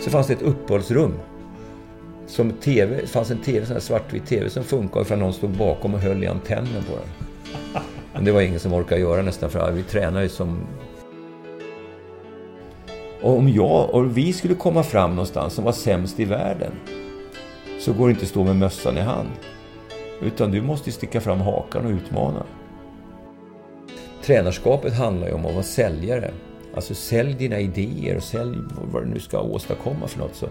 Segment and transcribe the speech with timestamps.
[0.00, 1.14] Så fanns det ett uppehållsrum.
[2.26, 5.32] Som TV, det fanns en TV, sån här svartvit TV som funkade för att någon
[5.32, 7.30] stod bakom och höll i antennen på den.
[8.12, 10.66] Men det var ingen som orkade göra nästan för vi tränade ju som...
[13.22, 16.72] Och om jag och vi skulle komma fram någonstans som var sämst i världen
[17.80, 19.28] så går det inte att stå med mössan i hand.
[20.22, 22.42] Utan du måste sticka fram hakan och utmana.
[24.22, 26.30] Tränarskapet handlar ju om att vara säljare.
[26.74, 28.58] Alltså sälj dina idéer och sälj
[28.92, 30.34] vad du nu ska åstadkomma för något.
[30.34, 30.48] Så.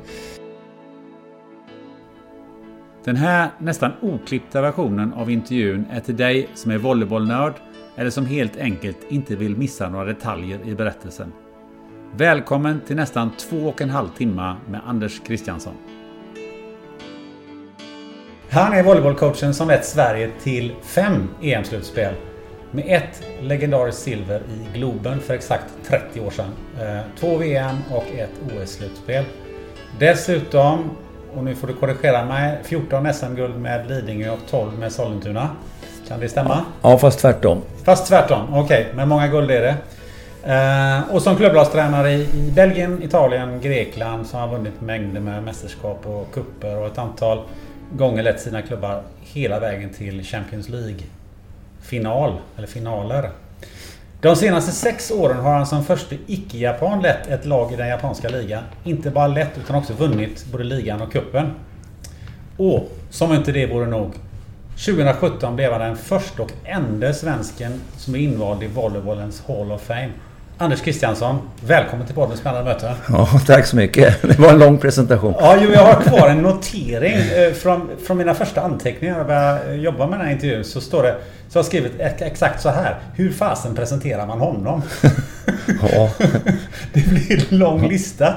[3.04, 7.54] Den här nästan oklippta versionen av intervjun är till dig som är volleybollnörd
[7.96, 11.34] eller som helt enkelt inte vill missa några detaljer i berättelsen.
[12.16, 15.74] Välkommen till nästan två och en halv timme med Anders Kristiansson.
[18.50, 22.14] Han är volleybollcoachen som lett Sverige till fem EM-slutspel.
[22.72, 26.50] Med ett legendariskt silver i Globen för exakt 30 år sedan.
[26.82, 29.24] Eh, två VM och ett OS-slutspel.
[30.00, 30.90] Dessutom,
[31.36, 35.50] och nu får du korrigera mig, 14 SM-guld med Lidingö och 12 med Sollentuna.
[36.08, 36.66] Kan det stämma?
[36.82, 37.62] Ja, fast tvärtom.
[37.84, 38.82] Fast tvärtom, okej.
[38.82, 38.96] Okay.
[38.96, 39.76] Men många guld är det.
[40.54, 45.44] Eh, och som klubblagstränare i, i Belgien, Italien, Grekland så har han vunnit mängder med
[45.44, 47.42] mästerskap och kupper och ett antal
[47.92, 51.00] gånger lett sina klubbar hela vägen till Champions League
[51.82, 53.30] final, eller finaler.
[54.22, 58.30] De senaste sex åren har han som första icke-japan lett ett lag i den japanska
[58.30, 58.64] ligan.
[58.84, 61.52] Inte bara lett utan också vunnit både ligan och kuppen.
[62.58, 64.14] Och som inte det vore nog.
[64.86, 69.82] 2017 blev han den första och enda svensken som är invald i volleybollens Hall of
[69.82, 70.12] Fame.
[70.62, 72.96] Anders Kristiansson, välkommen till podden Spännande möte.
[73.10, 74.22] Ja, tack så mycket.
[74.22, 75.34] Det var en lång presentation.
[75.40, 79.14] Ja, jo, jag har kvar en notering eh, från, från mina första anteckningar.
[79.14, 81.16] När jag började jobba med den här intervjun så står det
[81.50, 83.00] så jag har skrivit exakt så här.
[83.16, 84.82] Hur fasen presenterar man honom?
[85.82, 86.10] Ja.
[86.94, 88.28] det blir en lång lista.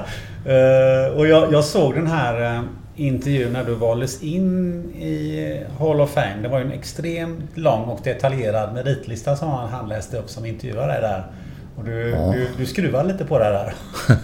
[0.45, 2.61] Eh, och jag, jag såg den här eh,
[2.95, 6.41] intervjun när du valdes in i Hall of Fame.
[6.41, 10.93] Det var ju en extremt lång och detaljerad meritlista som han läste upp som intervjuade
[10.93, 11.23] där.
[11.75, 12.33] Och du, ja.
[12.33, 13.73] du, du skruvar lite på det där.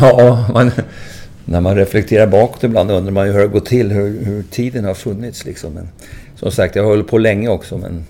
[0.00, 0.70] ja, man,
[1.44, 4.84] när man reflekterar bakåt ibland undrar man ju hur det går till, hur, hur tiden
[4.84, 5.72] har funnits liksom.
[5.72, 5.88] Men,
[6.36, 8.04] som sagt, jag hållit på länge också men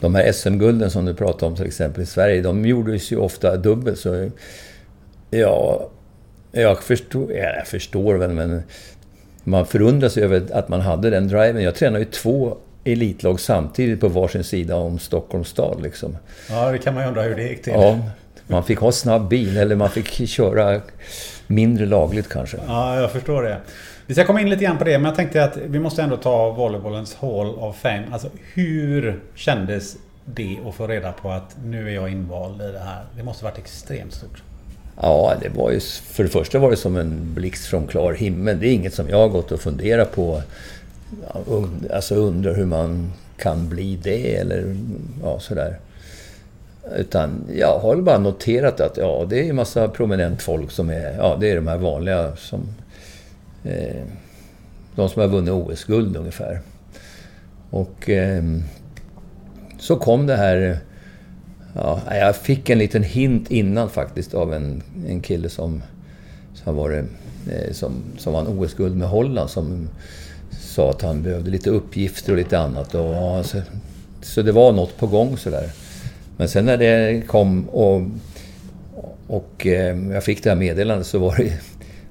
[0.00, 3.56] de här SM-gulden som du pratade om till exempel i Sverige, de gjordes ju ofta
[3.56, 4.30] dubbelt så...
[5.30, 5.88] Ja,
[6.52, 8.62] jag förstår, ja, jag förstår väl men
[9.44, 11.62] man förundras över att man hade den driven.
[11.62, 15.82] Jag tränade ju två elitlag samtidigt på varsin sida om Stockholms stad.
[15.82, 16.16] Liksom.
[16.50, 17.72] Ja, det kan man ju undra hur det gick till.
[17.72, 17.98] Ja,
[18.46, 20.80] man fick ha snabb bil eller man fick köra
[21.46, 22.56] mindre lagligt kanske.
[22.66, 23.60] Ja, jag förstår det.
[24.06, 26.16] Vi ska komma in lite grann på det, men jag tänkte att vi måste ändå
[26.16, 28.04] ta volleybollens Hall of Fame.
[28.12, 32.78] Alltså hur kändes det att få reda på att nu är jag invald i det
[32.78, 33.04] här?
[33.16, 34.42] Det måste varit extremt stort.
[35.00, 35.80] Ja, det var ju...
[35.80, 38.60] För det första var det som en blixt från klar himmel.
[38.60, 40.42] Det är inget som jag har gått och funderat på
[41.92, 44.76] alltså undrar hur man kan bli det eller
[45.22, 45.78] ja, sådär.
[46.96, 51.16] Utan jag har bara noterat att ja, det är en massa prominent folk som är,
[51.16, 52.60] ja det är de här vanliga som...
[53.64, 54.02] Eh,
[54.96, 56.60] de som har vunnit OS-guld ungefär.
[57.70, 58.42] Och eh,
[59.78, 60.78] så kom det här...
[61.74, 65.82] Ja, jag fick en liten hint innan faktiskt av en, en kille som,
[66.54, 66.90] som, var,
[67.50, 69.88] eh, som, som vann OS-guld med Holland som
[70.74, 72.94] sa att han behövde lite uppgifter och lite annat.
[72.94, 73.62] Och, alltså, så,
[74.20, 75.70] så det var något på gång sådär.
[76.36, 78.02] Men sen när det kom och,
[79.26, 81.52] och eh, jag fick det här meddelandet så var det,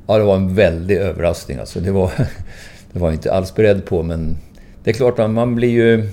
[0.08, 1.80] Ja, det var en väldig överraskning alltså.
[1.80, 2.12] Det var,
[2.94, 4.38] det var jag inte alls beredd på, men
[4.84, 6.10] det är klart, man, man blir ju...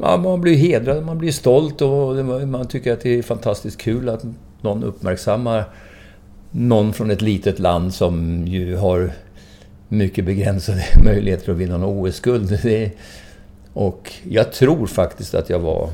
[0.00, 4.08] Ja, man blir hedrad, man blir stolt och man tycker att det är fantastiskt kul
[4.08, 4.24] att
[4.60, 5.64] någon uppmärksammar
[6.50, 9.12] någon från ett litet land som ju har
[9.96, 12.58] mycket begränsade möjligheter att vinna någon OS-guld.
[13.72, 15.90] Och jag tror faktiskt att jag var,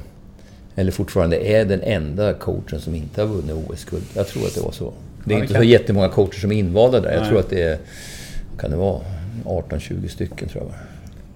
[0.74, 4.04] eller fortfarande är, den enda coachen som inte har vunnit OS-guld.
[4.14, 4.92] Jag tror att det var så.
[5.24, 5.62] Det är ja, inte kan...
[5.62, 7.12] så jättemånga coacher som är invalda där.
[7.12, 7.28] Jag Nej.
[7.28, 7.78] tror att det är,
[8.58, 9.00] kan det vara,
[9.44, 10.72] 18-20 stycken tror jag.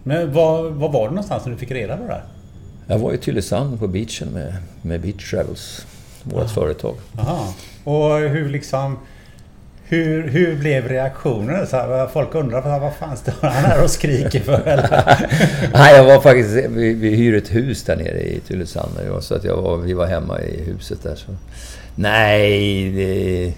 [0.02, 2.24] Men var, var var du någonstans när du fick reda på det här?
[2.86, 5.86] Jag var i Tylösand på beachen med, med Beach Travels,
[6.22, 6.94] vårt företag.
[7.18, 7.54] Aha.
[7.84, 8.98] Och hur liksom...
[9.94, 11.66] Hur, hur blev reaktionen?
[11.66, 14.62] Så här, folk undrar vad fan står han här och skriker för?
[15.72, 16.50] Nej, jag var faktiskt...
[16.50, 18.90] Vi, vi hyr ett hus där nere i Tylösand.
[19.20, 21.14] Så att jag var, vi var hemma i huset där.
[21.14, 21.32] Så.
[21.94, 23.54] Nej, det,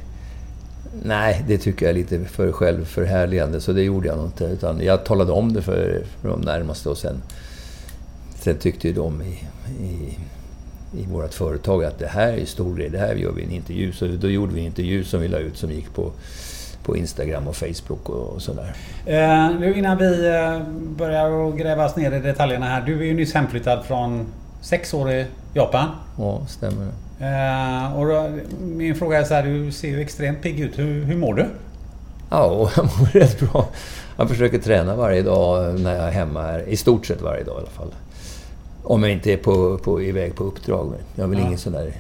[1.02, 3.60] nej, det tycker jag är lite för självförhärligande.
[3.60, 4.44] Så det gjorde jag nog inte.
[4.44, 7.22] Utan jag talade om det för, för de närmaste och sen...
[8.40, 9.44] Sen tyckte ju de i,
[9.84, 10.18] i
[10.98, 13.92] i vårt företag att det här är stor grej, det här gör vi en intervju.
[13.92, 16.12] Så då gjorde vi en intervju som vi la ut som gick på,
[16.84, 18.74] på Instagram och Facebook och, och sådär.
[19.06, 20.60] Eh, nu innan vi eh,
[20.96, 22.82] börjar gräva oss ner i detaljerna här.
[22.86, 24.26] Du är ju nyss hemflyttad från
[24.60, 25.88] sex år i Japan.
[26.18, 26.86] Ja, stämmer.
[27.20, 30.78] Eh, och då, min fråga är så här, du ser ju extremt pigg ut.
[30.78, 31.46] Hur, hur mår du?
[32.30, 33.68] Ja, jag mår rätt bra.
[34.16, 36.68] Jag försöker träna varje dag när jag är hemma här.
[36.68, 37.94] I stort sett varje dag i alla fall.
[38.88, 40.92] Om jag inte är på, på, iväg på uppdrag.
[41.14, 41.46] Jag är väl ja.
[41.46, 41.92] ingen sån där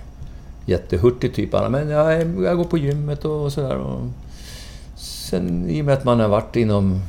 [0.66, 1.52] jättehurtig typ.
[1.52, 3.84] Men jag, jag går på gymmet och sådär.
[4.96, 7.00] Sen i och med att man har varit inom...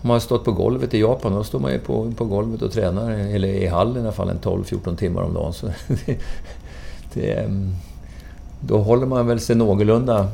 [0.00, 2.72] Man har stått på golvet i Japan, då står man ju på, på golvet och
[2.72, 3.10] tränar.
[3.10, 5.52] Eller i hallen i alla fall, en 12-14 timmar om dagen.
[5.52, 6.18] Så det,
[7.12, 7.50] det,
[8.60, 10.28] då håller man väl sig någorlunda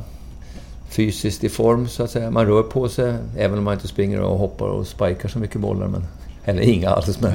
[0.89, 2.31] fysiskt i form, så att säga.
[2.31, 5.61] Man rör på sig, även om man inte springer och hoppar och spikar så mycket
[5.61, 5.87] bollar.
[5.87, 6.05] Men,
[6.45, 7.21] eller inga alls.
[7.21, 7.33] Men,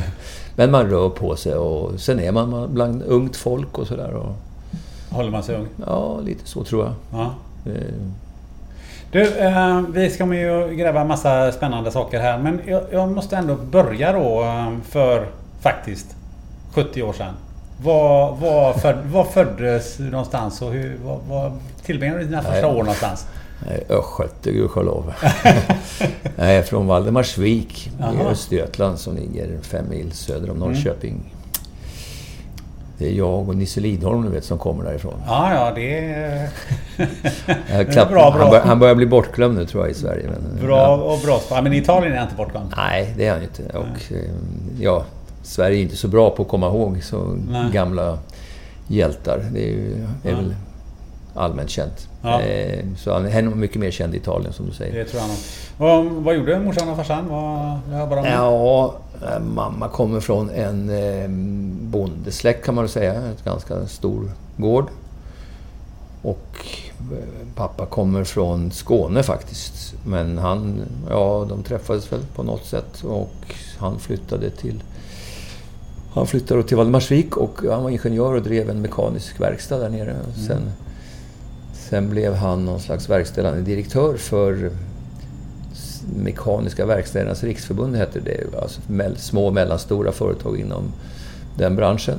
[0.55, 4.33] men man rör på sig och sen är man bland ungt folk och sådär.
[5.09, 5.67] Håller man sig ung?
[5.85, 6.93] Ja, lite så tror jag.
[7.19, 7.33] Ja.
[9.11, 12.37] Du, eh, vi ska ju gräva massa spännande saker här.
[12.37, 12.61] Men
[12.91, 15.27] jag, måste ändå börja då eh, för
[15.61, 16.15] faktiskt
[16.73, 17.33] 70 år sedan.
[17.83, 21.51] Var, var, föd, var föddes du någonstans och hur, var, var
[21.85, 23.27] tillbringade du dina första år någonstans?
[23.89, 25.13] Östgöte, gudskelov.
[26.35, 30.69] jag är från Valdemarsvik i Östergötland som ligger fem mil söder om mm.
[30.69, 31.11] Norrköping.
[31.11, 31.25] Mm.
[32.97, 35.13] Det är jag och Nisse Lidholm, du vet, som kommer därifrån.
[35.27, 36.49] Ja, ja, det är...
[37.67, 38.31] det är bra, bra.
[38.31, 40.29] Han, bör, han börjar bli bortglömd nu, tror jag, i Sverige.
[40.29, 40.95] Men, bra ja.
[40.95, 41.41] och bra.
[41.49, 42.73] Ja, men Italien är inte bortglömd?
[42.77, 43.63] Nej, det är han inte.
[43.77, 44.17] Och, eh,
[44.79, 45.03] ja,
[45.43, 47.71] Sverige är inte så bra på att komma ihåg så Nej.
[47.71, 48.17] gamla
[48.87, 49.45] hjältar.
[49.53, 50.35] Det är, ju, är ja.
[50.35, 50.55] väl
[51.33, 52.07] allmänt känt.
[52.21, 52.41] Ja.
[52.41, 54.93] Eh, så han är nog mycket mer känd i Italien som du säger.
[54.93, 56.07] Det tror jag nog.
[56.07, 57.29] Och, vad gjorde morsan och farsan?
[57.29, 61.27] Vad, bara ja, eh, mamma kommer från en eh,
[61.91, 63.13] bondesläkt kan man säga.
[63.13, 64.87] Ett ganska stor gård.
[66.21, 66.67] Och
[67.55, 69.93] pappa kommer från Skåne faktiskt.
[70.05, 74.83] Men han, ja de träffades väl på något sätt och han flyttade till
[76.13, 80.15] han flyttade till Valdemarsvik och han var ingenjör och drev en mekanisk verkstad där nere.
[80.35, 80.69] Sen mm.
[81.93, 84.71] Sen blev han någon slags verkställande direktör för
[86.15, 88.61] Mekaniska verkstädernas riksförbund, hette det.
[88.61, 88.81] Alltså
[89.17, 90.83] små och mellanstora företag inom
[91.57, 92.17] den branschen.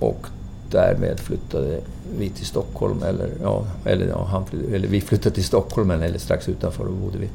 [0.00, 0.26] Och
[0.70, 1.80] därmed flyttade
[2.18, 6.48] vi till Stockholm, eller, ja, eller, ja, han, eller vi flyttade till Stockholm, eller strax
[6.48, 7.28] utanför, och bodde vi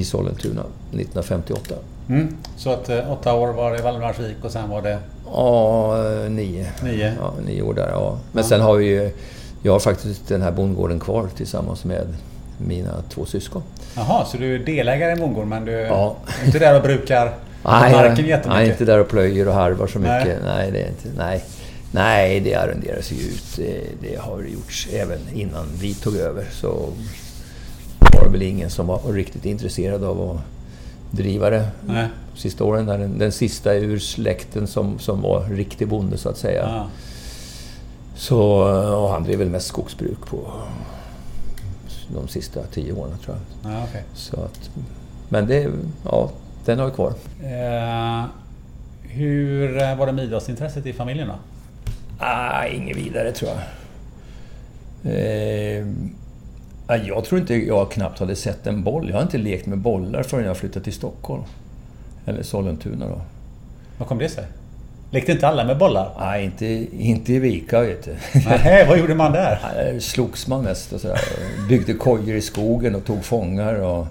[0.00, 1.74] i Sollentuna 1958.
[2.08, 2.36] Mm.
[2.56, 4.98] Så att eh, åtta år var det i Valdemarsvik och sen var det?
[5.26, 5.96] Ja,
[6.28, 6.66] nio.
[6.84, 7.14] Nio?
[7.20, 8.18] Ja, nio år där, ja.
[8.32, 8.48] Men ja.
[8.48, 9.12] sen har vi ju
[9.62, 12.06] jag har faktiskt den här bondgården kvar tillsammans med
[12.58, 13.62] mina två syskon.
[13.96, 16.16] Jaha, så du är delägare i bondgården men du ja.
[16.42, 17.24] är inte där och brukar
[17.64, 18.46] nej, marken jättemycket?
[18.46, 20.26] Nej, inte där och plöjer och harvar så mycket.
[20.26, 21.08] Nej, nej det är inte.
[21.16, 21.44] Nej.
[21.94, 23.56] Nej, det arrenderas ju ut.
[23.56, 26.44] Det, det har gjorts även innan vi tog över.
[26.52, 26.88] Så
[27.98, 30.40] var det väl ingen som var riktigt intresserad av att
[31.10, 32.06] driva det Nej.
[32.34, 32.86] sista åren.
[32.86, 36.62] Den, den sista ur släkten som, som var riktig bonde så att säga.
[36.62, 36.86] Ja.
[38.14, 38.40] Så,
[38.96, 40.62] och han drev väl mest skogsbruk på
[42.14, 43.72] de sista tio åren tror jag.
[43.72, 44.02] Ja, okay.
[44.14, 44.70] Så att,
[45.28, 45.70] men det,
[46.04, 46.30] ja,
[46.64, 47.14] den har vi kvar.
[47.42, 48.24] Eh,
[49.02, 51.34] hur var det med idrottsintresset i familjen då?
[52.18, 53.60] Ah, inget vidare tror jag.
[55.14, 55.86] Eh,
[57.06, 59.08] jag tror inte jag knappt hade sett en boll.
[59.08, 61.42] Jag har inte lekt med bollar förrän jag flyttade till Stockholm.
[62.26, 63.20] Eller Sollentuna då.
[63.98, 64.44] Vad kom det sig?
[65.12, 66.10] Lekte inte alla med bollar?
[66.18, 66.66] Nej, inte,
[66.98, 68.14] inte i Vika vet du.
[68.46, 69.58] Nej, vad gjorde man där?
[69.74, 71.18] Nej, slogs man mest och sådär.
[71.68, 74.06] Byggde kojor i skogen och tog fångar och...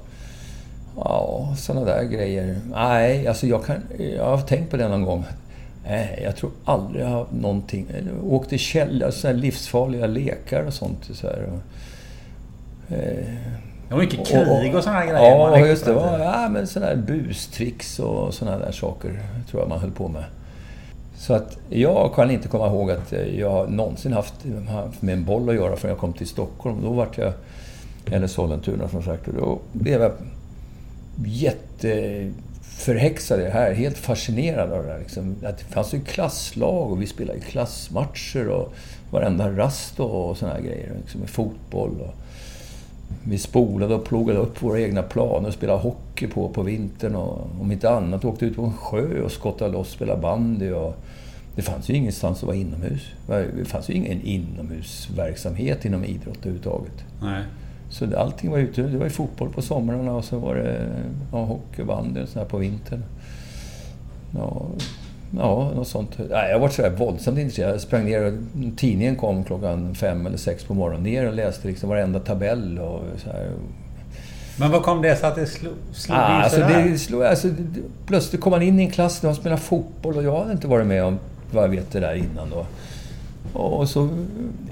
[0.95, 2.59] Ja, sådana där grejer.
[2.71, 3.75] Nej, alltså jag kan...
[4.17, 5.25] Jag har tänkt på det någon gång.
[5.87, 7.87] Nej, jag tror aldrig jag har någonting...
[8.21, 11.09] Jag åkte källare, så här livsfarliga lekar och sånt.
[11.13, 11.61] Så här, och,
[12.95, 13.25] eh,
[13.87, 15.31] det var mycket krig och, sådana grejer.
[15.31, 15.93] Ja, just det.
[15.93, 20.07] Var, ja, men sådana där bustricks och sådana där saker tror jag man höll på
[20.07, 20.23] med.
[21.21, 24.33] Så att jag kan inte komma ihåg att jag någonsin haft,
[24.99, 26.81] med en boll att göra förrän jag kom till Stockholm.
[26.81, 27.33] Då vart jag,
[28.05, 30.11] eller Sollentuna som sagt, och då blev jag
[31.25, 33.73] jätteförhäxad i det här.
[33.73, 34.99] Helt fascinerad av det här.
[34.99, 35.35] Liksom.
[35.43, 38.73] Att det fanns ju klasslag och vi spelade klassmatcher och
[39.11, 40.91] varenda rast och sådana här grejer.
[41.01, 42.01] Liksom, med fotboll.
[42.01, 42.13] Och,
[43.23, 47.15] vi spolade och plogade upp våra egna planer och spelade hockey på på vintern.
[47.15, 50.71] Och om inte annat åkte ut på en sjö och skottade loss och spelade bandy.
[50.71, 50.95] Och
[51.55, 53.01] det fanns ju ingenstans att vara inomhus.
[53.27, 57.05] Det fanns ju ingen inomhusverksamhet inom idrott överhuvudtaget.
[57.21, 57.43] Nej.
[57.89, 58.81] Så allting var ute.
[58.81, 60.89] Det var ju fotboll på somrarna och så var det
[61.31, 63.03] ja, hockey och bandy och sådär på vintern.
[64.35, 64.65] Ja,
[65.37, 66.17] Ja, något sånt.
[66.29, 67.73] jag var sådär våldsamt intresserad.
[67.73, 68.33] Jag sprang ner och
[68.77, 71.03] tidningen kom klockan fem eller sex på morgonen.
[71.03, 73.51] Ner och läste liksom varenda tabell och så här.
[74.59, 77.47] Men vad kom det sig att det slog, slog ah, alltså det slog, alltså,
[78.05, 80.67] Plötsligt kom man in i en klass där man spelade fotboll och jag hade inte
[80.67, 81.19] varit med om
[81.51, 82.65] vad jag vet det där innan då.
[83.59, 84.09] Och så...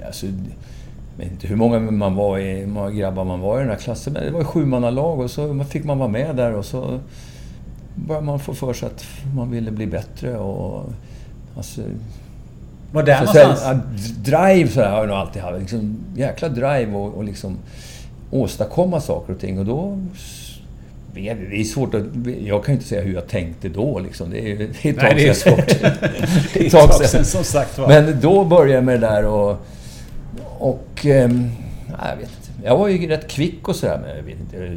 [0.06, 3.70] Alltså, jag vet inte hur många man var i, många grabbar man var i den
[3.70, 6.64] här klassen, men det var ju lag och så fick man vara med där och
[6.64, 7.00] så
[7.94, 9.04] började man få för sig att
[9.34, 10.92] man ville bli bättre och...
[11.56, 11.80] Alltså,
[12.92, 13.60] Var det någonstans?
[13.60, 15.60] Så, drive så här, har jag nog alltid haft.
[15.60, 17.58] Liksom, jäkla drive och, och liksom
[18.30, 19.58] åstadkomma saker och ting.
[19.58, 19.98] Och då...
[21.14, 22.02] Det är svårt att...
[22.42, 24.30] Jag kan ju inte säga hur jag tänkte då liksom.
[24.30, 25.66] Det är, det är ett tag Nej, det är svårt.
[26.54, 27.88] det är ett tag sedan, som sagt var.
[27.88, 29.66] Men då började jag med det där och...
[30.58, 31.04] Och...
[31.04, 31.50] Um,
[31.88, 34.76] jag vet jag var ju rätt kvick och sådär, men jag vet inte,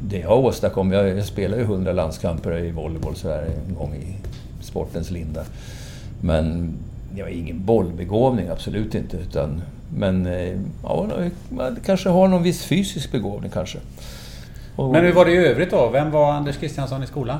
[0.00, 0.92] det jag åstadkom...
[0.92, 4.16] Jag, jag spelade ju hundra landskamper i volleyboll sådär en gång i
[4.60, 5.44] sportens linda.
[6.20, 6.74] Men
[7.16, 9.16] jag var ingen bollbegåvning, absolut inte.
[9.16, 9.62] Utan,
[9.94, 11.06] men eh, ja,
[11.48, 13.78] man kanske har någon viss fysisk begåvning kanske.
[14.76, 15.88] Och, men hur var det i övrigt då?
[15.88, 17.38] Vem var Anders Kristiansson i skolan?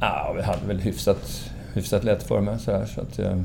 [0.00, 2.58] Ja, vi hade väl hyfsat, hyfsat lätt för mig.
[2.58, 3.36] Så, här, så att, eh,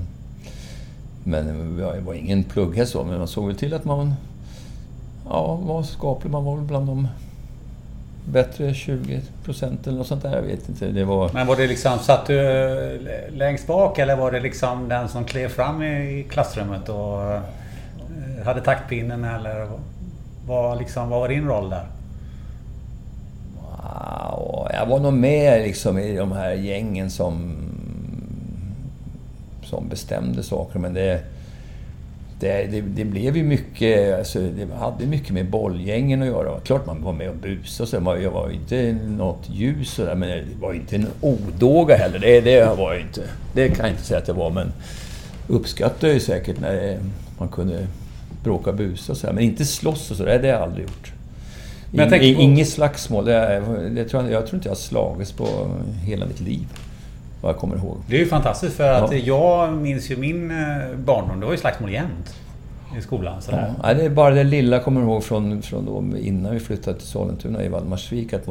[1.24, 4.14] men jag var ingen plugghäst så, men man såg väl till att man
[5.30, 6.32] ja, var skaplig.
[6.32, 7.08] Man var väl bland de
[8.26, 10.36] bättre 20 procent eller något sånt där.
[10.36, 10.88] Jag vet inte.
[10.88, 11.30] Det var...
[11.34, 15.26] Men var det liksom, satt du eh, längst bak eller var det liksom den som
[15.26, 17.42] klev fram i klassrummet och eh,
[18.46, 19.68] hade taktpinnen eller
[20.48, 21.86] vad, liksom, vad var din roll där?
[23.56, 27.56] Wow, jag var nog med liksom i de här gängen som,
[29.64, 31.22] som bestämde saker men det
[32.46, 36.60] det, det, det, blev ju mycket, alltså, det hade mycket med bollgängen att göra.
[36.60, 38.18] Klart man var med och busade och så.
[38.24, 42.20] Jag var inte något ljus sådär, men det var inte en odåga heller.
[42.20, 43.22] Det, det var jag inte.
[43.54, 44.72] Det kan jag inte säga att det var, men
[45.48, 47.00] uppskattade ju säkert när
[47.38, 47.88] man kunde
[48.44, 49.28] bråka och busa och så.
[49.28, 51.12] Men inte slåss och så, det har jag aldrig gjort.
[51.92, 52.24] Men jag.
[52.24, 53.26] Inget slagsmål.
[53.26, 53.64] Det,
[53.96, 55.48] det tror jag, jag tror inte jag har slagits på
[56.04, 56.68] hela mitt liv.
[57.42, 57.98] Vad jag kommer ihåg.
[58.08, 59.18] Det är ju fantastiskt för att ja.
[59.18, 61.40] jag minns ju min eh, barndom.
[61.40, 62.36] Det var ju slagsmål jämt.
[62.98, 63.42] I skolan.
[63.42, 63.74] Sådär.
[63.84, 66.98] Ja, det är bara det lilla jag kommer ihåg från, från då, innan vi flyttade
[66.98, 68.34] till Sollentuna i Valdemarsvik.
[68.34, 68.48] Att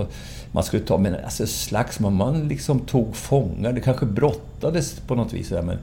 [0.53, 3.73] man skulle ta, men alltså slagsmål, man liksom tog fångar.
[3.73, 5.51] Det kanske brottades på något vis.
[5.51, 5.79] Men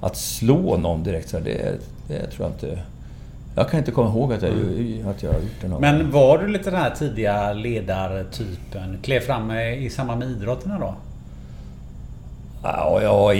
[0.00, 2.82] att slå någon direkt, så det, det tror jag inte...
[3.54, 5.08] Jag kan inte komma ihåg att jag, mm.
[5.08, 8.98] att jag har gjort det någon Men var du lite den här tidiga ledartypen?
[9.02, 10.94] Klev fram i samband med idrotterna då?
[12.62, 13.34] Ja, ja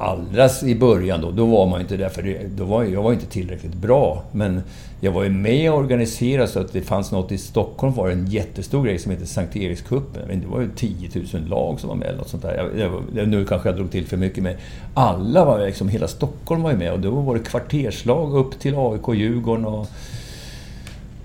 [0.00, 3.26] allra i början då, då var man inte där för då var jag var inte
[3.26, 4.22] tillräckligt bra.
[4.32, 4.62] Men
[5.00, 8.26] jag var ju med och organiserade så att det fanns något i Stockholm var en
[8.26, 10.40] jättestor grej som hette Sankt Erikscupen.
[10.40, 12.70] Det var ju 10 000 lag som var med eller något sånt där.
[12.78, 14.56] Jag, jag, nu kanske jag drog till för mycket men
[14.94, 18.74] alla var liksom, hela Stockholm var ju med och då var det kvarterslag upp till
[18.76, 19.86] AIK, Djurgården och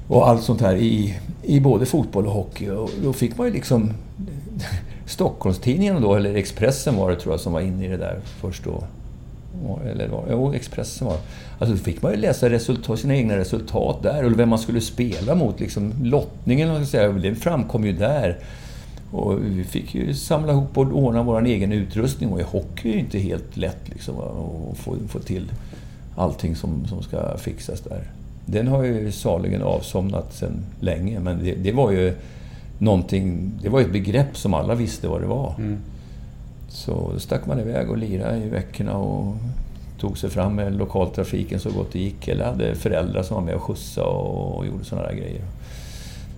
[0.08, 2.70] och allt sånt här i, i både fotboll och hockey.
[2.70, 3.94] Och då fick man ju liksom
[5.06, 8.64] Stockholmstidningen då, eller Expressen var det tror jag som var inne i det där först
[8.64, 8.84] då.
[9.92, 11.18] Eller var Jo, Expressen var
[11.60, 14.82] Alltså då fick man ju läsa resultat, sina egna resultat där och vem man skulle
[14.82, 15.60] spela mot.
[15.60, 18.38] Liksom, lottningen, man ska säga, det framkom ju där.
[19.12, 22.94] Och vi fick ju samla ihop och ordna vår egen utrustning och i hockey är
[22.94, 25.52] ju inte helt lätt liksom, att få, få till
[26.16, 28.02] allting som, som ska fixas där.
[28.46, 32.14] Den har ju saligen avsomnat sedan länge, men det, det var ju
[32.78, 33.52] någonting...
[33.62, 35.54] Det var ett begrepp som alla visste vad det var.
[35.58, 35.78] Mm.
[36.70, 39.36] Så då stack man iväg och lirade i veckorna och
[40.00, 42.28] tog sig fram med lokaltrafiken så gott det gick.
[42.28, 45.42] Eller hade föräldrar som var med och skjutsade och gjorde sådana där grejer.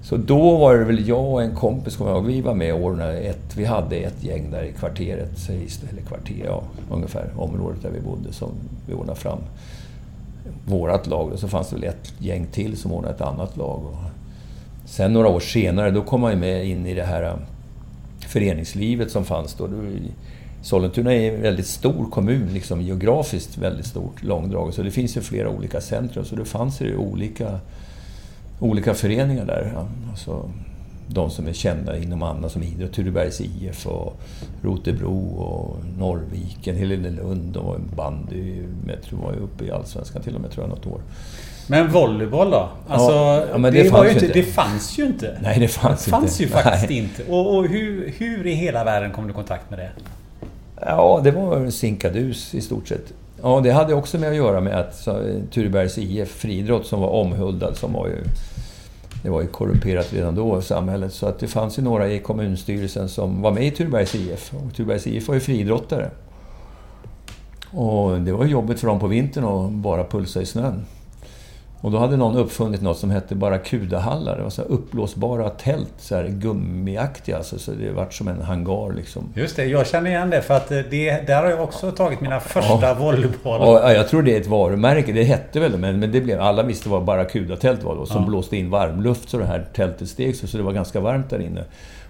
[0.02, 2.74] Så då var det väl jag och en kompis, kommer jag ihåg, vi var med
[2.74, 7.90] åren ett, Vi hade ett gäng där i kvarteret, eller kvarter, ja, ungefär området där
[7.90, 8.50] vi bodde, som
[8.88, 9.40] vi ordnade fram
[10.66, 11.32] vårat lag.
[11.32, 13.80] Och så fanns det väl ett gäng till som ordnade ett annat lag.
[13.86, 13.98] Och
[14.88, 17.40] sen några år senare, då kom man ju med in i det här um,
[18.28, 19.70] föreningslivet som fanns då.
[20.62, 24.76] Sollentuna är en väldigt stor kommun, liksom geografiskt väldigt stort, långdraget.
[24.76, 27.60] Så det finns ju flera olika centrum, så det fanns ju olika
[28.60, 29.72] olika föreningar där.
[29.76, 29.88] Ja.
[30.10, 30.52] Alltså,
[31.08, 34.22] de som är kända inom andra som idrott, Turebergs IF och
[34.62, 38.62] Rotebro och Norrviken, Helenelund, de var ju bandy,
[39.10, 41.02] de var ju uppe i Allsvenskan till och med tror jag något år.
[41.68, 42.70] Men volleyboll då?
[42.88, 43.12] Alltså,
[43.52, 45.38] ja, det, det, var ju inte, det fanns ju inte.
[45.42, 46.44] Nej, det fanns, det fanns inte.
[46.44, 46.98] ju faktiskt Nej.
[46.98, 47.24] inte.
[47.32, 49.90] Och, och, hur, hur i hela världen kom du i kontakt med det?
[50.82, 53.14] Ja, det var sinkadus i stort sett.
[53.42, 55.08] Ja, det hade också med att göra med att
[55.52, 58.24] Turebergs IF Friidrott som var omhuldad, som var ju...
[59.24, 61.14] Det var ju korrumperat redan då, samhället.
[61.14, 64.54] Så att det fanns ju några i kommunstyrelsen som var med i Turebergs IF.
[64.54, 66.10] Och Turebergs IF var ju friidrottare.
[67.72, 70.86] Och det var jobbigt för dem på vintern att bara pulsa i snön.
[71.82, 74.38] Och då hade någon uppfunnit något som hette Barracudahallar.
[74.38, 77.38] Det var så uppblåsbara tält, så här gummiaktiga.
[77.38, 79.30] Alltså, så det vart som en hangar liksom.
[79.36, 80.42] Just det, jag känner igen det.
[80.42, 82.94] För att det, där har jag också tagit mina första ja.
[82.94, 83.66] volleybollar.
[83.66, 85.12] Ja, jag tror det är ett varumärke.
[85.12, 88.06] Det hette väl men, men det blev, alla visste vad Barracuda-tält var då.
[88.06, 88.28] Som ja.
[88.28, 91.40] blåste in varmluft så det här tältet steg så, så det var ganska varmt där
[91.42, 91.64] inne.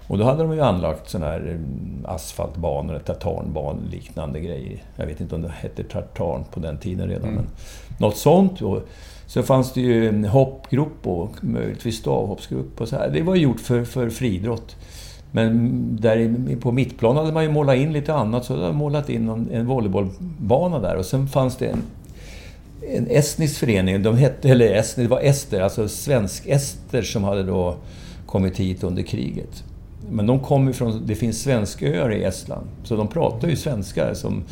[0.06, 4.82] Och då hade de ju anlagt sådana här mm, asfaltbanor, tartanbanor liknande grejer.
[4.96, 7.34] Jag vet inte om det hette tartan på den tiden redan, mm.
[7.34, 7.46] men
[7.98, 8.62] något sånt.
[8.62, 8.82] Och,
[9.28, 13.10] så fanns det ju en hoppgrupp och möjligtvis stavhoppsgrupp och så här.
[13.10, 14.76] Det var gjort för, för friidrott.
[15.32, 19.10] Men där på mittplan hade man ju målat in lite annat, så hade man målat
[19.10, 20.96] in en, en volleybollbana där.
[20.96, 21.82] Och sen fanns det en,
[22.94, 27.76] en estnisk förening, de hette, eller estnisk, det var ester, alltså svensk-ester som hade då
[28.26, 29.64] kommit hit under kriget.
[30.10, 34.14] Men de kom ju från, det finns svensköar i Estland, så de pratar ju svenska
[34.14, 34.44] som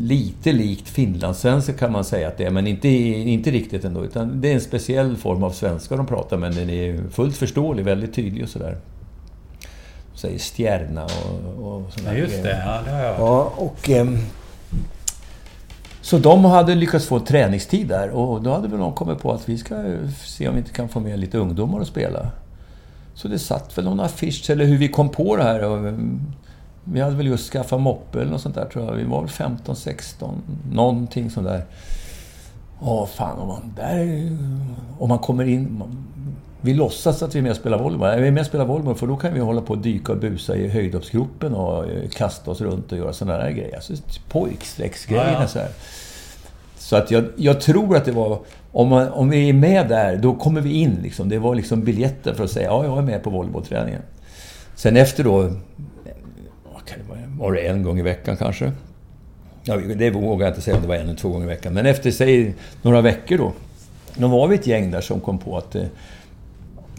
[0.00, 4.04] lite likt finlandssvenska kan man säga att det är, men inte, inte riktigt ändå.
[4.04, 7.84] Utan det är en speciell form av svenska de pratar, men den är fullt förståelig,
[7.84, 8.78] väldigt tydlig och sådär.
[10.12, 12.12] De säger stjärna och, och sådär.
[12.12, 12.62] Ja, just det.
[12.66, 13.18] Ja, det har jag hört.
[13.18, 13.90] Ja, och...
[13.90, 14.06] Eh,
[16.00, 19.48] så de hade lyckats få träningstid där och då hade väl de kommit på att
[19.48, 19.74] vi ska
[20.24, 22.30] se om vi inte kan få med lite ungdomar att spela.
[23.14, 25.64] Så det satt väl någon affisch, eller hur vi kom på det här.
[25.64, 25.92] Och,
[26.92, 28.92] vi hade väl just skaffat moppe eller något sånt där tror jag.
[28.92, 31.64] Vi var väl 15, 16, någonting sånt där.
[32.80, 34.36] Åh fan, om man, där,
[34.98, 35.78] om man kommer in...
[35.78, 36.06] Man,
[36.60, 38.20] vi låtsas att vi är med och spelar volleyboll.
[38.20, 40.18] Vi är med och spelar volleyboll för då kan vi hålla på och dyka och
[40.18, 43.74] busa i höjdhoppsgropen och eh, kasta oss runt och göra sådana där grejer.
[43.74, 43.94] Alltså
[44.28, 45.48] pojkstrecksgrejerna ja, ja.
[45.48, 45.68] så här.
[46.78, 48.38] Så att jag, jag, tror att det var...
[48.72, 51.28] Om, man, om vi är med där, då kommer vi in liksom.
[51.28, 54.02] Det var liksom biljetter för att säga ja, jag är med på volleybollträningen.
[54.74, 55.52] Sen efter då
[57.38, 58.72] var det en gång i veckan kanske.
[59.62, 61.74] Ja, det vågar jag inte säga om det var en eller två gånger i veckan.
[61.74, 63.52] Men efter, säg, några veckor då.
[64.14, 65.82] Då var vi ett gäng där som kom på att eh,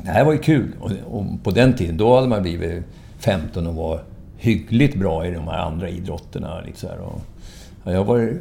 [0.04, 0.71] det här var ju kul.
[0.80, 2.84] Och, och, på den tiden, då hade man blivit
[3.19, 4.04] 15 och var
[4.38, 6.62] hyggligt bra i de här andra idrotterna.
[6.62, 7.21] Liksom och,
[7.84, 8.34] ja, jag har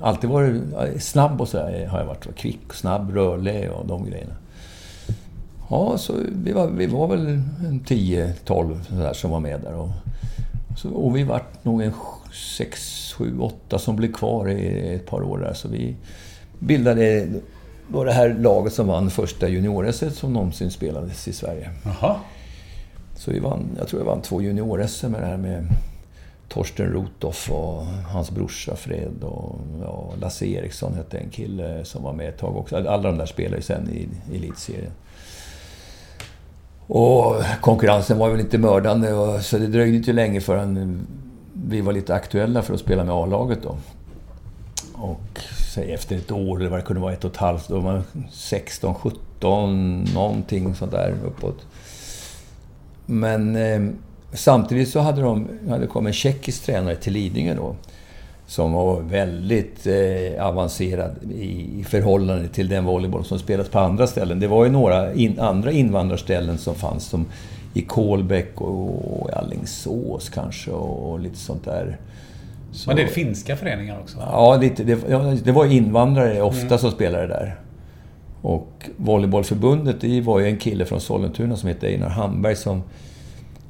[0.00, 0.62] alltid varit
[0.98, 1.86] snabb och sådär.
[1.86, 4.34] Har jag varit kvick, snabb, rörlig och de grejerna.
[5.70, 6.14] Ja, så
[6.44, 7.42] vi var, vi var väl
[7.86, 9.74] 10-12 som var med där.
[9.74, 9.90] Och,
[10.76, 11.92] så, och vi vart nog en
[12.56, 15.54] sex, sju, åtta som blev kvar i ett par år där.
[15.54, 15.96] Så vi
[16.58, 17.28] bildade
[17.88, 21.70] då det här laget som vann första junior som någonsin spelades i Sverige.
[21.86, 22.20] Aha.
[23.16, 25.66] Så vi vann, jag tror vi vann två junior-SM med det här med
[26.48, 32.12] Torsten Rotoff och hans brorsa Fred och ja, Lasse Eriksson hette en kille som var
[32.12, 32.76] med ett tag också.
[32.76, 34.92] Alla de där spelade ju sen i, i elitserien.
[36.86, 41.06] Och konkurrensen var väl inte mördande, och, så det dröjde inte länge förrän
[41.52, 43.76] vi var lite aktuella för att spela med A-laget då.
[44.92, 45.40] Och
[45.74, 47.92] säg efter ett år, eller vad det kunde vara, ett och ett halvt, då var
[47.92, 51.66] man 16, 17, någonting sånt där uppåt.
[53.06, 53.94] Men eh,
[54.32, 57.76] samtidigt så hade de hade kommit en tjeckisk tränare till Lidingö då
[58.46, 64.06] som var väldigt eh, avancerad i, i förhållande till den volleyboll som spelas på andra
[64.06, 64.40] ställen.
[64.40, 67.26] Det var ju några in, andra invandrarställen som fanns som
[67.74, 71.98] i Kolbäck och, och Allingsås kanske och, och lite sånt där.
[72.72, 74.18] Så, Men det är finska föreningar också?
[74.20, 76.78] Ja, lite, det, ja, det var invandrare ofta mm.
[76.78, 77.60] som spelade där.
[78.42, 82.82] Och Volleybollförbundet, det var ju en kille från Sollentuna som hette Einar Hamberg som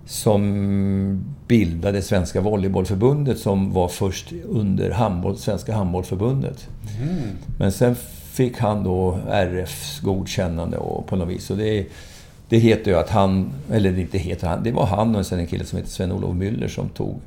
[0.06, 6.68] som bildade Svenska Volleybollförbundet som var först under handboll, Svenska Handbollförbundet.
[7.02, 7.18] Mm.
[7.58, 7.96] Men sen
[8.32, 11.50] fick han då RFs godkännande och på något vis.
[11.50, 11.86] Och det,
[12.48, 15.38] det heter ju att han, eller det inte heter han, det var han och sen
[15.38, 17.20] en kille som heter Sven-Olof Müller som tog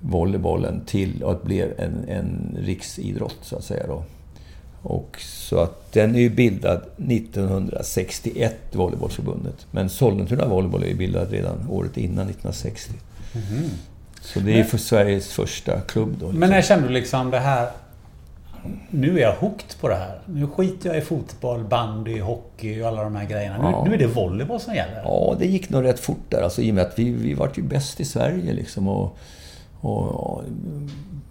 [0.00, 3.86] volleybollen till att bli en, en riksidrott så att säga.
[3.86, 4.02] Då.
[4.88, 9.66] Och så att den är ju bildad 1961, Volleybollförbundet.
[9.70, 12.92] Men Sollentuna Volleyboll är ju bildad redan året innan, 1960.
[13.34, 13.70] Mm.
[14.20, 16.26] Så det är för Sveriges första klubb då.
[16.26, 16.40] Liksom.
[16.40, 17.70] Men när kände du liksom det här...
[18.90, 20.20] Nu är jag hooked på det här.
[20.26, 23.58] Nu skiter jag i fotboll, bandy, hockey och alla de här grejerna.
[23.62, 23.84] Ja.
[23.84, 25.02] Nu, nu, är det volleyboll som gäller.
[25.04, 26.42] Ja, det gick nog rätt fort där.
[26.42, 28.88] Alltså, I och med att vi, vi var ju bäst i Sverige liksom.
[28.88, 29.18] Och,
[29.80, 30.42] och, och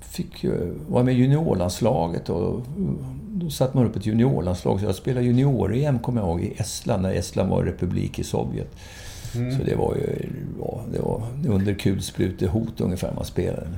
[0.01, 2.61] fick ju vara med i juniorlandslaget och
[3.39, 4.79] då satte man upp ett juniorlandslag.
[4.79, 8.75] Så jag spelade junior-EM, kommer jag ihåg, i Estland, när Estland var republik i Sovjet.
[9.35, 9.57] Mm.
[9.57, 13.67] Så det var ju ja, det var under kulsprutehot ungefär man spelade.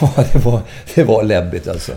[0.00, 0.60] Ja, det var,
[0.94, 1.92] det var läbbigt alltså.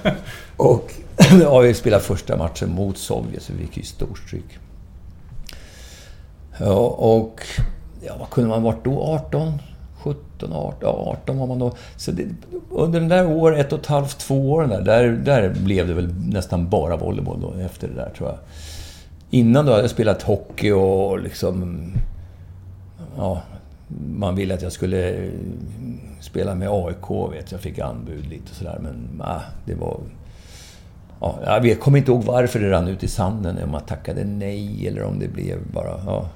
[0.56, 0.92] Och
[1.40, 4.58] ja, vi spelade första matchen mot Sovjet, så vi fick ju storstryk.
[6.58, 7.40] Ja, och
[8.00, 9.02] ja, vad kunde man varit då?
[9.02, 9.52] 18?
[10.36, 11.72] 17, 18, 18 var man då.
[11.96, 12.24] Så det,
[12.70, 15.94] under den där år, ett och ett halvt, två åren där, där, där blev det
[15.94, 18.38] väl nästan bara volleyboll då, efter det där tror jag.
[19.30, 21.90] Innan då hade jag spelat hockey och liksom...
[23.16, 23.42] Ja,
[24.16, 27.60] man ville att jag skulle mm, spela med AIK, vet jag.
[27.60, 29.96] fick anbud lite och sådär, men äh, det var...
[31.20, 34.88] Ja, jag kommer inte ihåg varför det rann ut i sanden, om jag tackade nej
[34.88, 36.00] eller om det blev bara...
[36.06, 36.28] Ja,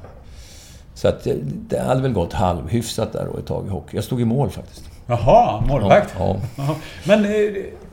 [1.00, 1.26] så att
[1.68, 3.96] det hade väl gått halvhyfsat där då ett tag i hockey.
[3.96, 4.84] Jag stod i mål faktiskt.
[5.06, 6.14] Jaha, målvakt?
[6.18, 6.76] Ja, ja.
[7.06, 7.30] Men eh,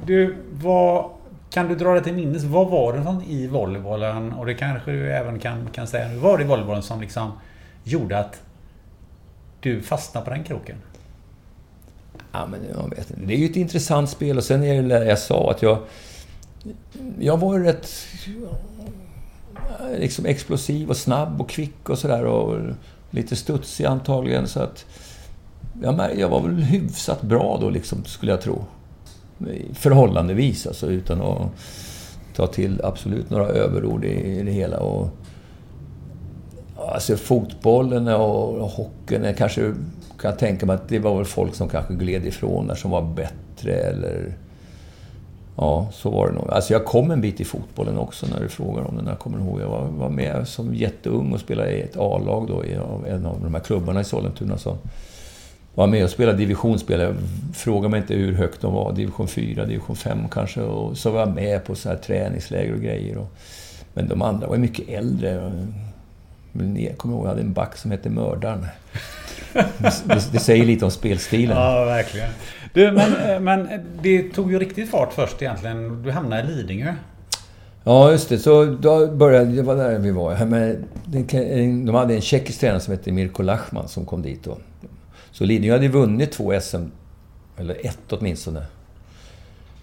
[0.06, 1.06] du, vad...
[1.50, 5.14] Kan du dra dig till minnes, vad var det i volleybollen, och det kanske du
[5.14, 7.32] även kan, kan säga nu, vad var det i volleybollen som liksom
[7.84, 8.42] gjorde att
[9.60, 10.76] du fastnade på den kroken?
[12.32, 13.22] Ja, men jag vet inte.
[13.26, 15.78] Det är ju ett intressant spel och sen är det jag sa att jag...
[17.20, 17.90] Jag var rätt
[19.98, 22.26] liksom explosiv och snabb och kvick och sådär
[23.12, 24.48] lite studsig antagligen.
[24.48, 24.86] Så att
[25.82, 28.66] jag, jag var väl hyfsat bra då, liksom, skulle jag tro.
[29.74, 31.52] Förhållandevis, alltså, utan att
[32.36, 34.80] ta till absolut några överord i, det hela.
[34.80, 35.10] Och,
[36.78, 39.74] alltså fotbollen och hockeyn, jag kanske
[40.20, 43.02] kan tänka mig att det var väl folk som kanske gled ifrån där som var
[43.02, 44.34] bättre eller
[45.58, 46.50] Ja, så var det nog.
[46.50, 49.02] Alltså jag kom en bit i fotbollen också när du frågar om det.
[49.02, 49.62] när Jag kommer ihåg.
[49.62, 52.74] Jag var, var med som jätteung och spelade i ett A-lag då i
[53.08, 54.58] en av de här klubbarna i Sollentuna.
[54.58, 54.78] Så
[55.76, 57.16] var med och spelade divisionsspel.
[57.54, 58.94] Fråga mig inte hur högt de var.
[58.94, 60.62] Division 4, division 5 kanske.
[60.62, 63.18] Och så var jag med på så här träningsläger och grejer.
[63.18, 63.34] Och,
[63.94, 65.52] men de andra var mycket äldre.
[66.78, 68.66] Jag kommer ihåg, jag hade en back som hette Mördaren.
[69.54, 71.58] Det, det, säger lite om spelstilen.
[71.58, 72.30] Ja, verkligen.
[72.78, 76.04] Du, men, eh, men eh, det tog ju riktigt fart först egentligen.
[76.04, 76.94] Du hamnade i Lidingö.
[77.84, 78.40] Ja, just det.
[78.40, 79.52] Så då började...
[79.52, 80.46] Det var där vi var.
[80.46, 80.72] Men
[81.14, 84.58] eh, de hade en tjeckisk tränare som hette Mirko Lachman som kom dit då.
[85.32, 86.84] Så Lidingö hade vunnit två SM,
[87.58, 88.66] eller ett åtminstone,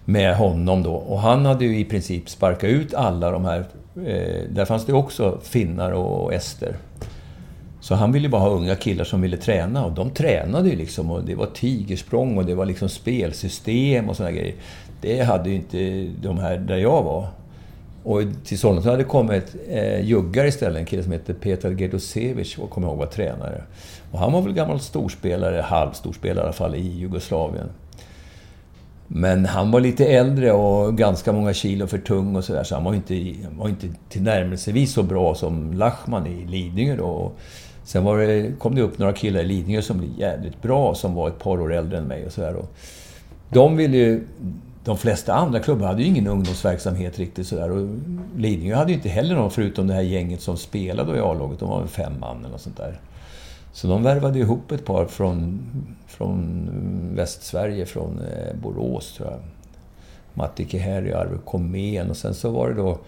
[0.05, 0.95] med honom då.
[0.95, 3.65] Och han hade ju i princip sparkat ut alla de här...
[4.49, 6.77] Där fanns det också finnar och ester.
[7.85, 11.11] Så han ville bara ha unga killar som ville träna och de tränade ju liksom
[11.11, 14.55] och det var tigersprång och det var liksom spelsystem och såna grejer.
[15.01, 17.27] Det hade ju inte de här där jag var.
[18.03, 22.71] Och till Sollentuna hade kommit eh, juggare istället, en kille som heter Petar Gerdosevic, och
[22.71, 23.63] kommer ihåg var tränare.
[24.13, 27.69] Och han var väl gammal storspelare, halvstorspelare i alla fall, i Jugoslavien.
[29.09, 32.85] Men han var lite äldre och ganska många kilo för tung och sådär, så han
[32.85, 37.33] var inte, var inte tillnärmelsevis så bra som Lachman i Lidingö då.
[37.85, 41.15] Sen var det, kom det upp några killar i Lidingö som blev jävligt bra, som
[41.15, 42.57] var ett par år äldre än mig och sådär.
[43.49, 44.27] De ville ju...
[44.85, 47.71] De flesta andra klubbar hade ju ingen ungdomsverksamhet riktigt sådär.
[47.71, 47.89] Och
[48.37, 51.59] Lidingö hade ju inte heller någon, förutom det här gänget som spelade i A-laget.
[51.59, 53.01] De var väl fem man eller sånt där.
[53.73, 55.61] Så de värvade ihop ett par från,
[56.07, 56.69] från
[57.15, 59.41] Västsverige, från eh, Borås tror jag.
[60.35, 62.99] Matti Keheri, Arve Komén och sen så var det då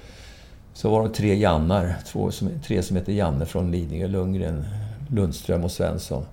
[0.76, 4.64] så var det tre Jannar, två som, tre som heter Janne från Lidingö, Lundgren,
[5.10, 6.24] Lundström och Svensson.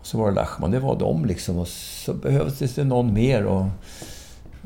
[0.00, 1.58] Och så var det Lachman, det var de liksom.
[1.58, 3.44] Och så behövdes det någon mer.
[3.44, 3.66] Och,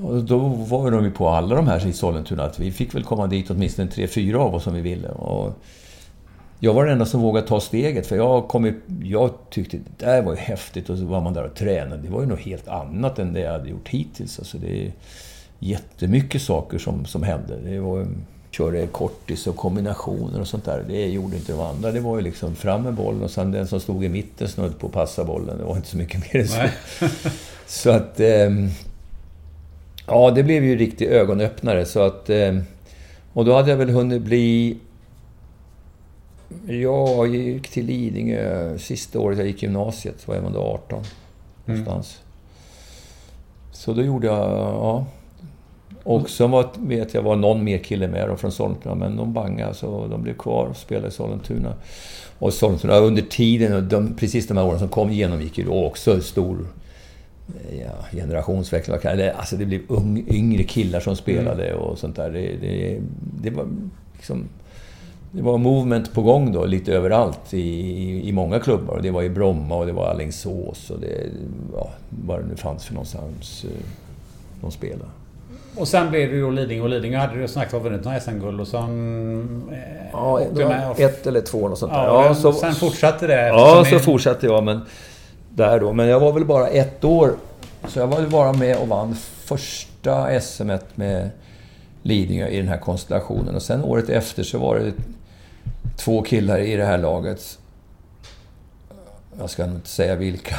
[0.03, 3.03] och då var de ju på alla de här i Sollentuna att vi fick väl
[3.03, 5.09] komma dit åtminstone tre, fyra av oss som vi ville.
[5.09, 5.53] Och
[6.59, 10.05] jag var den enda som vågade ta steget, för jag, kom i, jag tyckte det
[10.05, 10.91] där var ju häftigt.
[10.91, 12.03] Och så var man där och tränade.
[12.03, 14.39] Det var ju något helt annat än det jag hade gjort hittills.
[14.39, 14.93] Alltså det är
[15.59, 17.57] jättemycket saker som, som hände.
[17.65, 18.07] Det var
[18.57, 20.85] körde kortis och kombinationer och sånt där.
[20.89, 21.93] Det gjorde inte de andra.
[21.93, 24.79] Det var ju liksom fram med bollen och sen den som stod i mitten snudd
[24.79, 25.59] på att passa bollen.
[25.59, 26.61] Det var inte så mycket mer än så.
[27.67, 28.21] så att...
[28.21, 28.51] Eh,
[30.07, 31.85] ja, det blev ju riktigt ögonöppnare.
[31.85, 32.31] Så att...
[32.31, 32.59] Eh,
[33.33, 34.77] och då hade jag väl hunnit bli...
[36.67, 40.29] Jag gick till Lidingö sista året jag gick gymnasiet.
[40.29, 40.99] var jag ändå 18.
[40.99, 41.79] Mm.
[41.85, 42.21] Någonstans.
[43.73, 44.51] Så då gjorde jag...
[44.51, 45.07] Ja,
[46.07, 49.33] och så var, vet jag var någon mer kille med då från Sollentuna, men de
[49.33, 51.75] bangade så de blev kvar och spelade i Sollentuna.
[52.39, 56.21] Och Sollentuna under tiden, de, precis de här åren som kom, genomgick ju då också
[56.21, 56.67] stor
[57.81, 58.97] ja, generationsväxling.
[59.37, 61.83] Alltså det blev ung, yngre killar som spelade mm.
[61.83, 62.31] och sånt där.
[62.31, 63.01] Det, det,
[63.43, 63.67] det, var
[64.15, 64.45] liksom...
[65.33, 69.01] Det var movement på gång då, lite överallt i, i, i många klubbar.
[69.03, 71.31] Det var i Bromma och det var Alingsås och det...
[71.75, 71.91] Ja,
[72.27, 73.85] vad det nu fanns för någonstans eh,
[74.61, 75.05] de spelade.
[75.77, 78.69] Och sen blev det då Lidingö och Lidingö hade du snackat vunnit några SM-guld och
[78.69, 79.71] sen...
[79.73, 82.05] Eh, ja, med ett eller två och sånt där.
[82.05, 83.49] Ja, ja så, sen fortsatte det?
[83.49, 84.65] Ja, så fortsatte jag.
[84.65, 84.81] Men,
[85.55, 85.93] där då.
[85.93, 87.35] Men jag var väl bara ett år.
[87.89, 91.31] Så jag var väl bara med och vann första SM med
[92.03, 93.55] Lidingö i den här konstellationen.
[93.55, 94.93] Och sen året efter så var det
[95.97, 97.59] två killar i det här laget.
[99.39, 100.57] Jag ska inte säga vilka.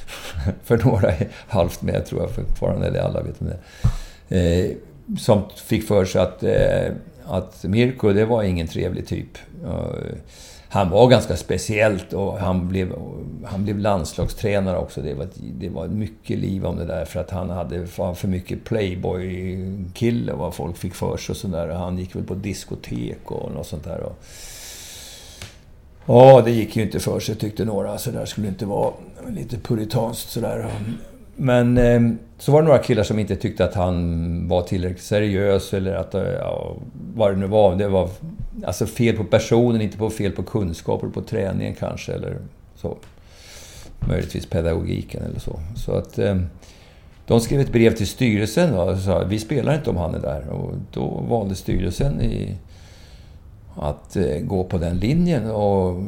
[0.64, 3.58] För några är halvt med tror jag fortfarande, eller alla vet om det
[4.28, 4.70] eh,
[5.18, 6.92] som fick för sig att, eh,
[7.24, 9.38] att Mirko, det var ingen trevlig typ.
[9.64, 10.16] Eh,
[10.68, 12.92] han var ganska speciellt och han blev,
[13.44, 15.00] han blev landslagstränare också.
[15.02, 18.64] Det var, det var mycket liv om det där för att han hade för mycket
[18.64, 21.68] playboy-kille vad folk fick för sig och sådär.
[21.68, 24.06] Han gick väl på diskotek och något sånt där.
[26.06, 27.98] Ja, det gick ju inte för sig tyckte några.
[27.98, 28.92] Så där skulle det inte vara.
[29.28, 30.70] Lite puritanskt sådär.
[31.36, 32.00] Men eh,
[32.38, 36.14] så var det några killar som inte tyckte att han var tillräckligt seriös eller att,
[36.14, 36.76] eh, ja,
[37.14, 37.76] vad det nu var.
[37.76, 38.08] Det var
[38.64, 42.38] alltså fel på personen, inte på fel på kunskaper på träningen kanske eller
[42.74, 42.96] så.
[44.08, 45.58] Möjligtvis pedagogiken eller så.
[45.76, 46.36] Så att eh,
[47.26, 50.48] de skrev ett brev till styrelsen och sa vi spelar inte om han är där.
[50.48, 52.56] Och då valde styrelsen i,
[53.76, 56.02] att eh, gå på den linjen och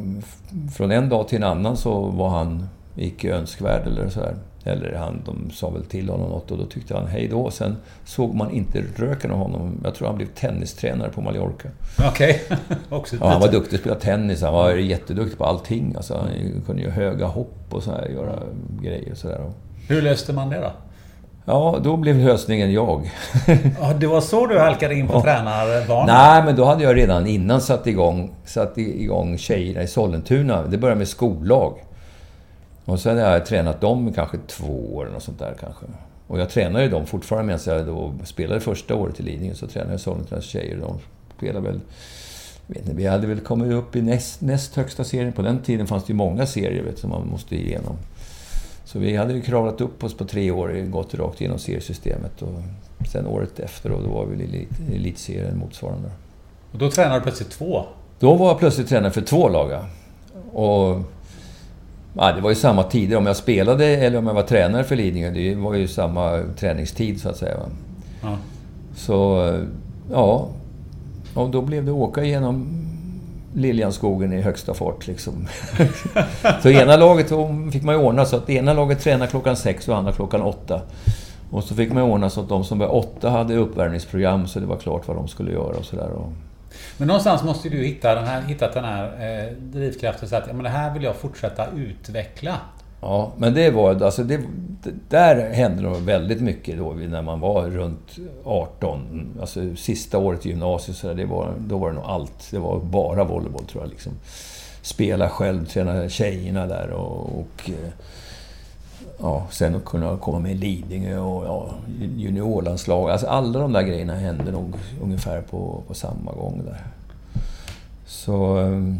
[0.76, 4.34] från en dag till en annan så var han icke önskvärd eller sådär.
[4.68, 7.50] Eller han, de sa väl till honom något och då tyckte han hej då.
[7.50, 9.80] Sen såg man inte röken av honom.
[9.84, 11.68] Jag tror han blev tennistränare på Mallorca.
[12.08, 12.42] Okej.
[12.90, 13.18] Okay.
[13.20, 14.42] ja, han var duktig att spela tennis.
[14.42, 15.94] Han var jätteduktig på allting.
[15.96, 18.38] Alltså, han kunde göra höga hopp och så här, göra
[18.82, 19.52] grejer och sådär.
[19.88, 20.70] Hur löste man det då?
[21.48, 23.10] Ja, då blev lösningen jag.
[23.80, 25.22] ja, det var så du halkade in på ja.
[25.22, 26.06] tränarbanan?
[26.06, 30.62] Nej, men då hade jag redan innan satt igång, satt igång tjejerna i Sollentuna.
[30.62, 31.78] Det började med skollag.
[32.88, 35.86] Och sen har jag tränat dem i kanske två år eller sånt där kanske.
[36.26, 39.54] Och jag tränade ju dem fortfarande medan jag då spelade första året i Lidingö.
[39.54, 40.76] Så tränade jag Sollentunas tjejer.
[40.76, 40.98] De
[41.36, 41.80] spelade väl...
[42.66, 45.32] Vet inte, vi hade väl kommit upp i näst, näst högsta serien.
[45.32, 47.96] På den tiden fanns det ju många serier vet, som man måste igenom.
[48.84, 52.42] Så vi hade ju kravlat upp oss på tre år, gått rakt igenom seriesystemet.
[52.42, 52.60] Och
[53.12, 56.10] sen året efter, och då var vi i elitserien motsvarande.
[56.72, 57.84] Och då tränade du plötsligt två?
[58.18, 59.84] Då var jag plötsligt tränare för två lag.
[60.52, 61.00] Och
[62.20, 63.16] Ja, det var ju samma tider.
[63.16, 67.20] Om jag spelade eller om jag var tränare för Lidingö, det var ju samma träningstid
[67.20, 67.56] så att säga.
[68.22, 68.36] Ja.
[68.96, 69.50] Så,
[70.12, 70.48] ja.
[71.34, 72.84] Och då blev det åka igenom
[73.54, 75.48] Liljanskogen i högsta fart liksom.
[76.62, 77.32] så ena laget
[77.72, 80.80] fick man ju ordna så att ena laget tränade klockan sex och andra klockan åtta.
[81.50, 84.66] Och så fick man ordna så att de som var åtta hade uppvärmningsprogram så det
[84.66, 86.10] var klart vad de skulle göra och sådär.
[86.98, 90.52] Men någonstans måste du hitta den här, hittat den här eh, drivkraften så att ja,
[90.52, 92.60] men det här vill jag fortsätta utveckla.
[93.00, 94.02] Ja, men det var...
[94.04, 94.40] Alltså det,
[94.82, 99.36] det där hände nog väldigt mycket då när man var runt 18.
[99.40, 102.48] Alltså sista året i gymnasiet så där, det var, då var det nog allt.
[102.50, 103.90] Det var bara volleyboll tror jag.
[103.90, 104.12] Liksom.
[104.82, 107.92] Spela själv, träna tjejerna där och, och eh,
[109.18, 111.74] ja, sen att kunna komma med i Lidingö och ja,
[112.16, 113.10] juniorlandslag.
[113.10, 116.86] Alltså alla de där grejerna hände nog ungefär på, på samma gång där.
[118.06, 118.56] Så...
[118.56, 118.98] Ehm,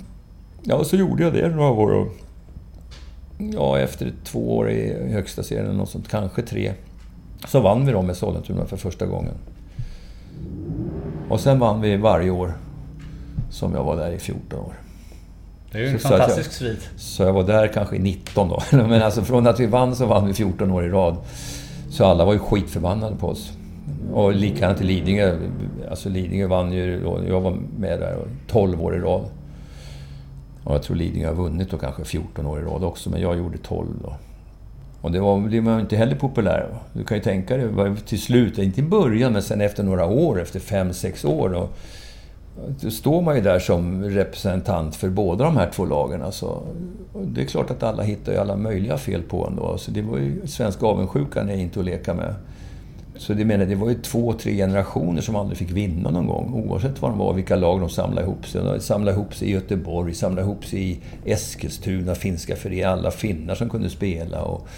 [0.63, 1.93] ja, så gjorde jag det några år.
[1.93, 2.09] Och,
[3.39, 6.73] ja, efter två år i högsta serien, något sånt, kanske tre,
[7.47, 9.35] så vann vi då med Sollentuna för första gången.
[11.29, 12.55] Och sen vann vi varje år
[13.51, 14.75] som jag var där i 14 år.
[15.73, 16.91] Det är ju en så fantastisk svit.
[16.97, 18.63] Så jag var där kanske i 19 då.
[18.77, 21.17] Men alltså från att vi vann så vann vi 14 år i rad.
[21.91, 23.53] Så alla var ju skitförbannade på oss.
[24.13, 25.37] Och likadant i Lidingö.
[25.91, 29.25] Alltså Lidingö vann ju, jag var med där 12 år i rad.
[30.65, 33.39] Och jag tror Lidingö har vunnit då kanske 14 år i rad också, men jag
[33.39, 34.15] gjorde 12 då.
[35.01, 36.69] Och det var, det var inte heller populär.
[36.93, 40.41] Du kan ju tänka dig, till slut, inte i början, men sen efter några år,
[40.41, 41.49] efter 5-6 år.
[41.49, 41.69] Då,
[42.81, 46.23] då står man ju där som representant för båda de här två lagen.
[46.23, 46.63] Alltså,
[47.25, 49.67] det är klart att alla hittar ju alla möjliga fel på en då.
[49.67, 52.35] Alltså, det var ju, svensk avundsjukan är inte att leka med.
[53.17, 56.65] Så det menar, det var ju två, tre generationer som aldrig fick vinna någon gång.
[56.69, 58.63] Oavsett vad de var, vilka lag de samlade ihop sig.
[58.63, 62.89] De samlade ihop sig i Göteborg, samlade ihop sig i Eskilstuna, finska föreningar.
[62.89, 64.43] Alla finnar som kunde spela.
[64.43, 64.69] Och,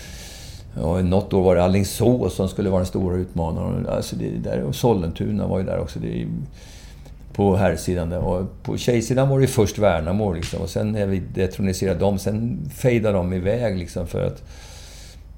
[0.82, 3.86] och något år var det Alingsås som skulle vara den stora utmanaren.
[3.86, 5.98] Alltså det där, och Sollentuna var ju där också.
[5.98, 6.26] Det,
[7.40, 8.12] på herrsidan.
[8.12, 10.62] Och på tjejsidan var det först Värnamo liksom.
[10.62, 14.42] Och sen när vi detroniserade dem, sen fejdade de iväg liksom för att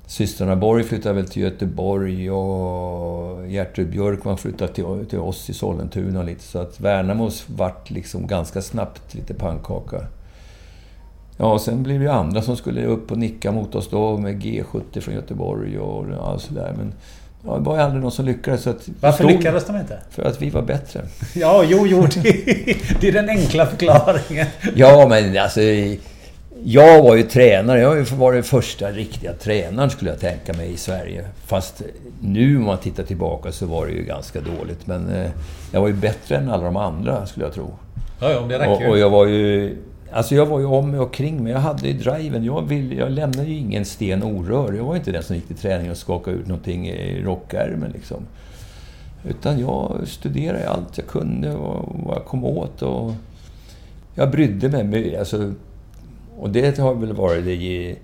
[0.06, 6.22] systrarna Borg flyttade väl till Göteborg och Gertrud Björkman flyttade till, till oss i Sollentuna
[6.22, 6.42] lite.
[6.42, 10.06] Så att Värnamo vart liksom ganska snabbt lite pannkaka.
[11.36, 14.42] Ja, och sen blev det andra som skulle upp och nicka mot oss då med
[14.42, 16.74] G70 från Göteborg och allt sådär.
[16.76, 16.92] Men
[17.46, 18.62] ja, det var ju aldrig någon som lyckades.
[18.62, 19.98] Så att Varför stod, lyckades de inte?
[20.10, 21.00] För att vi var bättre.
[21.34, 22.06] Ja, jo, jo.
[22.14, 22.22] Det,
[23.00, 24.46] det är den enkla förklaringen.
[24.74, 25.60] Ja, men alltså...
[26.64, 27.80] Jag var ju tränare.
[27.80, 31.24] Jag var den första riktiga tränaren skulle jag tänka mig i Sverige.
[31.46, 31.82] Fast
[32.20, 34.86] nu om man tittar tillbaka så var det ju ganska dåligt.
[34.86, 35.30] Men eh,
[35.72, 37.74] jag var ju bättre än alla de andra skulle jag tro.
[38.20, 39.76] Ja, ja, det räcker Och, och jag var ju...
[40.12, 41.52] Alltså jag var ju om mig och kring mig.
[41.52, 42.44] Jag hade ju driven.
[42.44, 44.74] Jag, vill, jag lämnade ju ingen sten orörd.
[44.74, 48.26] Jag var inte den som gick till träning och skakade ut någonting i rockärmen liksom.
[49.28, 52.82] Utan jag studerade allt jag kunde och vad jag kom åt.
[52.82, 53.12] Och
[54.14, 54.84] jag brydde mig.
[54.84, 55.52] Med, alltså,
[56.38, 57.96] och det har väl varit det,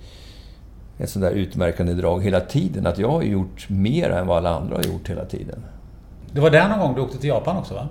[0.98, 2.86] ett sånt där utmärkande drag hela tiden.
[2.86, 5.64] Att jag har gjort mer än vad alla andra har gjort hela tiden.
[6.32, 7.88] Det var där någon gång du åkte till Japan också va?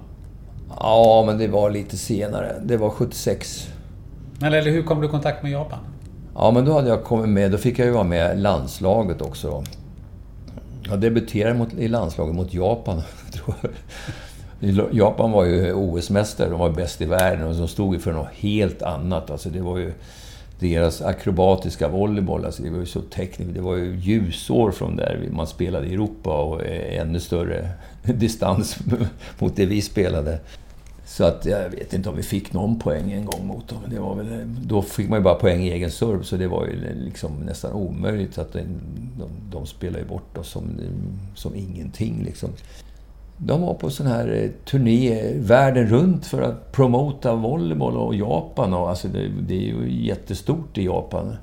[0.80, 2.56] Ja, men det var lite senare.
[2.64, 3.70] Det var 76.
[4.44, 5.80] Eller, eller hur kom du i kontakt med Japan?
[6.36, 7.52] Ja, men då hade jag kommit med.
[7.52, 9.50] Då fick jag ju vara med i landslaget också.
[9.50, 9.64] Då.
[10.90, 13.02] Jag debuterade mot, i landslaget mot Japan.
[14.92, 16.50] Japan var ju OS-mästare.
[16.50, 19.32] De var bäst i världen och de stod ju för något helt annat.
[19.32, 19.94] Alltså det var ju
[20.60, 22.46] deras akrobatiska volleyboll.
[22.46, 23.54] Alltså det var ju så tekniskt.
[23.54, 27.70] Det var ju ljusår från där man spelade i Europa och eh, ännu större
[28.04, 28.78] distans
[29.40, 30.40] mot det vi spelade.
[31.18, 33.78] Så att jag vet inte om vi fick någon poäng en gång mot dem.
[33.90, 36.66] Det var väl, då fick man ju bara poäng i egen serve, så det var
[36.66, 38.38] ju liksom nästan omöjligt.
[38.38, 38.60] att De,
[39.20, 40.64] de, de spelade ju bort oss som,
[41.36, 42.24] som ingenting.
[42.26, 42.50] Liksom.
[43.38, 48.74] De var på sån här eh, turné världen runt för att promota volleyboll och Japan.
[48.74, 51.36] Och, alltså det, det är ju jättestort i Japan.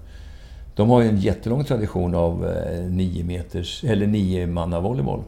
[0.76, 5.22] De har ju en jättelång tradition av eh, nio meters, eller nio manna volleyboll.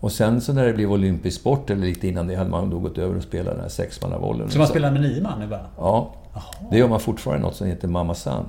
[0.00, 2.78] Och sen så när det blev olympisk sport, eller lite innan det, hade man då
[2.78, 4.50] gått över och spelat den här sexmannavolleyn.
[4.50, 5.66] Så man spelar med nio man nu bara?
[5.78, 6.14] Ja.
[6.70, 8.44] Det gör man fortfarande, något som heter Mamma San.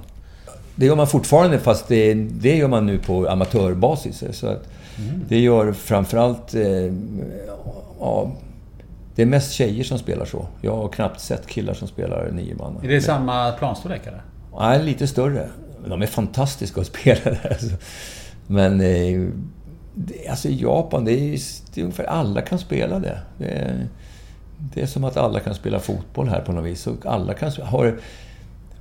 [0.76, 4.24] Det gör man fortfarande, fast det, det gör man nu på amatörbasis.
[4.32, 5.22] Så att mm.
[5.30, 6.56] Det gör framförallt...
[6.56, 6.94] Eh,
[8.00, 8.32] ja,
[9.16, 10.46] det är mest tjejer som spelar så.
[10.62, 12.78] Jag har knappt sett killar som spelar nio man.
[12.84, 14.22] Är det samma planstorlek eller?
[14.60, 15.50] Nej, lite större.
[15.86, 17.58] De är fantastiska att spela där.
[18.48, 18.82] Men...
[18.82, 19.30] Eh,
[20.30, 21.40] Alltså i Japan, det är,
[21.74, 23.20] det är ungefär alla kan spela det.
[23.38, 23.88] Det är,
[24.58, 26.88] det är som att alla kan spela fotboll här på något vis.
[26.88, 27.98] Och alla kan, har,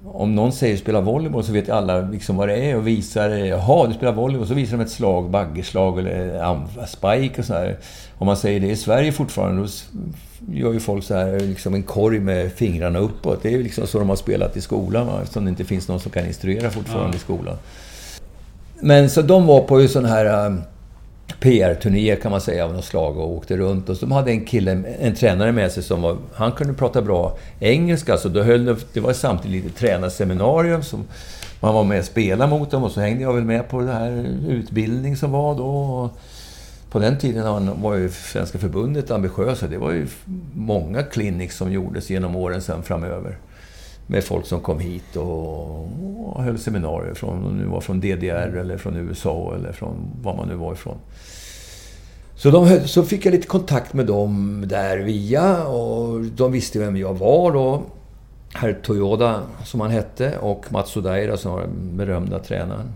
[0.05, 3.29] om någon säger spela volleyboll så vet alla liksom vad det är och visar...
[3.31, 4.49] Jaha, du spelar volleyboll.
[4.49, 7.79] Så visar de ett slag, baggerslag eller spike och sådär.
[8.19, 9.69] Om man säger det i Sverige fortfarande, då
[10.53, 13.43] gör ju folk så här, liksom en korg med fingrarna uppåt.
[13.43, 15.21] Det är ju liksom så de har spelat i skolan, va?
[15.23, 17.17] eftersom det inte finns någon som kan instruera fortfarande ja.
[17.17, 17.57] i skolan.
[18.81, 20.57] Men så de var på ju sån här
[21.41, 23.89] PR-turné kan man säga av något slag och åkte runt.
[23.89, 26.17] Och så de hade en kille, en tränare med sig som var...
[26.35, 31.05] Han kunde prata bra engelska, så då höll det, var samtidigt lite tränarseminarium som
[31.61, 33.89] man var med och spelade mot dem och så hängde jag väl med på den
[33.89, 36.11] här utbildning som var då.
[36.91, 39.66] På den tiden var ju Svenska förbundet ambitiösa.
[39.66, 40.07] Det var ju
[40.55, 43.39] många clinics som gjordes genom åren sen framöver.
[44.07, 45.89] Med folk som kom hit och,
[46.27, 50.37] och höll seminarier från, om det var från DDR eller från USA eller från var
[50.37, 50.97] man nu var ifrån.
[52.37, 56.97] Så, de, så fick jag lite kontakt med dem där via och de visste vem
[56.97, 57.83] jag var då.
[58.55, 62.93] Herr Toyoda, som han hette, och Mats Odaira som var den berömda tränaren.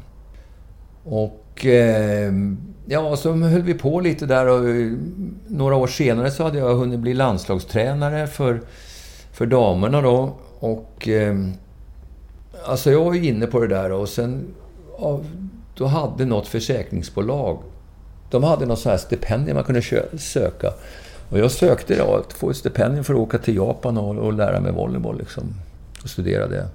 [1.04, 2.32] Och eh,
[2.86, 4.64] ja, så höll vi på lite där och
[5.48, 8.60] några år senare så hade jag hunnit bli landslagstränare för,
[9.32, 10.32] för damerna då.
[10.60, 11.08] Och...
[11.08, 11.36] Eh,
[12.64, 14.54] alltså jag var ju inne på det där och sen...
[15.74, 17.58] Då hade något försäkringsbolag...
[18.30, 19.82] De hade något sånt här stipendium man kunde
[20.18, 20.72] söka.
[21.30, 24.32] Och jag sökte då att få ett stipendium för att åka till Japan och, och
[24.32, 25.54] lära mig volleyboll liksom.
[26.02, 26.68] Och studera det.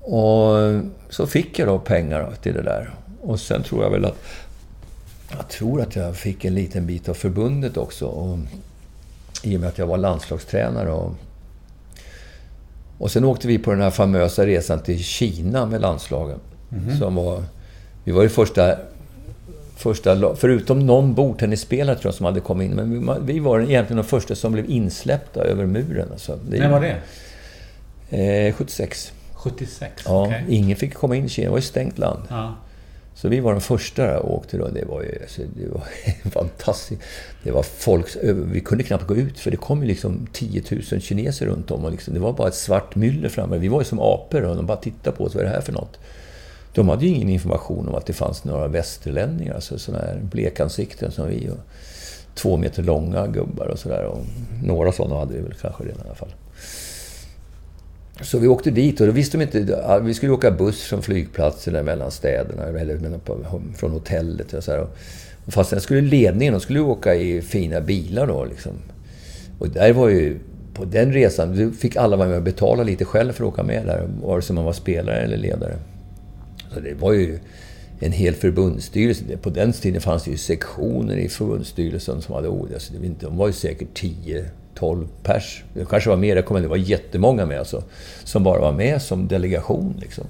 [0.00, 2.94] Och så fick jag då pengar till det där.
[3.22, 4.16] Och sen tror jag väl att...
[5.30, 8.06] Jag tror att jag fick en liten bit av förbundet också.
[8.06, 8.38] Och
[9.42, 10.90] I och med att jag var landslagstränare.
[10.90, 11.14] Och,
[12.98, 16.38] och sen åkte vi på den här famösa resan till Kina med landslagen.
[16.72, 16.98] Mm.
[16.98, 17.42] Som var,
[18.04, 18.76] vi var ju första,
[19.76, 20.36] första...
[20.36, 22.76] Förutom någon bordtennisspelare tror jag som hade kommit in.
[22.76, 26.08] Men vi, vi var egentligen de första som blev insläppta över muren.
[26.12, 26.38] Alltså.
[26.48, 28.48] När var det?
[28.48, 29.12] Eh, 76.
[29.34, 30.02] 76?
[30.06, 30.42] Ja, okay.
[30.48, 31.46] ingen fick komma in i Kina.
[31.46, 32.22] Det var ju stängt land.
[32.28, 32.54] Ja.
[33.14, 34.68] Så vi var de första och åkte då.
[34.68, 35.82] Det var ju alltså, det var
[36.30, 37.02] fantastiskt.
[37.42, 38.16] Det var folk...
[38.22, 40.62] Vi kunde knappt gå ut för det kom ju liksom 10
[40.92, 41.84] 000 kineser runt om.
[41.84, 43.58] Och liksom, det var bara ett svart myller framme.
[43.58, 45.34] Vi var ju som apor och de bara tittade på oss.
[45.34, 45.98] Vad är det här för något?
[46.74, 49.54] De hade ju ingen information om att det fanns några västerlänningar.
[49.54, 51.50] Alltså sådana här blekansikten som vi.
[51.50, 51.58] Och
[52.34, 54.16] två meter långa gubbar och sådär.
[54.64, 56.34] Några sådana hade vi väl kanske redan i alla fall.
[58.20, 60.00] Så vi åkte dit och då visste de inte...
[60.02, 63.20] Vi skulle åka buss från flygplatsen mellan städerna, eller
[63.76, 64.86] från hotellet och så här.
[65.46, 68.72] Fast sen skulle ledningen, de skulle åka i fina bilar då liksom.
[69.58, 70.38] Och där var ju...
[70.74, 73.86] På den resan, fick alla vara med och betala lite själv för att åka med
[73.86, 74.08] där.
[74.22, 75.76] Vare sig man var spelare eller ledare.
[76.74, 77.38] Så det var ju
[78.00, 79.24] en hel förbundsstyrelse.
[79.42, 82.48] På den tiden fanns det ju sektioner i förbundsstyrelsen som hade...
[82.48, 83.14] Oh, alltså, ord.
[83.20, 84.44] de var ju säkert tio
[84.74, 85.62] 12 pers.
[85.74, 87.82] Det kanske var mer, jag kommer det var jättemånga med alltså.
[88.24, 90.24] Som bara var med som delegation liksom.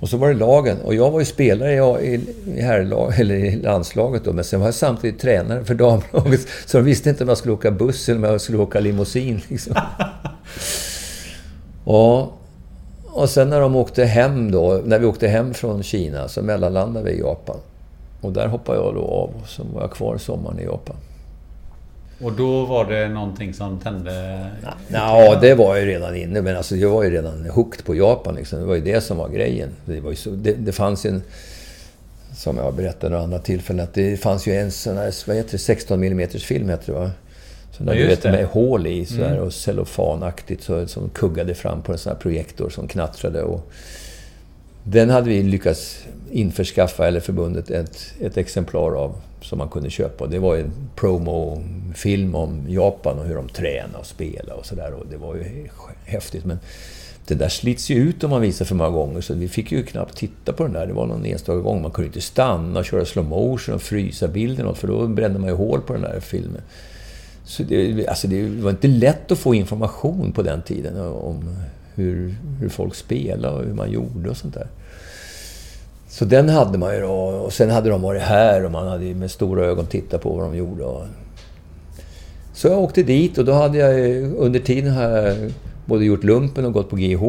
[0.00, 0.76] Och så var det lagen.
[0.84, 4.66] Och jag var ju spelare i, i, herrlag, eller i landslaget då, men sen var
[4.66, 6.46] jag samtidigt tränare för damlaget.
[6.66, 9.40] Så de visste inte om jag skulle åka buss eller om jag skulle åka limousin.
[9.48, 9.76] Liksom.
[11.84, 12.32] och,
[13.06, 17.04] och sen när de åkte hem då, när vi åkte hem från Kina, så mellanlandade
[17.04, 17.56] vi i Japan.
[18.20, 20.96] Och där hoppade jag då av och så var jag kvar sommaren i Japan.
[22.20, 24.46] Och då var det någonting som tände?
[24.88, 26.42] Ja, det var ju redan inne.
[26.42, 28.34] Men alltså, jag var ju redan hooked på Japan.
[28.34, 28.58] Liksom.
[28.60, 29.68] Det var ju det som var grejen.
[29.84, 31.22] Det, var så, det, det fanns en...
[32.34, 33.84] Som jag har berättat några andra tillfällen.
[33.84, 36.98] Att det fanns ju en sån här, vad heter det, 16 mm film heter det
[36.98, 37.10] va?
[37.70, 39.42] Så där, ja, du vet, med hål i sådär, mm.
[39.42, 43.42] och cellofanaktigt så, som kuggade fram på en sån här projektor som knattrade.
[43.42, 43.70] Och,
[44.84, 50.26] den hade vi lyckats införskaffa, eller förbundet, ett, ett exemplar av som man kunde köpa.
[50.26, 54.94] Det var en promofilm om Japan och hur de tränade och spelade och sådär.
[55.10, 55.68] Det var ju
[56.04, 56.44] häftigt.
[56.44, 56.58] Men
[57.26, 59.82] det där slits ju ut om man visar för många gånger, så vi fick ju
[59.82, 60.86] knappt titta på den där.
[60.86, 61.82] Det var någon enstaka gång.
[61.82, 65.38] Man kunde inte stanna och köra slow motion och frysa bilden något, för då brände
[65.38, 66.62] man ju hål på den där filmen.
[67.44, 71.56] Så det, alltså det var inte lätt att få information på den tiden om
[71.94, 74.66] hur, hur folk spelade och hur man gjorde och sånt där.
[76.08, 77.12] Så den hade man ju då.
[77.12, 80.44] Och sen hade de varit här och man hade med stora ögon tittat på vad
[80.44, 80.84] de gjorde.
[82.52, 85.50] Så jag åkte dit och då hade jag under tiden här
[85.84, 87.22] både gjort lumpen och gått på GH.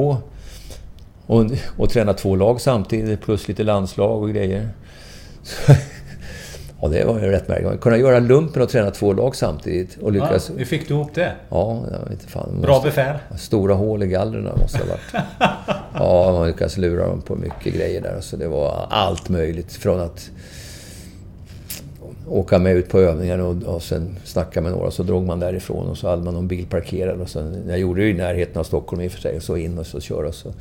[1.26, 1.46] Och,
[1.78, 4.70] och tränat två lag samtidigt plus lite landslag och grejer.
[5.44, 5.74] Så,
[6.82, 7.82] Ja, det var ju rätt märkligt.
[7.82, 9.98] Kunna göra lumpen och träna två lag samtidigt.
[10.02, 10.50] Och lyckas...
[10.50, 11.32] Ja, hur fick du ihop det?
[11.50, 12.62] Ja, jag vet fan.
[12.62, 13.18] Bra befäl?
[13.38, 15.26] Stora hål i gallren måste ha varit.
[15.94, 18.22] ja, man lyckades lura dem på mycket grejer där.
[18.22, 19.74] Så det var allt möjligt.
[19.74, 20.30] Från att
[22.28, 24.92] åka med ut på övningar och, och sen snacka med några.
[24.92, 27.22] Så drog man därifrån och så hade man någon bil parkerad.
[27.22, 29.36] Och sen, jag gjorde det i närheten av Stockholm i och för sig.
[29.36, 30.32] Och så in och så köra.
[30.32, 30.54] Så.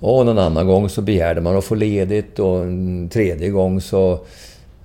[0.00, 4.20] Och någon annan gång så begärde man att få ledigt och en tredje gång så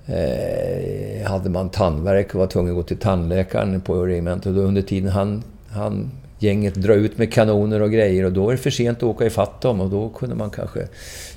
[0.06, 4.56] eh, hade man tandvärk och var tvungen att gå till tandläkaren på regementet.
[4.56, 8.52] Och under tiden han, han gänget dra ut med kanoner och grejer och då är
[8.52, 10.88] det för sent att åka ifatt dem och då kunde man kanske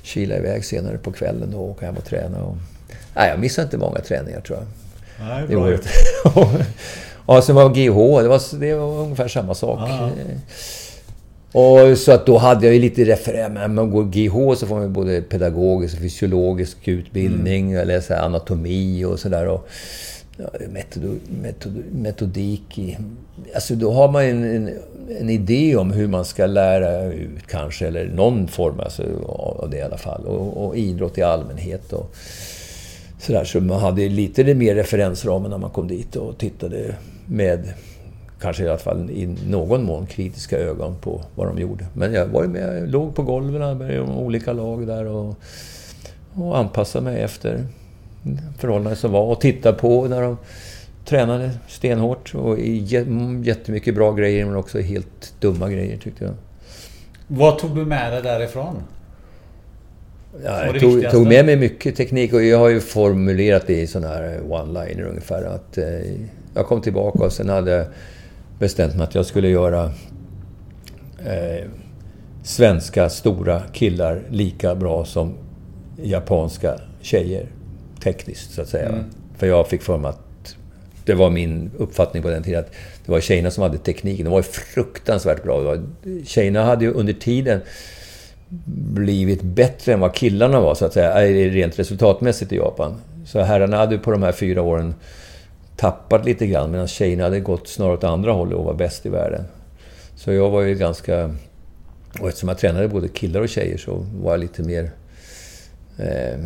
[0.02, 2.42] kila iväg senare på kvällen och åka hem och träna.
[2.42, 2.56] Och,
[3.14, 4.66] nej, jag missade inte många träningar tror jag.
[5.28, 5.80] Nej, bra gjort.
[7.26, 9.78] och sen var GH, det var, det var ungefär samma sak.
[9.80, 10.10] Ah.
[11.52, 13.74] Och så att då hade jag ju lite referens.
[13.74, 17.64] Man går GH så får man både pedagogisk och fysiologisk utbildning.
[17.64, 17.74] Mm.
[17.74, 19.48] Jag läser anatomi och sådär.
[19.48, 19.68] Och
[20.36, 22.78] ja, metod, metod, metodik.
[22.78, 22.98] I,
[23.54, 24.70] alltså då har man en, en,
[25.20, 27.86] en, idé om hur man ska lära ut kanske.
[27.86, 30.24] Eller någon form alltså, av det i alla fall.
[30.26, 31.92] Och, och idrott i allmänhet.
[31.92, 32.14] Och,
[33.18, 33.44] sådär.
[33.44, 36.94] Så man hade lite mer referensramen när man kom dit och tittade
[37.26, 37.72] med
[38.46, 41.86] kanske i alla fall i någon mån kritiska ögon på vad de gjorde.
[41.94, 45.34] Men jag var ju med, jag låg på golven med de olika lag där och,
[46.34, 47.64] och anpassade mig efter
[48.58, 50.36] förhållanden som var och tittade på när de
[51.04, 52.58] tränade stenhårt och
[53.42, 56.34] jättemycket bra grejer men också helt dumma grejer tyckte jag.
[57.26, 58.82] Vad tog du med dig därifrån?
[60.44, 63.86] Ja, jag tog, tog, med mig mycket teknik och jag har ju formulerat det i
[63.86, 65.44] sådana här one-liner ungefär.
[65.44, 65.84] Att, eh,
[66.54, 67.86] jag kom tillbaka och sen hade
[68.58, 69.84] bestämt mig att jag skulle göra
[71.26, 71.64] eh,
[72.42, 75.34] svenska stora killar lika bra som
[76.02, 77.46] japanska tjejer.
[78.02, 78.88] Tekniskt, så att säga.
[78.88, 79.04] Mm.
[79.36, 80.56] För jag fick för mig att
[81.04, 82.60] Det var min uppfattning på den tiden.
[82.60, 82.72] Att
[83.06, 84.24] det var tjejerna som hade tekniken.
[84.24, 85.76] De var fruktansvärt bra.
[86.24, 87.60] Tjejerna hade ju under tiden
[88.94, 92.94] blivit bättre än vad killarna var, så att säga, rent resultatmässigt i Japan.
[93.26, 94.94] Så herrarna hade på de här fyra åren
[95.76, 99.08] tappat lite grann, medan tjejerna hade gått snarare åt andra hållet och var bäst i
[99.08, 99.44] världen.
[100.14, 101.34] Så jag var ju ganska...
[102.20, 104.90] Och eftersom jag tränade både killar och tjejer så var jag lite mer...
[105.98, 106.38] Eh,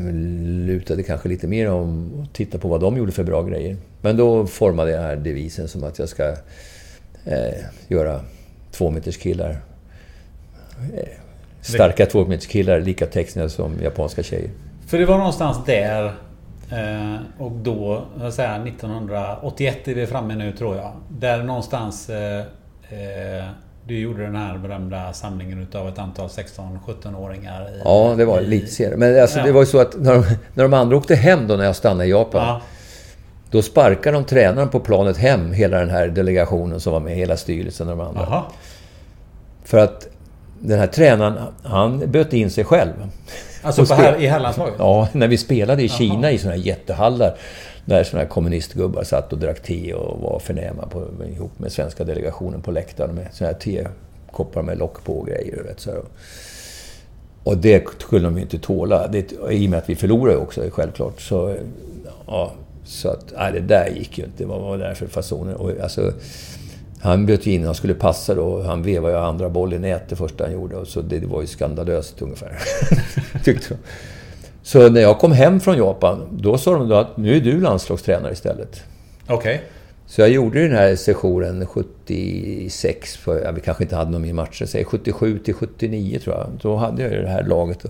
[0.42, 3.76] lutade kanske lite mer om att titta på vad de gjorde för bra grejer.
[4.00, 6.28] Men då formade jag den här devisen som att jag ska
[7.24, 7.54] eh,
[7.88, 8.20] göra
[8.70, 9.60] tvåmeterskillar.
[10.94, 11.08] Eh,
[11.60, 14.50] starka tvåmeterskillar lika textiga som japanska tjejer.
[14.86, 16.14] För det var någonstans där
[17.38, 20.92] och då, jag säga 1981 är vi framme nu tror jag.
[21.08, 23.44] Där någonstans eh, eh,
[23.86, 27.68] du gjorde den här berömda samlingen utav ett antal 16-17-åringar.
[27.84, 28.96] Ja, det var elitserie.
[28.96, 29.44] Men alltså, ja.
[29.44, 31.76] det var ju så att när de, när de andra åkte hem då när jag
[31.76, 32.46] stannade i Japan.
[32.46, 32.60] Ja.
[33.50, 37.36] Då sparkade de tränaren på planet hem, hela den här delegationen som var med, hela
[37.36, 38.20] styrelsen och de andra.
[38.20, 38.52] Aha.
[39.64, 40.08] För att
[40.60, 42.92] den här tränaren, han böt in sig själv.
[43.62, 44.74] Alltså på här, i herrlandslaget?
[44.78, 45.98] Ja, när vi spelade i Aha.
[45.98, 47.36] Kina i sådana här jättehallar.
[47.84, 51.04] Där sådana här kommunistgubbar satt och drack te och var förnäma på,
[51.36, 55.62] ihop med svenska delegationen på läktaren med sådana här tekoppar med lock på och grejer.
[55.62, 55.90] Vet, så
[57.44, 59.08] Och det skulle de ju inte tåla.
[59.08, 61.20] Det, I och med att vi förlorade också, självklart.
[61.20, 61.56] Så,
[62.26, 62.52] ja,
[62.84, 64.46] så att, nej, det där gick ju inte.
[64.46, 65.54] Vad var det där för fasoner?
[65.54, 66.12] Och, alltså,
[67.00, 68.62] han bjöd in, han skulle passa då.
[68.62, 70.76] Han vevade ju andra boll i nät det första han gjorde.
[70.76, 72.58] Och så det, var ju skandalöst ungefär.
[73.44, 73.76] Tyckte de.
[74.62, 77.60] Så när jag kom hem från Japan, då sa de då att nu är du
[77.60, 78.82] landslagstränare istället.
[79.26, 79.36] Okej.
[79.36, 79.58] Okay.
[80.06, 84.32] Så jag gjorde den här sessionen 76, för, ja, vi kanske inte hade någon mer
[84.32, 86.46] matcher, säg 77 till 79 tror jag.
[86.62, 87.84] Då hade jag det här laget.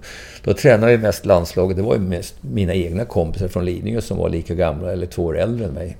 [0.44, 1.76] Då tränade jag mest landslaget.
[1.76, 5.24] Det var ju mest mina egna kompisar från Lidingö som var lika gamla eller två
[5.24, 5.96] år äldre än mig.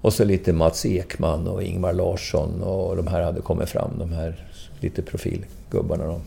[0.00, 4.12] Och så lite Mats Ekman och Ingmar Larsson och de här hade kommit fram, de
[4.12, 4.46] här
[4.80, 6.06] lite profilgubbarna.
[6.06, 6.20] Då.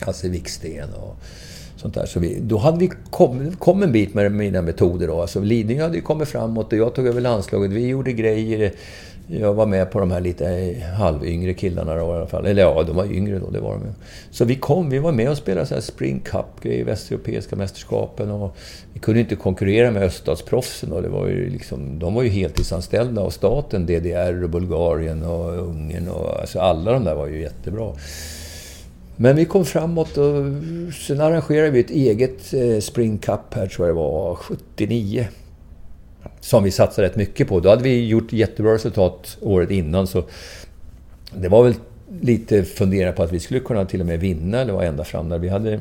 [0.00, 1.16] Hasse Wiksten och
[1.76, 2.06] sånt där.
[2.06, 5.06] Så vi, då hade vi kommit kom en bit med mina metoder.
[5.06, 5.20] Då.
[5.20, 7.70] Alltså, Lidingö hade ju kommit framåt och jag tog över landslaget.
[7.70, 8.72] Vi gjorde grejer.
[9.26, 12.46] Jag var med på de här lite eh, halvyngre killarna då, i alla fall.
[12.46, 13.94] Eller ja, de var yngre då, det var de
[14.30, 18.30] Så vi kom, vi var med och spelade så här Spring Cup i Västeuropeiska mästerskapen.
[18.30, 18.56] Och
[18.92, 20.92] vi kunde inte konkurrera med öststatsproffsen.
[20.92, 25.58] Och det var ju liksom, de var ju heltidsanställda av staten, DDR och Bulgarien och
[25.58, 26.08] Ungern.
[26.08, 27.92] Och, alltså alla de där var ju jättebra.
[29.16, 30.34] Men vi kom framåt och
[31.06, 35.26] sen arrangerade vi ett eget eh, Spring Cup här, tror jag det var, 79.
[36.44, 37.60] Som vi satsade rätt mycket på.
[37.60, 40.24] Då hade vi gjort jättebra resultat året innan så
[41.34, 41.74] det var väl
[42.20, 45.28] lite fundera på att vi skulle kunna till och med vinna eller vara ända fram
[45.28, 45.38] där.
[45.38, 45.80] Vi hade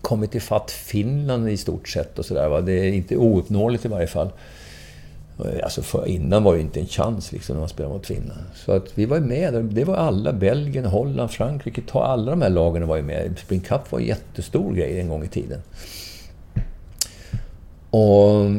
[0.00, 2.62] kommit ifatt Finland i stort sett och sådär.
[2.62, 4.30] Det är inte ouppnåeligt i varje fall.
[5.38, 8.40] Eh, alltså för, innan var det inte en chans liksom, när man spelade mot Finland.
[8.54, 9.64] Så att vi var med.
[9.64, 10.32] Det var alla.
[10.32, 11.82] Belgien, Holland, Frankrike.
[11.86, 13.38] Ta alla de här lagen var ju med.
[13.38, 15.60] Spring Cup var en jättestor grej en gång i tiden.
[17.90, 18.50] Och,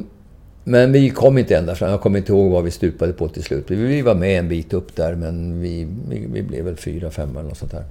[0.64, 1.90] men vi kom inte ända fram.
[1.90, 3.66] Jag kommer inte ihåg vad vi stupade på till slut.
[3.68, 7.40] Vi var med en bit upp där, men vi, vi, vi blev väl fyra, femma
[7.40, 7.84] eller något sånt där.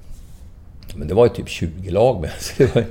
[0.95, 2.31] Men det var ju typ 20 lag med.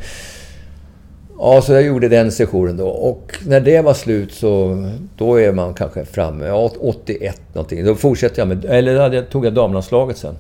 [1.39, 2.89] Ja, så jag gjorde den sessionen då.
[2.89, 4.85] Och när det var slut så
[5.17, 7.85] då är man kanske framme, ja, 81 någonting.
[7.85, 10.35] Då fortsätter jag med, eller då tog jag damlandslaget sen.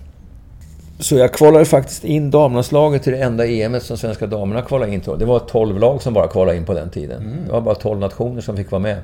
[0.98, 5.00] Så jag kvalade faktiskt in damlandslaget till det enda EMet som svenska damerna kvalade in
[5.00, 5.18] till.
[5.18, 7.22] Det var 12 lag som bara kvalade in på den tiden.
[7.22, 7.44] Mm.
[7.46, 8.98] Det var bara 12 nationer som fick vara med.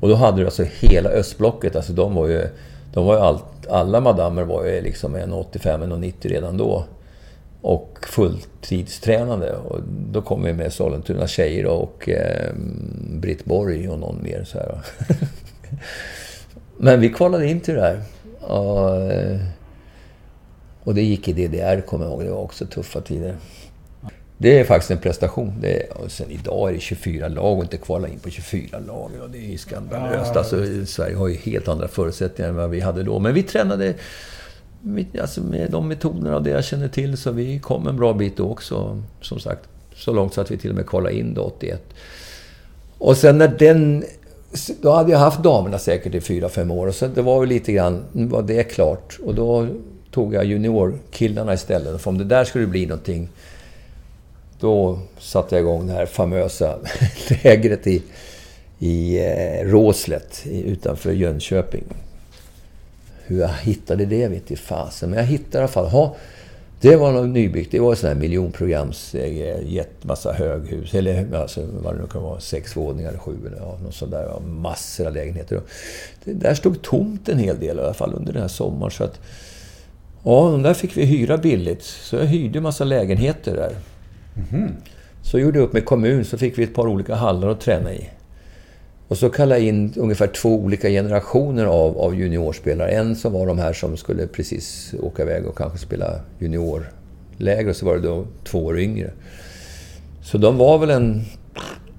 [0.00, 2.46] Och då hade du alltså hela östblocket, alltså de var ju...
[2.94, 6.84] De var ju allt, alla madamer var ju liksom 1,85-1,90 redan då
[7.62, 9.56] och fulltidstränande.
[9.56, 9.80] Och
[10.10, 12.52] då kom vi med Sollentuna tjejer och eh,
[13.10, 14.44] Britt Borg och någon mer.
[14.44, 14.78] Så här.
[16.76, 18.02] Men vi kvalade in till det där.
[18.40, 19.40] Och, eh,
[20.84, 22.24] och det gick i DDR, kommer jag ihåg.
[22.24, 23.36] Det var också tuffa tider.
[24.38, 25.54] Det är faktiskt en prestation.
[25.60, 28.78] Det är, och sen idag är det 24 lag och inte kvala in på 24
[28.78, 29.10] lag.
[29.22, 30.36] Och det är ju skandalöst.
[30.36, 33.18] Alltså, Sverige har ju helt andra förutsättningar än vad vi hade då.
[33.18, 33.94] Men vi tränade
[35.20, 38.36] alltså med de metoderna och det jag känner till så vi kom en bra bit
[38.36, 39.02] då också.
[39.20, 41.82] Som sagt, så långt så att vi till och med kollade in då 81.
[42.98, 44.04] Och sen när den...
[44.80, 47.48] Då hade jag haft damerna säkert i fyra fem år och så det var väl
[47.48, 49.18] lite grann, var det klart.
[49.24, 49.66] Och då
[50.12, 52.00] tog jag juniorkillarna istället.
[52.00, 53.28] För om det där skulle bli någonting,
[54.60, 56.78] då satte jag igång det här famösa
[57.42, 58.02] lägret i,
[58.78, 61.84] i eh, Råslet utanför Jönköping.
[63.26, 65.10] Hur jag hittade det vet i fasen.
[65.10, 65.86] Men jag hittade i alla fall.
[65.86, 66.16] Ha,
[66.80, 67.72] Det var något nybyggt.
[67.72, 69.14] Det var sådana här miljonprograms...
[69.14, 70.94] Eh, Jättemassa massa höghus.
[70.94, 72.40] Eller alltså, vad det nu kan vara.
[72.40, 74.40] Sex våningar, sju eller ja, något sånt där.
[74.40, 75.60] Massor av lägenheter.
[76.24, 78.90] Det där stod tomt en hel del i alla fall under den här sommaren.
[78.90, 79.20] Så att,
[80.24, 81.82] ja, de där fick vi hyra billigt.
[81.82, 83.72] Så jag hyrde en massa lägenheter där.
[84.52, 84.72] Mm.
[85.22, 86.24] Så gjorde jag upp med kommun.
[86.24, 88.08] Så fick vi ett par olika hallar att träna i.
[89.08, 92.88] Och så kallade jag in ungefär två olika generationer av, av juniorspelare.
[92.88, 97.76] En som var de här som skulle precis åka iväg och kanske spela juniorläger och
[97.76, 99.10] så var det då två år yngre.
[100.22, 101.22] Så de var väl en,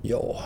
[0.02, 0.40] ja,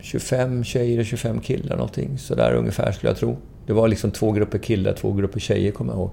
[0.00, 2.18] 25 tjejer och 25 killar någonting.
[2.18, 3.36] Sådär ungefär skulle jag tro.
[3.66, 6.10] Det var liksom två grupper killar, två grupper tjejer kommer jag ihåg.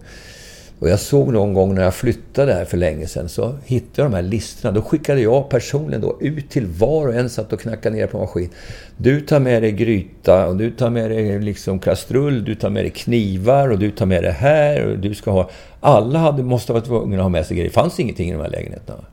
[0.80, 4.12] Och jag såg någon gång när jag flyttade här för länge sedan så hittade jag
[4.12, 4.72] de här listorna.
[4.72, 8.18] Då skickade jag personligen då ut till var och en satt och knackade ner på
[8.18, 8.50] maskin.
[8.98, 12.84] Du tar med dig gryta och du tar med dig liksom kastrull, du tar med
[12.84, 15.50] dig knivar och du tar med dig här och du ska ha...
[15.80, 17.70] Alla hade, måste ha varit tvungna att ha med sig grejer.
[17.70, 19.06] Det fanns ingenting i de här lägenheterna.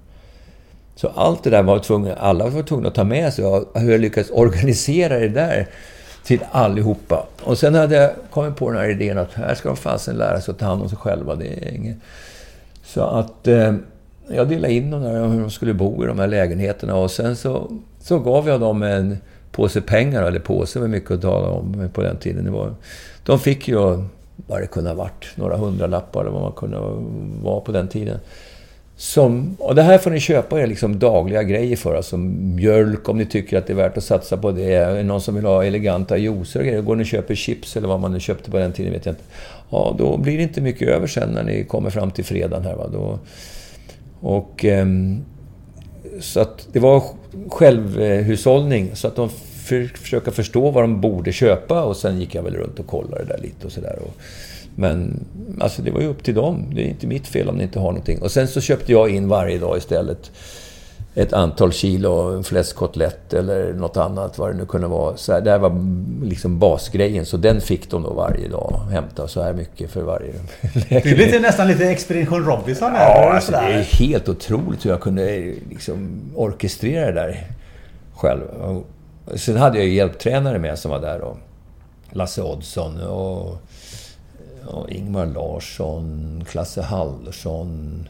[0.95, 3.45] Så allt det där var tvungna, alla var tvungna att ta med sig.
[3.75, 5.69] Hur jag lyckades organisera det där
[6.25, 7.27] till allihopa.
[7.43, 10.41] Och sen hade jag kommit på den här idén att här ska de fasen lära
[10.41, 11.35] sig att ta hand om sig själva.
[11.35, 11.97] Det är inget...
[12.85, 13.75] Så att eh,
[14.29, 17.37] jag delade in dem där hur de skulle bo i de här lägenheterna och sen
[17.37, 17.71] så,
[18.01, 19.19] så gav jag dem en
[19.53, 22.45] påse pengar, eller påse var mycket att tala om på den tiden.
[22.45, 22.75] Det var,
[23.25, 24.05] de fick ju,
[24.47, 26.79] vad det kunde ha varit, några hundralappar eller vad man kunde
[27.43, 28.19] vara på den tiden.
[29.03, 31.95] Som, och det här får ni köpa er liksom dagliga grejer för.
[31.95, 34.75] Alltså mjölk om ni tycker att det är värt att satsa på det.
[34.75, 36.83] Är det någon som vill ha eleganta juicer och grejer.
[36.83, 39.13] Går ni och köper chips eller vad man nu köpte på den tiden vet jag
[39.13, 39.25] inte.
[39.71, 42.75] Ja, då blir det inte mycket över sen när ni kommer fram till fredagen här.
[42.75, 42.89] Va?
[42.93, 43.19] Då,
[44.21, 44.65] och...
[44.65, 45.25] Ehm,
[46.21, 47.03] så att det var
[47.49, 48.91] självhushållning.
[48.95, 49.29] Så att de
[49.65, 53.25] för, försöka förstå vad de borde köpa och sen gick jag väl runt och kollade
[53.25, 53.99] där lite och sådär.
[54.75, 55.25] Men
[55.61, 56.67] alltså det var ju upp till dem.
[56.75, 58.23] Det är inte mitt fel om ni inte har någonting.
[58.23, 60.31] Och sen så köpte jag in varje dag istället
[61.15, 65.17] ett antal kilo fläskkotlett eller något annat, vad det nu kunde vara.
[65.17, 65.73] Så här, det här var
[66.25, 68.81] liksom basgrejen, så den fick de då varje dag.
[68.91, 70.33] Hämta så här mycket för varje
[70.73, 71.05] lägenhet.
[71.05, 73.23] Det blir nästan lite Expedition Robinson här.
[73.23, 77.47] Ja, alltså, det är helt otroligt hur jag kunde liksom orkestrera det där
[78.15, 78.41] själv.
[79.35, 81.37] Sen hade jag ju hjälptränare med som var där då.
[82.11, 83.59] Lasse Oddsson och
[84.71, 88.09] ja, Ingmar Larsson, Klasse Hallersson.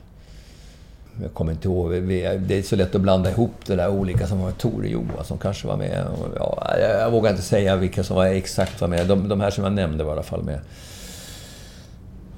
[1.23, 1.91] Jag kommer inte ihåg.
[1.93, 5.67] Det är så lätt att blanda ihop det där olika som var Tore Johansson kanske
[5.67, 6.07] var med.
[6.37, 9.07] Ja, jag vågar inte säga vilka som var exakt var med.
[9.07, 10.59] De, de här som jag nämnde var i alla fall med.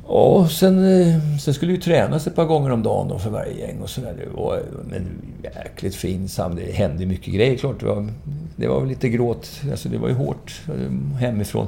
[0.06, 3.58] Och sen, eh, sen skulle ju tränas ett par gånger om dagen då för varje
[3.58, 4.14] gäng och sådär.
[4.18, 4.62] Det var
[4.96, 5.06] en
[5.42, 6.56] jäkligt fin sam...
[6.56, 7.80] Det hände mycket grejer klart.
[7.80, 8.08] Det var,
[8.57, 9.61] det var lite gråt.
[9.70, 11.66] Alltså det var ju hårt eh, hemifrån.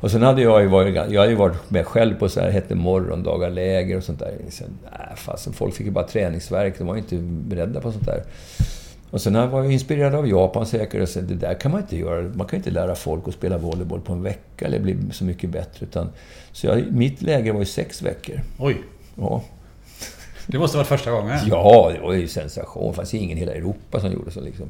[0.00, 2.50] Och sen hade jag ju varit, jag hade ju varit med själv på så här,
[2.50, 4.34] hette morgondagar, läger och sånt där.
[4.48, 6.78] Sen, äh, fasen, folk fick ju bara träningsverk.
[6.78, 8.22] De var ju inte beredda på sånt där.
[9.10, 11.98] Och sen var jag inspirerad av Japan säkert och sa det där kan man inte
[11.98, 12.22] göra.
[12.34, 15.50] Man kan inte lära folk att spela volleyboll på en vecka eller bli så mycket
[15.50, 15.86] bättre.
[15.86, 16.10] Utan,
[16.52, 18.40] så jag, mitt läger var ju sex veckor.
[18.58, 18.76] Oj!
[19.14, 19.42] Ja.
[20.46, 21.38] Det måste ha varit första gången?
[21.46, 22.88] Ja, det var ju sensation.
[22.90, 24.66] Det fanns ingen i hela Europa som gjorde så liksom.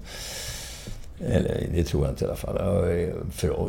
[1.27, 2.59] Eller det tror jag inte i alla fall.
[3.31, 3.69] För,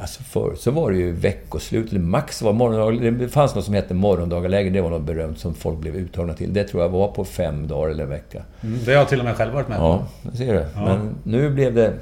[0.00, 3.10] alltså förut så var det ju veckoslut, eller max var morgondagar.
[3.10, 4.70] Det fanns något som hette morgondagarläger.
[4.70, 6.52] Det var något berömt som folk blev uttagna till.
[6.52, 8.42] Det tror jag var på fem dagar eller en vecka.
[8.62, 9.84] Mm, det har jag till och med själv varit med på.
[9.84, 10.64] Ja, det ser du.
[10.74, 10.84] Ja.
[10.84, 11.92] Men nu blev det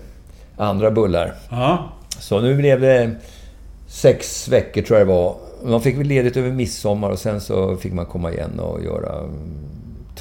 [0.56, 1.34] andra bullar.
[1.50, 1.92] Ja.
[2.18, 3.10] Så nu blev det
[3.86, 5.36] sex veckor tror jag det var.
[5.64, 9.28] Man fick väl ledigt över midsommar och sen så fick man komma igen och göra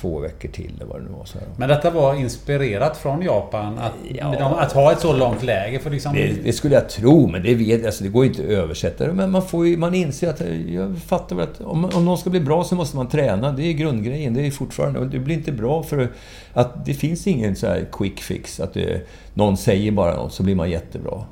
[0.03, 1.25] två veckor till eller vad det nu var.
[1.25, 1.37] Så.
[1.57, 3.77] Men detta var inspirerat från Japan?
[3.77, 5.79] Att, ja, att ha ett så långt läge?
[5.79, 6.13] För liksom...
[6.13, 9.13] det, det, skulle jag tro, men det, vet, alltså, det går inte att översätta det.
[9.13, 10.41] Men man, får ju, man inser att...
[10.67, 13.51] Jag fattar väl att om, om någon ska bli bra så måste man träna.
[13.51, 14.33] Det är grundgrejen.
[14.33, 15.05] Det är fortfarande...
[15.05, 16.11] Det blir inte bra för
[16.53, 18.59] att det finns ingen så quick fix.
[18.59, 19.01] Att det,
[19.33, 21.25] någon säger bara något så blir man jättebra.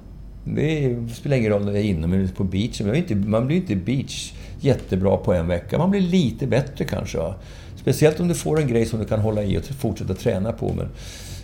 [0.43, 3.29] Det spelar ingen roll när det är inomhus på beachen.
[3.29, 5.77] Man blir inte beach jättebra på en vecka.
[5.77, 7.17] Man blir lite bättre kanske.
[7.17, 7.35] Va?
[7.81, 10.73] Speciellt om du får en grej som du kan hålla i och fortsätta träna på.
[10.73, 10.89] Men,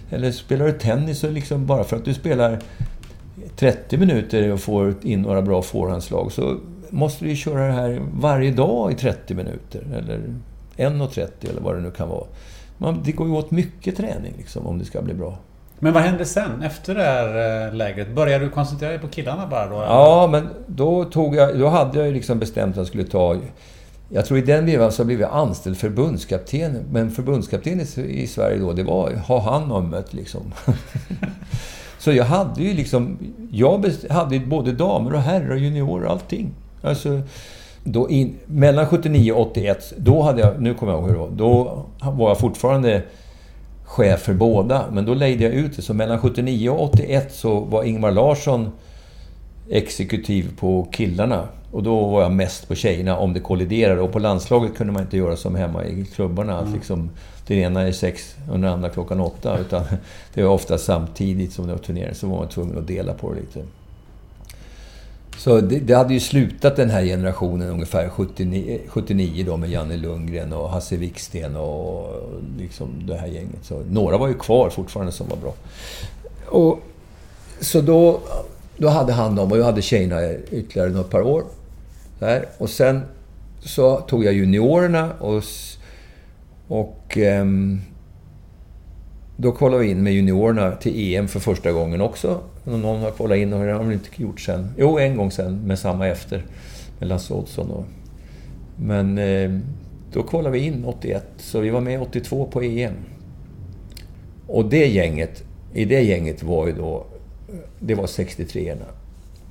[0.10, 2.60] eller spelar du tennis så liksom bara för att du spelar
[3.56, 6.58] 30 minuter och får in några bra forehandslag så
[6.90, 9.82] måste du ju köra det här varje dag i 30 minuter.
[9.98, 10.20] Eller
[10.78, 12.24] 1.30 eller vad det nu kan vara.
[12.78, 15.38] Man, det går ju åt mycket träning liksom, om det ska bli bra.
[15.80, 18.16] Men vad hände sen efter det här eh, lägret?
[18.16, 19.76] Började du koncentrera dig på killarna bara då?
[19.76, 23.36] Ja, men då, tog jag, då hade jag ju liksom bestämt att jag skulle ta
[24.10, 26.86] jag tror i den vevan så blev jag anställd förbundskapten.
[26.91, 30.41] Men förbundskapten i Sverige då, det var ha hand om det liksom.
[31.99, 33.18] så jag hade ju liksom...
[33.51, 36.51] Jag hade både damer och herrar, juniorer och allting.
[36.82, 37.22] Alltså,
[37.84, 41.22] då in, mellan 79 och 81, då hade jag, nu kommer jag ihåg hur det
[41.22, 43.01] var, då var jag fortfarande
[43.84, 45.82] chef för båda, men då lejde jag ut det.
[45.82, 48.72] Så mellan 79 och 81 så var Ingmar Larsson
[49.70, 51.47] exekutiv på killarna.
[51.72, 54.01] Och då var jag mest på tjejerna om det kolliderade.
[54.01, 56.59] Och på landslaget kunde man inte göra som hemma i klubbarna.
[56.59, 56.74] Mm.
[56.74, 57.09] liksom,
[57.47, 59.59] den ena är sex och den andra klockan åtta.
[59.59, 59.84] Utan
[60.34, 62.15] det var ofta samtidigt som det var turnering.
[62.15, 63.63] Så var man tvungen att dela på det lite.
[65.38, 69.97] Så det, det, hade ju slutat den här generationen ungefär 79, 79 då med Janne
[69.97, 72.24] Lundgren och Hasse Wiksten och
[72.57, 73.65] liksom det här gänget.
[73.65, 75.53] Så några var ju kvar fortfarande som var bra.
[76.45, 76.80] Och,
[77.59, 78.20] så då,
[78.78, 81.43] då hade han dem och jag hade tjejerna ytterligare något par år.
[82.20, 82.45] Där.
[82.57, 83.01] Och sen
[83.59, 85.43] så tog jag juniorerna och,
[86.68, 87.82] och um,
[89.38, 92.41] då kollade vi in med juniorerna till EM för första gången också.
[92.63, 94.70] Någon har kollat in och det har de inte gjort sen.
[94.78, 96.45] Jo, en gång sen med samma efter.
[96.99, 97.86] Med Lasse Oddson och...
[98.80, 99.59] Men eh,
[100.13, 102.93] då kollade vi in 81, så vi var med 82 på EM.
[104.47, 105.43] Och det gänget,
[105.74, 107.05] i det gänget var ju då...
[107.80, 108.86] Det var 63-erna.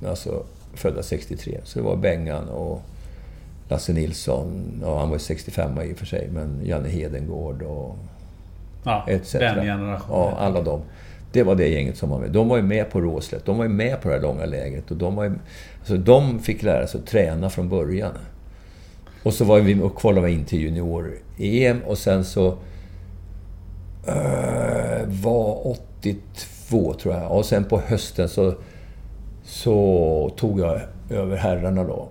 [0.05, 0.43] Alltså
[0.77, 1.59] födda 63.
[1.63, 2.81] Så det var Bengan och
[3.69, 4.81] Lasse Nilsson.
[4.85, 7.97] Och han var 65 i och för sig, men Janne Hedengård och
[8.83, 9.31] Ja, etc.
[9.31, 10.19] den generationen.
[10.19, 10.81] Ja, alla de.
[11.31, 12.31] Det var det gänget som var med.
[12.31, 13.45] De var ju med på Råslätt.
[13.45, 14.91] De var ju med på det här långa lägret.
[14.91, 15.31] Och de, var ju,
[15.79, 18.11] alltså de fick lära sig att träna från början.
[19.23, 22.57] Och så var vi och kvalade in till junior-EM och sen så...
[24.07, 27.31] Uh, var 82, tror jag.
[27.31, 28.53] Och sen på hösten så,
[29.47, 30.79] så tog jag
[31.09, 32.07] över herrarna då.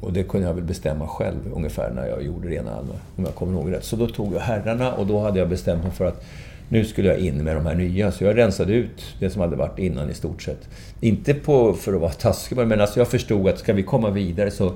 [0.00, 3.34] Och det kunde jag väl bestämma själv ungefär när jag gjorde Rena Alma, om jag
[3.34, 3.84] kommer ihåg rätt.
[3.84, 6.24] Så då tog jag herrarna och då hade jag bestämt mig för att
[6.68, 8.12] nu skulle jag in med de här nya.
[8.12, 10.68] Så jag rensade ut det som hade varit innan i stort sett.
[11.00, 14.50] Inte på, för att vara taskig men alltså jag förstod att ska vi komma vidare
[14.50, 14.72] så...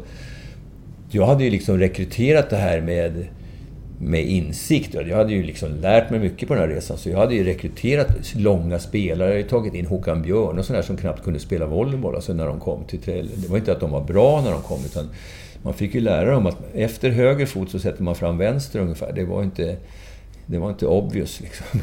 [1.11, 3.27] Jag hade ju liksom rekryterat det här med
[3.99, 4.95] med insikt.
[4.95, 6.99] Jag hade ju liksom lärt mig mycket på den här resan.
[6.99, 9.29] Så jag hade ju rekryterat långa spelare.
[9.29, 12.47] Jag hade tagit in Håkan Björn och sådana som knappt kunde spela volleyboll alltså när
[12.47, 13.31] de kom till Trell.
[13.37, 15.11] Det var inte att de var bra när de kom, utan
[15.63, 19.13] man fick ju lära dem att efter höger fot så sätter man fram vänster ungefär.
[19.13, 19.77] Det var inte,
[20.47, 21.81] det var inte obvious liksom.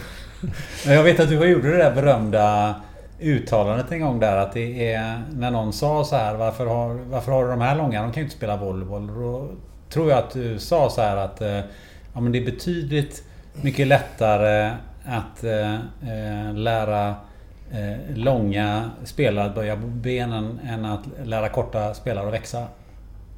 [0.86, 2.76] Jag vet att du gjorde det där berömda
[3.20, 7.32] uttalandet en gång där att det är när någon sa så här varför har, varför
[7.32, 8.02] har du de här långa?
[8.02, 9.08] De kan ju inte spela volleyboll.
[9.08, 9.48] Då
[9.90, 11.60] tror jag att du sa så här att eh,
[12.14, 13.24] ja, men det är betydligt
[13.62, 14.72] mycket lättare
[15.06, 17.16] att eh, eh, lära
[17.72, 22.68] eh, långa spelare att böja benen än att lära korta spelare att växa.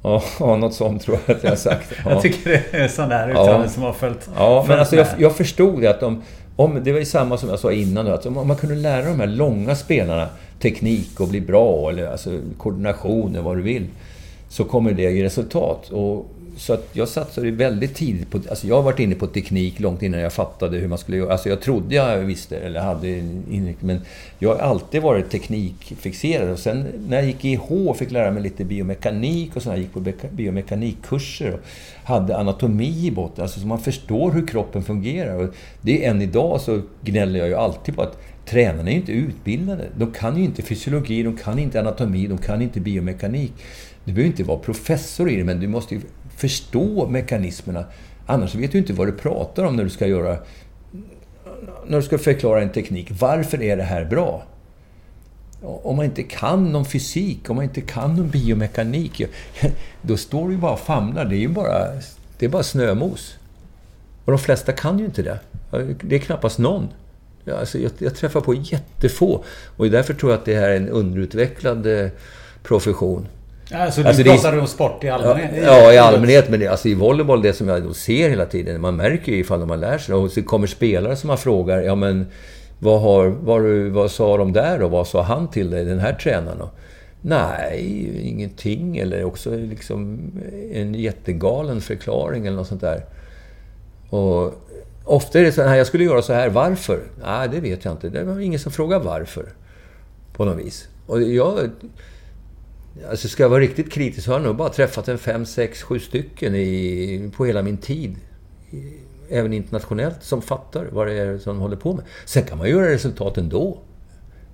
[0.02, 0.22] Ja,
[0.56, 1.92] något sånt tror jag att jag har sagt.
[2.04, 2.10] Ja.
[2.10, 3.70] jag tycker det är sån där uttalande ja.
[3.70, 6.22] som har följt Ja, men alltså jag, jag förstod det att de...
[6.56, 9.20] Om, det var ju samma som jag sa innan att om man kunde lära de
[9.20, 10.28] här långa spelarna
[10.60, 13.86] teknik och bli bra, eller alltså koordination eller vad du vill,
[14.48, 15.90] så kommer det ge resultat.
[15.90, 18.40] Och så att jag satsade väldigt tidigt på...
[18.50, 21.32] Alltså jag har varit inne på teknik långt innan jag fattade hur man skulle göra.
[21.32, 24.00] Alltså jag trodde jag visste, eller hade inriktning, men
[24.38, 26.50] jag har alltid varit teknikfixerad.
[26.50, 29.76] Och sen när jag gick i och fick lära mig lite biomekanik och sådär.
[29.76, 31.60] Jag gick på biomekanikkurser och
[32.04, 33.42] hade anatomi i botten.
[33.42, 35.34] Alltså så man förstår hur kroppen fungerar.
[35.34, 39.00] Och det är än idag så gnäller jag ju alltid på att tränarna är ju
[39.00, 39.84] inte utbildade.
[39.96, 43.52] De kan ju inte fysiologi, de kan inte anatomi, de kan inte biomekanik.
[44.04, 46.00] Du behöver inte vara professor i det, men du måste ju
[46.36, 47.84] förstå mekanismerna.
[48.26, 50.38] Annars vet du inte vad du pratar om när du ska göra...
[51.86, 53.08] När du ska förklara en teknik.
[53.20, 54.42] Varför är det här bra?
[55.62, 59.22] Om man inte kan någon fysik, om man inte kan någon biomekanik,
[60.02, 61.24] då står du ju bara och famlar.
[61.24, 61.86] Det är ju bara,
[62.38, 63.36] det är bara snömos.
[64.24, 65.38] Och de flesta kan ju inte det.
[66.02, 66.88] Det är knappast någon.
[67.58, 69.44] Alltså, jag, jag träffar på jättefå.
[69.76, 71.86] Och därför tror jag att det här är en underutvecklad
[72.62, 73.26] profession.
[73.72, 75.64] Alltså du alltså, pratar det, om sport i allmänhet?
[75.66, 76.50] Ja, i allmänhet.
[76.50, 79.66] Men det, alltså, i volleyboll, det som jag ser hela tiden, man märker ju ifall
[79.66, 80.14] man lär sig.
[80.14, 82.26] Och så kommer spelare som man frågar, ja men
[82.78, 83.62] vad, har, vad,
[83.92, 86.60] vad sa de där och vad sa han till dig, den här tränaren?
[86.60, 86.74] Och,
[87.26, 88.96] Nej, ingenting.
[88.96, 90.18] Eller också liksom
[90.72, 93.04] en jättegalen förklaring eller något sånt där.
[94.10, 94.54] Och
[95.04, 97.00] ofta är det så här, jag skulle göra så här, varför?
[97.22, 98.08] Nej, det vet jag inte.
[98.08, 99.46] Det var ingen som frågade varför.
[100.32, 100.88] På något vis.
[101.06, 101.70] Och jag
[103.10, 105.82] Alltså ska jag vara riktigt kritisk så har jag nog bara träffat en fem, sex,
[105.82, 108.16] sju stycken i, på hela min tid.
[109.28, 112.04] Även internationellt, som fattar vad det är som de håller på med.
[112.24, 113.78] Sen kan man göra resultat ändå.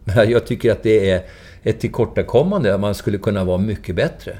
[0.04, 1.22] Men jag tycker att det är
[1.62, 2.78] ett tillkortakommande.
[2.78, 4.38] Man skulle kunna vara mycket bättre.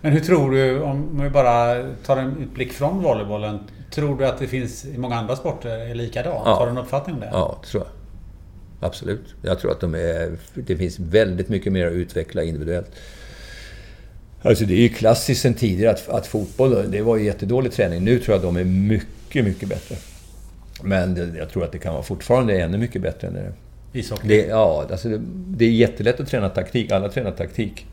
[0.00, 3.58] Men hur tror du, om vi bara tar en utblick från volleybollen.
[3.90, 6.42] Tror du att det finns i många andra sporter är likadant?
[6.44, 6.54] Ja.
[6.54, 7.28] Har du en uppfattning om det?
[7.32, 7.92] Ja, det tror jag.
[8.88, 9.34] Absolut.
[9.42, 12.90] Jag tror att de är, det finns väldigt mycket mer att utveckla individuellt.
[14.42, 18.04] Alltså det är ju klassiskt sen tidigare att, att fotboll, det var ju jättedålig träning.
[18.04, 19.96] Nu tror jag att de är mycket, mycket bättre.
[20.82, 23.52] Men det, jag tror att det kan vara fortfarande ännu mycket bättre än det
[23.92, 24.28] Ishockey?
[24.28, 26.92] Det, ja, alltså det, det är jättelätt att träna taktik.
[26.92, 27.86] Alla tränar taktik.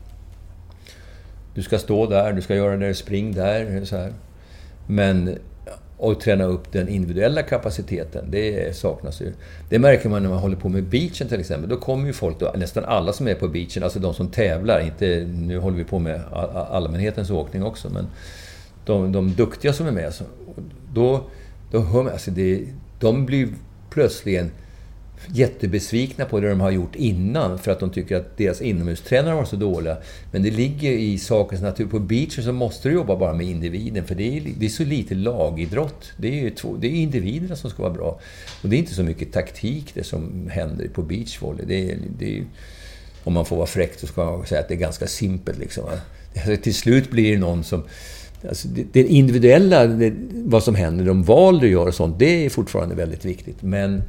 [1.54, 4.12] Du ska stå där, du ska göra det, spring där, så här.
[4.86, 5.38] Men
[5.98, 9.32] och träna upp den individuella kapaciteten, det saknas ju.
[9.68, 11.68] Det märker man när man håller på med beachen till exempel.
[11.68, 14.80] Då kommer ju folk, då, nästan alla som är på beachen, alltså de som tävlar,
[14.80, 16.20] inte, nu håller vi på med
[16.70, 18.06] allmänhetens åkning också, men
[18.84, 20.12] de, de duktiga som är med,
[20.92, 21.24] då,
[21.70, 22.64] då hör man, alltså det,
[23.00, 23.48] de blir
[23.90, 24.50] plötsligen
[25.26, 29.44] jättebesvikna på det de har gjort innan för att de tycker att deras inomhustränare var
[29.44, 29.96] så dåliga.
[30.32, 31.86] Men det ligger i sakens natur.
[31.86, 34.84] På beachen så måste du jobba bara med individen för det är, det är så
[34.84, 36.12] lite lagidrott.
[36.16, 38.20] Det är, två, det är individerna som ska vara bra.
[38.62, 41.66] Och det är inte så mycket taktik det som händer på beachvolley.
[41.66, 42.44] Det är, det är,
[43.24, 45.58] om man får vara fräck så ska man säga att det är ganska simpelt.
[45.58, 45.84] Liksom.
[46.34, 47.84] Alltså, till slut blir det någon som
[48.48, 52.46] Alltså det, det individuella, det, vad som händer, de val du gör och sånt, det
[52.46, 53.62] är fortfarande väldigt viktigt.
[53.62, 54.02] Men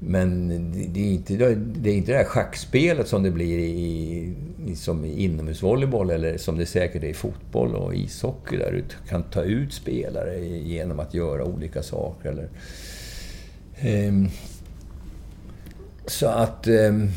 [0.00, 0.48] men
[0.92, 4.34] det är inte det, är inte det här schackspelet som det blir i,
[4.66, 8.84] i, som i inomhusvolleyboll eller som det säkert är i fotboll och ishockey där du
[9.08, 12.28] kan ta ut spelare genom att göra olika saker.
[12.28, 12.48] Eller,
[14.08, 14.28] um,
[16.06, 16.66] så att...
[16.66, 17.10] Um,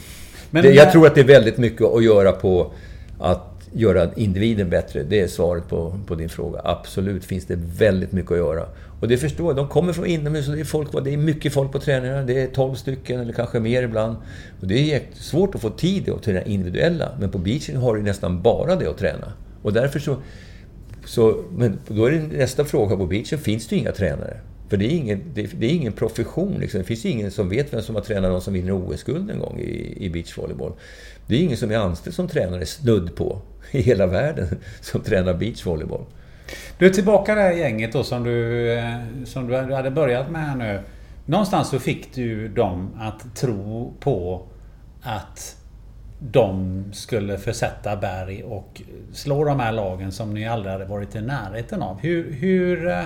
[0.49, 2.71] Men det, jag tror att det är väldigt mycket att göra på
[3.19, 5.03] att göra individen bättre.
[5.03, 6.61] Det är svaret på, på din fråga.
[6.63, 8.65] Absolut finns det väldigt mycket att göra.
[9.01, 9.55] Och det förstår jag.
[9.55, 12.23] De kommer från inomhus och det är, folk, det är mycket folk på träningarna.
[12.23, 14.17] Det är 12 stycken eller kanske mer ibland.
[14.61, 17.09] Och det är svårt att få tid att träna individuella.
[17.19, 19.33] Men på beachen har du nästan bara det att träna.
[19.61, 20.17] Och därför så...
[21.05, 22.97] så men då är det nästa fråga.
[22.97, 24.37] På beachen finns det ju inga tränare.
[24.69, 26.57] För det är ingen, det, det är ingen profession.
[26.59, 26.79] Liksom.
[26.79, 29.59] Det finns ingen som vet vem som har tränat någon som vinner OS-guld en gång
[29.59, 30.73] i, i beachvolleyboll.
[31.27, 33.41] Det är ingen som är anställd som tränare snudd på
[33.71, 34.47] i hela världen
[34.81, 36.05] som tränar beachvolleyboll.
[36.77, 38.95] Du är tillbaka det här gänget då som du, eh,
[39.25, 40.79] som du hade börjat med här nu.
[41.25, 44.47] Någonstans så fick du dem att tro på
[45.01, 45.55] att
[46.19, 48.81] de skulle försätta berg och
[49.13, 51.99] slå de här lagen som ni aldrig hade varit i närheten av.
[51.99, 53.03] Hur, hur, eh,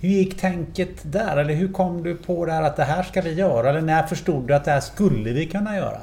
[0.00, 1.36] hur gick tänket där?
[1.36, 3.70] Eller hur kom du på det här att det här ska vi göra?
[3.70, 6.00] Eller när förstod du att det här skulle vi kunna göra?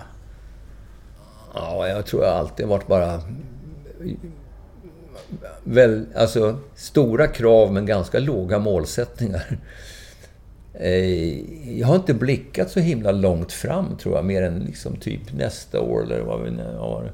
[1.54, 3.22] Ja, jag tror jag alltid varit bara
[5.64, 9.58] väl, alltså, stora krav men ganska låga målsättningar.
[10.74, 15.34] Eh, jag har inte blickat så himla långt fram, tror jag, mer än liksom typ
[15.34, 17.12] nästa år eller vad vi har.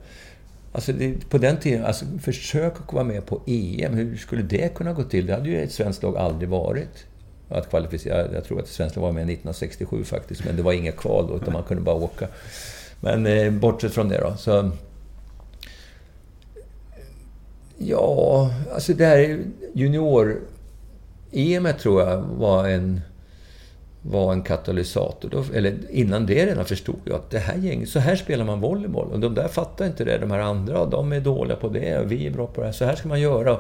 [0.72, 4.76] Alltså det, på den tiden, alltså försök att komma med på EM, hur skulle det
[4.76, 5.26] kunna gå till?
[5.26, 7.06] Det hade ju ett svenskt lag aldrig varit.
[7.50, 10.92] Att kvalificera, jag tror att svenskt lag var med 1967 faktiskt, men det var inga
[10.92, 12.28] kval då, utan man kunde bara åka.
[13.00, 14.72] Men eh, bortsett från det då, så
[17.78, 19.40] Ja, alltså det här
[19.74, 23.02] junior-EM tror jag var en,
[24.02, 25.30] var en katalysator.
[25.30, 28.62] Då, eller innan det redan förstod jag att det här gänget, så här spelar man
[28.62, 29.12] volleyboll.
[29.12, 30.18] Och de där fattar inte det.
[30.18, 32.74] De här andra, de är dåliga på det och vi är bra på det här.
[32.74, 33.52] Så här ska man göra.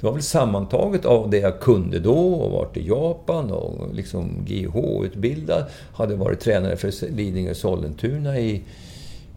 [0.00, 4.44] Det var väl sammantaget av det jag kunde då och varit i Japan och liksom
[4.46, 5.64] GH-utbildad.
[5.92, 8.62] Hade varit tränare för Lidingö och Sollentuna i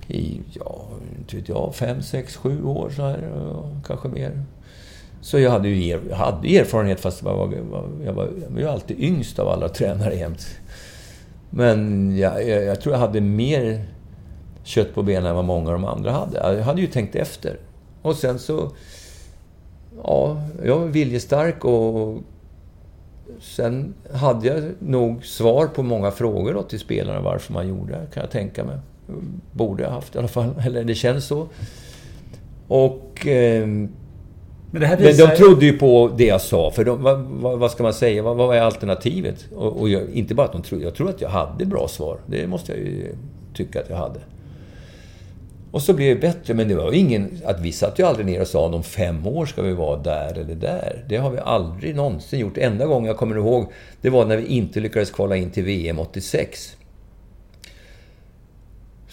[0.07, 0.87] i, ja,
[1.19, 3.31] inte vet jag, fem, sex, sju år så här,
[3.87, 4.43] kanske mer.
[5.21, 8.67] Så jag hade ju er, hade erfarenhet fast jag var, jag var, jag var ju
[8.67, 10.47] alltid yngst av alla tränare jämt.
[11.49, 13.85] Men jag, jag, jag, tror jag hade mer
[14.63, 16.57] kött på benen än vad många av de andra hade.
[16.57, 17.59] Jag hade ju tänkt efter.
[18.01, 18.71] Och sen så...
[20.03, 22.17] Ja, jag var viljestark och
[23.41, 28.07] sen hade jag nog svar på många frågor då till spelarna varför man gjorde det,
[28.13, 28.77] kan jag tänka mig.
[29.51, 30.53] Borde ha haft i alla fall.
[30.65, 31.47] Eller det känns så.
[32.67, 33.27] Och...
[33.27, 33.67] Eh,
[34.71, 36.71] men, men de trodde ju på det jag sa.
[36.71, 37.19] För de, vad,
[37.59, 38.23] vad, ska man säga?
[38.23, 39.45] Vad, vad är alternativet?
[39.55, 40.83] Och, och jag, inte bara att de trodde.
[40.83, 42.17] Jag tror att jag hade bra svar.
[42.25, 43.15] Det måste jag ju
[43.53, 44.19] tycka att jag hade.
[45.71, 46.53] Och så blev det bättre.
[46.53, 47.41] Men det var ingen...
[47.45, 50.37] Att vi satt ju aldrig ner och sa om fem år ska vi vara där
[50.39, 51.05] eller där.
[51.09, 52.57] Det har vi aldrig någonsin gjort.
[52.57, 55.99] Enda gången jag kommer ihåg, det var när vi inte lyckades kvala in till VM
[55.99, 56.75] 86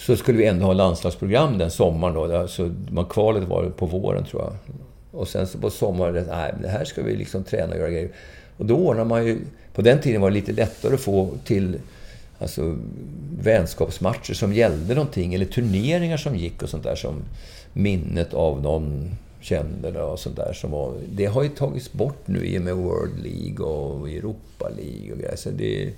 [0.06, 2.14] så skulle vi ändå ha landslagsprogram den sommaren.
[2.14, 2.36] Då.
[2.36, 4.52] Alltså, man kvalet var på våren, tror jag.
[5.20, 8.10] Och sen så på sommaren, nej, det här ska vi liksom träna och göra grejer.
[8.56, 9.38] Och då ordnar man ju...
[9.74, 11.78] På den tiden var det lite lättare att få till
[12.38, 12.76] alltså,
[13.40, 17.14] vänskapsmatcher som gällde någonting, eller turneringar som gick och sånt där som
[17.72, 20.52] minnet av någon kände och sånt där.
[20.52, 24.68] Som var, det har ju tagits bort nu i och med World League och Europa
[24.76, 25.36] League och grejer.
[25.36, 25.92] Så det,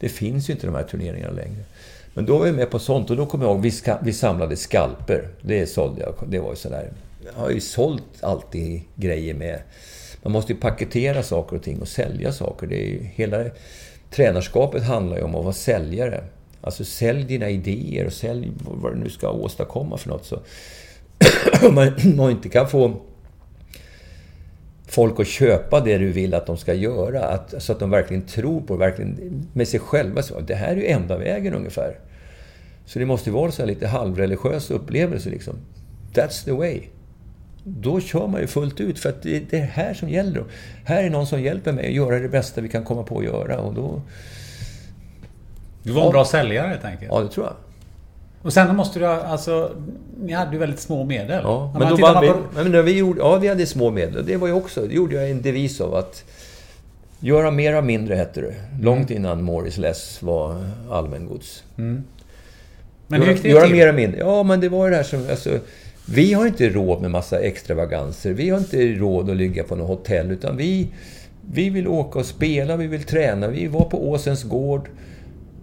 [0.00, 1.64] det finns ju inte de här turneringarna längre.
[2.14, 4.12] Men då var jag med på sånt och då kommer jag ihåg, vi, ska, vi
[4.12, 5.28] samlade skalper.
[5.42, 6.14] Det sålde jag.
[6.28, 6.90] Det var ju sådär
[7.34, 9.62] har ju sålt alltid grejer med...
[10.22, 12.66] Man måste ju paketera saker och ting och sälja saker.
[12.66, 13.44] Det är ju, hela
[14.10, 16.24] tränarskapet handlar ju om att vara säljare.
[16.60, 20.24] Alltså sälj dina idéer och sälj vad du nu ska åstadkomma för något.
[20.24, 20.40] Så
[21.68, 21.74] om
[22.16, 23.00] man inte kan få
[24.90, 27.24] folk att köpa det du vill att de ska göra.
[27.24, 30.22] Att, så att de verkligen tror på verkligen med sig själva.
[30.22, 31.98] Så, det här är ju enda vägen ungefär.
[32.86, 35.54] Så det måste vara så lite halvreligiös upplevelse liksom.
[36.14, 36.80] That's the way.
[37.64, 40.44] Då kör man ju fullt ut för att det är det här som gäller.
[40.84, 43.24] Här är någon som hjälper mig att göra det bästa vi kan komma på att
[43.24, 44.02] göra och då...
[45.82, 47.10] Du var en bra säljare helt enkelt?
[47.12, 47.54] Ja, det tror jag.
[48.42, 49.70] Och sen måste du ha, alltså...
[50.22, 51.40] Ni hade ju väldigt små medel.
[51.44, 52.38] Ja, men då var vi, på...
[52.54, 54.26] men när vi gjorde, ja, vi hade små medel.
[54.26, 56.24] Det var ju också, det gjorde jag en devis av att...
[57.22, 58.54] Göra mera mindre hette det.
[58.82, 59.22] Långt mm.
[59.22, 60.56] innan Morris Less var
[60.90, 61.64] allmängods.
[61.78, 62.04] Mm.
[63.06, 63.76] Men hur gick det göra, till?
[63.76, 64.20] Göra mera mindre.
[64.20, 65.26] Ja, men det var ju det här som...
[65.30, 65.58] Alltså,
[66.06, 68.32] vi har inte råd med massa extravaganser.
[68.32, 70.30] Vi har inte råd att ligga på något hotell.
[70.30, 70.88] Utan vi,
[71.52, 73.48] vi vill åka och spela, vi vill träna.
[73.48, 74.88] Vi var på Åsens gård.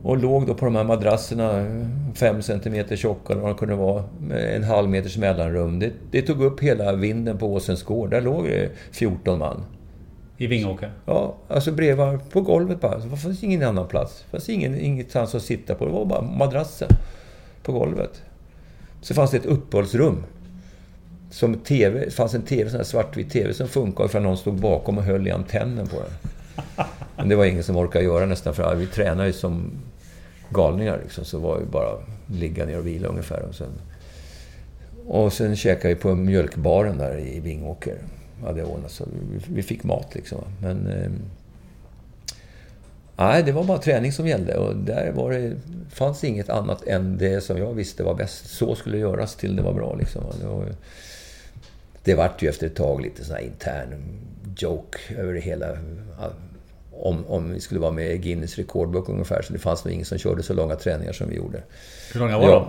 [0.08, 1.66] Och låg då på de här madrasserna,
[2.14, 5.80] fem centimeter tjocka eller vad det kunde vara, med en halv meters mellanrum.
[5.80, 8.10] Det, det tog upp hela vinden på Åsens gård.
[8.10, 9.64] Där låg det 14 man.
[10.38, 10.92] I Vingåker?
[11.06, 12.98] Ja, alltså bredvid, på golvet bara.
[12.98, 14.24] Det fanns ingen annan plats.
[14.26, 15.86] Det fanns ingen, ingenstans att sitta på.
[15.86, 16.90] Det var bara madrassen
[17.64, 18.22] på golvet.
[19.02, 20.24] Så fanns det ett uppehållsrum.
[21.32, 24.56] Som TV, det fanns en TV, sån här svartvit TV som funkade för någon stod
[24.56, 26.32] bakom och höll i antennen på den.
[27.18, 29.72] Men det var ingen som orkade göra nästan, för vi tränade ju som
[30.50, 31.00] galningar.
[31.04, 33.42] Liksom, så var vi bara ligga ner och vila ungefär.
[33.42, 33.72] Och sen,
[35.08, 37.98] och sen käkade vi på mjölkbaren där i Vingåker.
[38.44, 40.42] Hade ordnat så vi, vi fick mat liksom.
[40.62, 40.88] Men...
[40.88, 41.12] Eh,
[43.18, 44.58] nej, det var bara träning som gällde.
[44.58, 45.56] Och där var det,
[45.90, 48.50] fanns inget annat än det som jag visste var bäst.
[48.50, 50.24] Så skulle det göras till det var bra liksom.
[50.42, 50.66] Det, var,
[52.04, 54.20] det vart ju efter ett tag lite sån här intern
[54.58, 55.78] joke över det hela
[57.00, 59.42] om, om vi skulle vara med i Guinness rekordbok ungefär.
[59.42, 61.64] Så det fanns nog ingen som körde så långa träningar som vi gjorde.
[62.14, 62.68] Hur långa var de?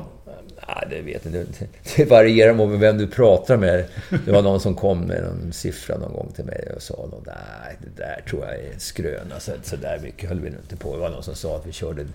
[0.68, 1.66] Nej, det vet jag inte.
[1.96, 3.84] Det varierar med vem du pratar med.
[4.24, 7.26] Det var någon som kom med någon siffra någon gång till mig och sa att
[7.26, 9.40] nej, det där tror jag är en skröna.
[9.40, 10.94] Så, så där mycket höll vi inte på.
[10.94, 12.06] Det var någon som sa att vi körde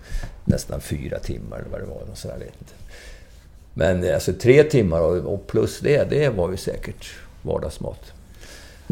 [0.45, 2.01] nästan fyra timmar eller vad det var.
[2.11, 2.74] Och så där, vet inte.
[3.74, 8.14] Men alltså tre timmar och plus det, det var ju säkert vardagsmat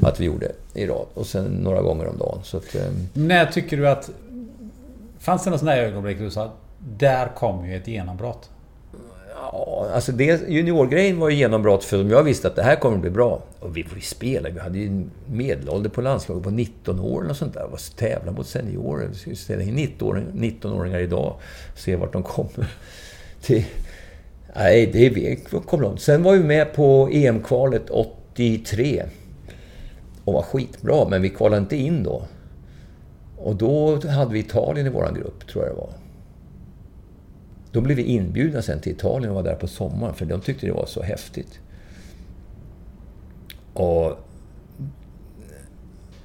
[0.01, 1.05] att vi gjorde i rad.
[1.13, 2.39] Och sen några gånger om dagen.
[2.43, 3.07] Så att, um...
[3.13, 4.09] När tycker du att...
[5.19, 6.51] Fanns det något sånt där ögonblick du sa
[6.97, 8.49] där kom ju ett genombrott?
[9.35, 13.01] Ja, alltså det, juniorgrejen var ju genombrott för jag visste att det här kommer att
[13.01, 13.41] bli bra.
[13.59, 17.53] Och vi, vi spelade, vi hade ju medelålder på landslaget på 19 år och sånt
[17.53, 17.63] där.
[17.63, 19.07] Och tävla mot seniorer.
[19.07, 21.35] Vi skulle ställa in 19-åringar idag.
[21.75, 22.67] Se vart de kommer.
[23.41, 23.65] Till,
[24.55, 26.01] nej, det vi kom långt.
[26.01, 29.03] Sen var vi med på EM-kvalet 83
[30.25, 32.23] och var skitbra, men vi kvalade inte in då.
[33.37, 35.93] Och då hade vi Italien i vår grupp, tror jag det var.
[37.71, 40.65] Då blev vi inbjudna sen till Italien och var där på sommaren, för de tyckte
[40.65, 41.59] det var så häftigt.
[43.73, 44.17] Och...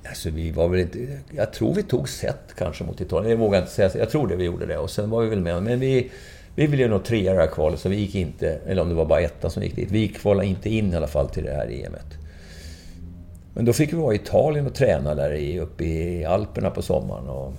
[0.09, 1.18] Alltså vi var väl inte...
[1.30, 3.30] Jag tror vi tog set kanske mot Italien.
[3.30, 3.90] Jag vågar inte säga.
[3.99, 4.78] Jag tror det vi gjorde det.
[4.78, 5.62] Och sen var vi väl med.
[5.62, 6.11] Men vi,
[6.55, 8.61] vi ville ju nog trea i det här kvalet, så vi gick inte...
[8.66, 9.90] Eller om det var bara ettan som gick dit.
[9.90, 12.25] Vi kvalade inte in i alla fall till det här EMet.
[13.57, 17.28] Men då fick vi vara i Italien och träna där uppe i Alperna på sommaren.
[17.28, 17.52] Och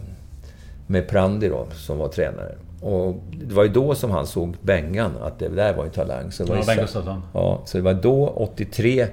[0.88, 2.56] med Prandi då, som var tränare.
[2.82, 6.32] Och det var ju då som han såg Bengan, att det där var en talang.
[6.32, 6.96] Så det var ja, Bengt.
[7.34, 9.08] Ja, så det var då, 83,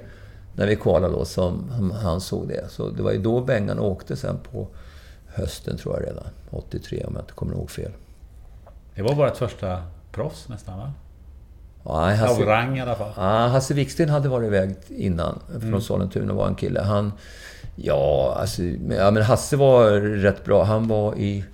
[0.55, 2.71] när vi kvalade då, som han såg det.
[2.71, 4.67] Så det var ju då Bengan åkte sen på
[5.27, 6.25] hösten, tror jag redan.
[6.51, 7.93] 83, om jag inte kommer ihåg fel.
[8.95, 9.83] Det var vårt första
[10.13, 10.93] proffs nästan, va?
[11.85, 13.13] Ja, Hasse, Av rang i alla fall.
[13.17, 15.81] Ja, Hasse Wiksten hade varit iväg innan från mm.
[15.81, 16.81] Sollentuna var en kille.
[16.81, 17.13] Han...
[17.77, 20.65] Ja, alltså, ja, men Hasse var rätt bra.
[20.65, 21.45] Han var i...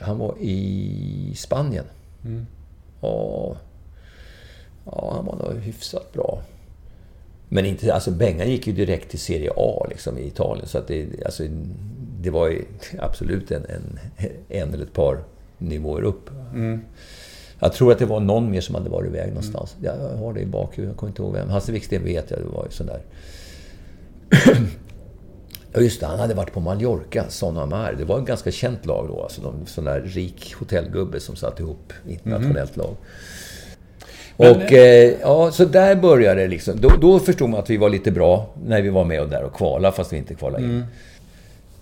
[0.00, 1.84] Han var i Spanien.
[2.24, 2.46] Mm.
[3.00, 3.56] Och...
[4.84, 6.42] Ja, han var nog hyfsat bra.
[7.48, 7.94] Men inte...
[7.94, 10.68] Alltså Bengan gick ju direkt till Serie A liksom, i Italien.
[10.68, 11.42] Så att det, alltså,
[12.20, 12.64] det var ju
[12.98, 13.98] absolut en, en,
[14.48, 15.24] en eller ett par
[15.58, 16.30] nivåer upp.
[16.54, 16.80] Mm.
[17.58, 19.76] Jag tror att det var någon mer som hade varit iväg någonstans.
[19.78, 20.00] Mm.
[20.00, 21.48] Jag har det i bakhuvudet, jag kommer inte ihåg vem.
[21.48, 23.00] Hasse Wiksten vet jag, det var ju sån där...
[25.72, 27.94] ja just det, han hade varit på Mallorca, Son Amar.
[27.98, 29.22] Det var ett ganska känt lag då.
[29.22, 32.86] Alltså de, sån där rik hotellgubbe som satte ihop internationellt mm.
[32.86, 32.96] lag.
[34.36, 36.80] Och eh, ja, så där började det liksom.
[36.80, 39.42] Då, då, förstod man att vi var lite bra när vi var med och där
[39.42, 40.70] och kvala fast vi inte kvalade in.
[40.70, 40.84] Mm.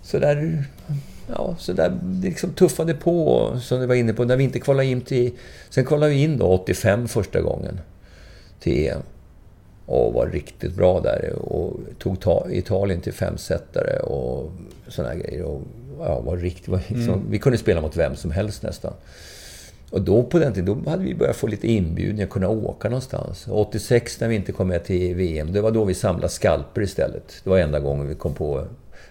[0.03, 0.65] Så där
[1.27, 4.87] ja, så där liksom tuffade på, som du var inne på, när vi inte kvalade
[4.87, 5.33] in till...
[5.71, 7.81] Sen kvalade vi in då 85 första gången
[8.61, 9.03] till EM.
[9.87, 11.33] Och var riktigt bra där.
[11.33, 14.53] Och tog ta Italien till femsetare och
[14.89, 15.43] sådana grejer.
[15.43, 15.63] Och,
[15.99, 17.31] ja, var riktigt, var liksom, mm.
[17.31, 18.93] Vi kunde spela mot vem som helst nästan.
[19.91, 23.47] Och då på den tiden då hade vi börjat få lite inbjudningar, kunna åka någonstans.
[23.49, 27.41] 86 när vi inte kom med till VM, det var då vi samlade skalper istället.
[27.45, 28.65] Det var enda gången vi kom på,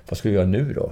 [0.09, 0.91] vad ska vi göra nu då?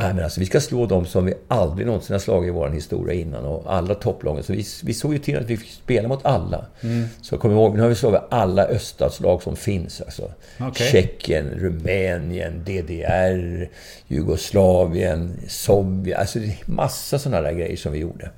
[0.00, 2.68] Nej, men alltså, vi ska slå dem som vi aldrig någonsin har slagit i vår
[2.68, 3.44] historia innan.
[3.44, 4.42] Och alla topplagen.
[4.42, 6.66] Så vi, vi såg ju till att vi fick spela mot alla.
[6.80, 7.04] Mm.
[7.22, 10.00] Så kom ihåg, nu har vi slagit alla öststatslag som finns.
[10.00, 10.32] Alltså.
[10.60, 10.86] Okay.
[10.86, 13.68] Tjeckien, Rumänien, DDR,
[14.06, 16.18] Jugoslavien, Sovjet.
[16.18, 18.30] Alltså massa sådana där grejer som vi gjorde.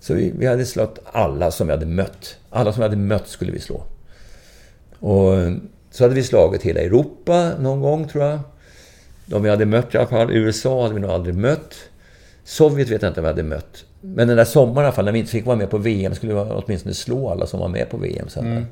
[0.00, 2.36] Så vi, vi hade slått alla som vi hade mött.
[2.50, 3.82] Alla som vi hade mött skulle vi slå.
[4.98, 5.32] Och
[5.90, 8.40] så hade vi slagit hela Europa någon gång, tror jag.
[9.28, 10.30] De vi hade mött i alla fall.
[10.30, 11.74] USA hade vi nog aldrig mött.
[12.44, 13.84] Sovjet vet jag inte om vi hade mött.
[14.00, 16.14] Men den där sommaren i alla fall, när vi inte fick vara med på VM,
[16.14, 18.46] skulle vi åtminstone slå alla som var med på VM sen.
[18.46, 18.64] Mm.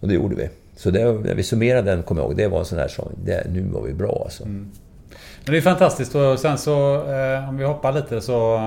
[0.00, 0.48] Och det gjorde vi.
[0.76, 3.08] Så det, när vi summerade den, kommer jag ihåg, det var en sån här som,
[3.24, 4.42] det, nu var vi bra alltså.
[4.42, 4.70] Mm.
[5.44, 8.60] Men det är fantastiskt och sen så, eh, om vi hoppar lite så,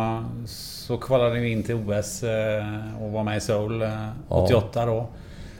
[0.45, 2.65] så kvalade vi in till OS eh,
[3.01, 3.89] och var med i Seoul eh,
[4.27, 4.85] 88 ja.
[4.85, 5.07] då.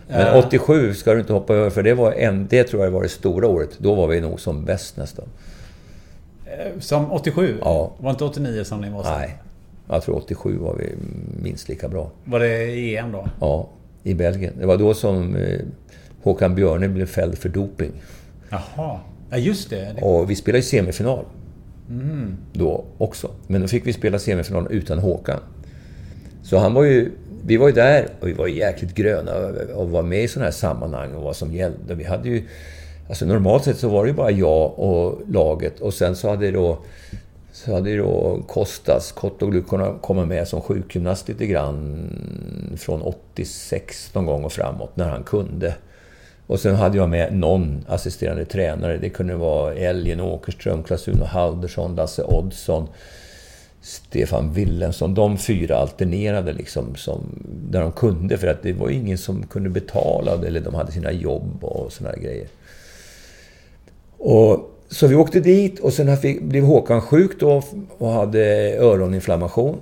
[0.10, 0.94] Men 87 eh.
[0.94, 3.48] ska du inte hoppa över, för det, var en, det tror jag var det stora
[3.48, 3.70] året.
[3.78, 5.26] Då var vi nog som bäst nästan.
[6.46, 7.58] Eh, som 87?
[7.62, 7.92] Ja.
[7.98, 9.14] Var inte 89 som ni var sen?
[9.20, 9.38] Nej.
[9.90, 10.96] Jag tror 87 var vi
[11.44, 12.12] minst lika bra.
[12.26, 13.28] Var det EM då?
[13.40, 13.70] Ja,
[14.04, 14.54] i Belgien.
[14.60, 15.60] Det var då som eh,
[16.24, 17.92] Håkan Björne blev fälld för doping.
[18.50, 19.00] Jaha.
[19.30, 19.96] Ja, just det.
[20.02, 21.26] Och vi spelade i semifinal.
[21.90, 22.38] Mm.
[22.54, 23.32] Då också.
[23.48, 25.40] Men då fick vi spela semifinal utan Håkan.
[26.44, 27.12] Så han var ju
[27.46, 29.32] vi var ju där och vi var jäkligt gröna
[29.76, 31.96] och var med i sådana här sammanhang och vad som gällde.
[31.96, 32.44] Vi hade ju...
[33.10, 36.52] Alltså normalt sett så var det ju bara jag och laget och sen så hade
[36.52, 36.78] då...
[37.52, 42.10] Så hade då Kostas Kottoglu kunnat komma med som sjukgymnast lite grann
[42.78, 45.74] från 86 någon gång och framåt när han kunde.
[46.48, 48.98] Och sen hade jag med någon assisterande tränare.
[48.98, 52.88] Det kunde vara Elgen Åkerström, Klas-Uno Haldersson, Lasse Oddsson.
[53.82, 55.14] Stefan Wilhelmsson.
[55.14, 59.70] De fyra alternerade liksom som, där de kunde för att det var ingen som kunde
[59.70, 62.48] betala eller de hade sina jobb och såna grejer.
[64.18, 67.64] Och, så vi åkte dit och sen fick, blev Håkan sjuk då
[67.98, 69.80] och hade öroninflammation.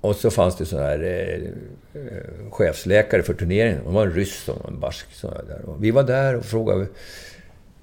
[0.00, 3.80] Och så fanns det sån här eh, eh, chefsläkare för turneringen.
[3.84, 5.06] Det var en ryss och en barsk.
[5.22, 5.62] där.
[5.66, 6.86] Och vi var där och frågade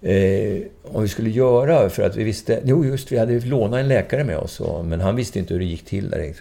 [0.02, 1.90] eh, om vi skulle göra.
[1.90, 2.62] För att vi visste...
[2.66, 4.60] Jo, just vi hade lånat en läkare med oss.
[4.60, 6.34] Och, men han visste inte hur det gick till där.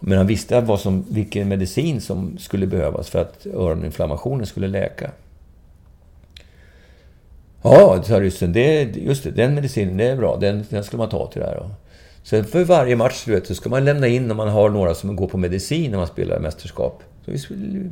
[0.00, 5.10] Men han visste vad som, vilken medicin som skulle behövas för att öroninflammationen skulle läka.
[7.62, 8.52] Ja, sa ryssen.
[8.52, 10.36] Det, just det, den medicinen, det är bra.
[10.36, 11.68] Den, den ska man ta till det här.
[12.22, 14.94] Sen för varje match, du vet, så ska man lämna in om man har några
[14.94, 17.02] som går på medicin när man spelar mästerskap.
[17.24, 17.38] Så vi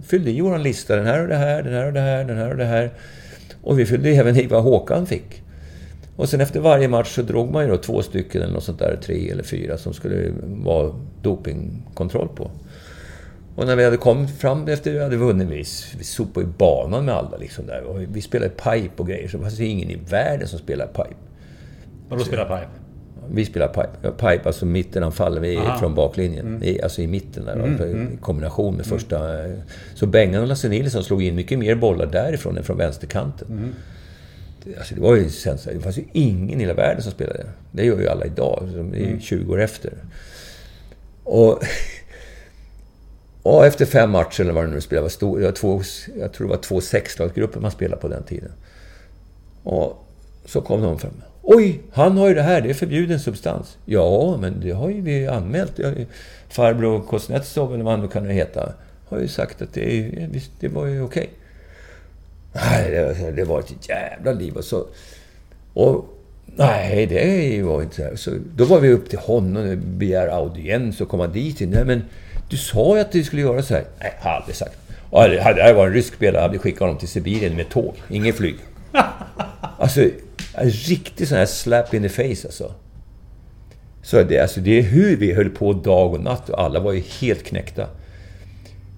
[0.06, 0.96] fyllde i vår lista.
[0.96, 2.90] Den här och det här, den här och det här, den här och det här.
[3.62, 5.42] Och vi fyllde även i vad Håkan fick.
[6.16, 8.78] Och sen efter varje match så drog man ju då två stycken eller något sånt
[8.78, 12.50] där, tre eller fyra, som skulle vara dopingkontroll på.
[13.56, 15.64] Och när vi hade kommit fram efter att vi hade vunnit, vi,
[15.98, 17.82] vi sopade ju banan med alla liksom där.
[17.82, 20.92] Och vi spelade pipe och grejer, så det fanns ju ingen i världen som spelade
[20.92, 21.16] pipe.
[22.08, 22.79] Vadå spela pipe?
[23.34, 24.10] Vi spelar pipe.
[24.10, 26.46] Pipe, alltså mittenanfall vi från baklinjen.
[26.46, 26.62] Mm.
[26.62, 27.52] I, alltså i mitten där.
[27.52, 28.12] Mm, mm.
[28.12, 29.44] I kombination med första...
[29.44, 29.60] Mm.
[29.94, 33.48] Så Bengan och Lasse Nilsson slog in mycket mer bollar därifrån än från vänsterkanten.
[33.48, 33.74] Mm.
[34.78, 35.24] Alltså det var ju
[35.64, 37.46] Det fanns ju ingen i hela världen som spelade.
[37.72, 38.68] Det gör ju alla idag.
[38.92, 39.50] Det är ju 20 mm.
[39.50, 39.92] år efter.
[41.24, 41.62] Och...
[43.42, 45.82] Och efter fem matcher, eller vad det nu spelade, var stor, jag, två,
[46.18, 48.52] jag tror det var två sexlagsgrupper man spelade på den tiden.
[49.62, 50.06] Och
[50.44, 51.22] så kom de fram.
[51.42, 53.76] Oj, han har ju det här, det är förbjuden substans.
[53.84, 55.80] Ja, men det har ju vi anmält.
[56.48, 58.72] Farbror Kuznetsov, eller vad han nu kan heta,
[59.08, 60.30] har ju sagt att det, är,
[60.60, 61.30] det var ju okej.
[62.52, 64.56] Nej, det, det, var ett jävla liv.
[64.56, 64.86] Och så,
[65.74, 66.04] och,
[66.46, 68.16] nej, det var inte så här.
[68.16, 71.60] Så då var vi upp till honom och begärde audiens och komma dit.
[71.60, 72.02] Nej, men
[72.48, 73.84] du sa ju att du skulle göra så här.
[74.00, 74.76] Nej, jag har aldrig sagt.
[75.10, 77.94] Och hade det var en rysk spelare hade skickat honom till Sibirien med tåg.
[78.08, 78.56] Ingen flyg.
[79.78, 80.00] Alltså,
[80.54, 82.74] en riktig sån här slap in the face alltså.
[84.02, 86.92] Så det, alltså, det är hur vi höll på dag och natt och alla var
[86.92, 87.88] ju helt knäckta.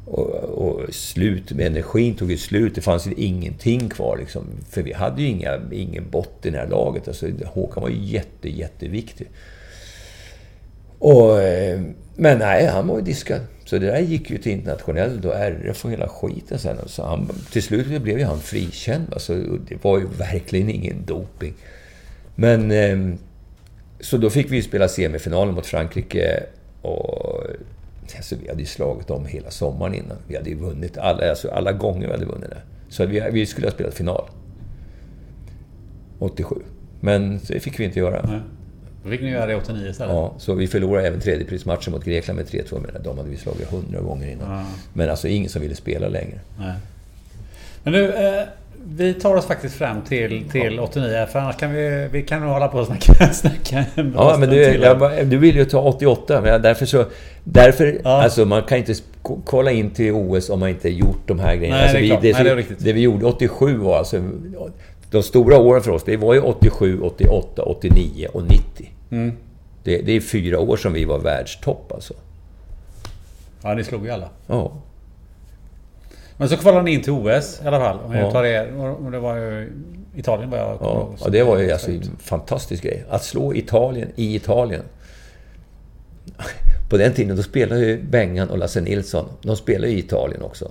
[0.06, 2.74] Och, och slut med energin tog ju slut.
[2.74, 4.44] Det fanns ju ingenting kvar liksom.
[4.70, 7.08] För vi hade ju inga, ingen botten i det här laget.
[7.08, 9.28] Alltså, Håkan var ju jätte, jätteviktig.
[11.02, 11.80] Och, eh,
[12.16, 13.40] men nej, han var ju diskad.
[13.64, 16.76] Så det där gick ju till internationellt och RF och hela skiten sen.
[16.86, 19.06] Så han, till slut blev ju han frikänd.
[19.12, 19.34] Alltså,
[19.68, 21.54] det var ju verkligen ingen doping.
[22.34, 22.70] Men...
[22.70, 23.16] Eh,
[24.00, 26.42] så då fick vi spela semifinalen mot Frankrike.
[26.82, 27.44] Och
[28.16, 30.16] alltså, vi hade ju slagit om hela sommaren innan.
[30.26, 32.62] Vi hade ju vunnit alla, alltså, alla gånger vi hade vunnit det.
[32.88, 34.24] Så vi, vi skulle ha spelat final.
[36.18, 36.56] 87.
[37.00, 38.22] Men det fick vi inte göra.
[38.28, 38.40] Nej.
[39.04, 40.14] Då fick ni göra det 89 istället?
[40.14, 42.86] Ja, så vi förlorade även tredjeprismatchen mot Grekland med 3-2.
[42.92, 44.50] Men de hade vi slagit hundra gånger innan.
[44.58, 44.64] Ja.
[44.92, 46.38] Men alltså ingen som ville spela längre.
[46.58, 46.74] Nej.
[47.82, 48.42] Men nu, eh,
[48.84, 52.50] vi tar oss faktiskt fram till, till 89 för annars kan vi, vi kan nog
[52.50, 53.84] hålla på och snacka, snacka
[54.14, 56.40] Ja, men du, jag, du vill ju ta 88.
[56.40, 57.04] Men därför så...
[57.44, 58.22] Därför, Ja.
[58.22, 58.94] alltså man kan inte
[59.44, 61.76] kolla in till OS om man inte gjort de här grejerna.
[61.76, 64.22] Nej, alltså, det vi, det, Nej, det är det vi gjorde 87 var alltså...
[65.12, 68.90] De stora åren för oss, det var ju 87, 88, 89 och 90.
[69.10, 69.32] Mm.
[69.84, 72.14] Det, det är fyra år som vi var världstopp alltså.
[73.62, 74.28] Ja, ni slog ju alla.
[74.46, 74.72] Ja.
[76.36, 77.98] Men så kvalade ni in till OS i alla fall.
[78.06, 78.30] Om jag Ja.
[78.30, 79.72] tar er, det var ju
[80.16, 83.04] Italien vad jag Ja, ja, det var ju alltså en fantastisk grej.
[83.10, 84.82] Att slå Italien i Italien.
[86.90, 89.24] På den tiden då spelade ju Bengan och Lasse Nilsson.
[89.42, 90.70] De spelade i Italien också.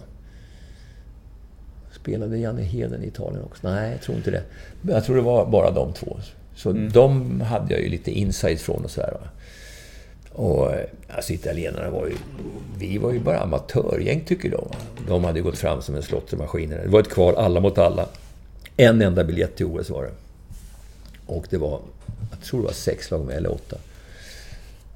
[2.01, 3.67] Spelade Janne Heden i Italien också?
[3.67, 4.43] Nej, jag tror inte det.
[4.81, 6.17] Jag tror det var bara de två.
[6.55, 9.17] Så de hade jag ju lite insight från och sådär.
[10.33, 12.15] Och eh, alltså italienarna var ju...
[12.77, 14.67] Vi var ju bara amatörgäng tycker de.
[15.07, 16.69] De hade ju gått fram som en slottermaskin.
[16.69, 18.05] Det var ett kval alla mot alla.
[18.77, 20.11] En enda biljett till OS var det.
[21.25, 21.79] Och det var,
[22.31, 23.77] jag tror det var sex lag med, eller åtta.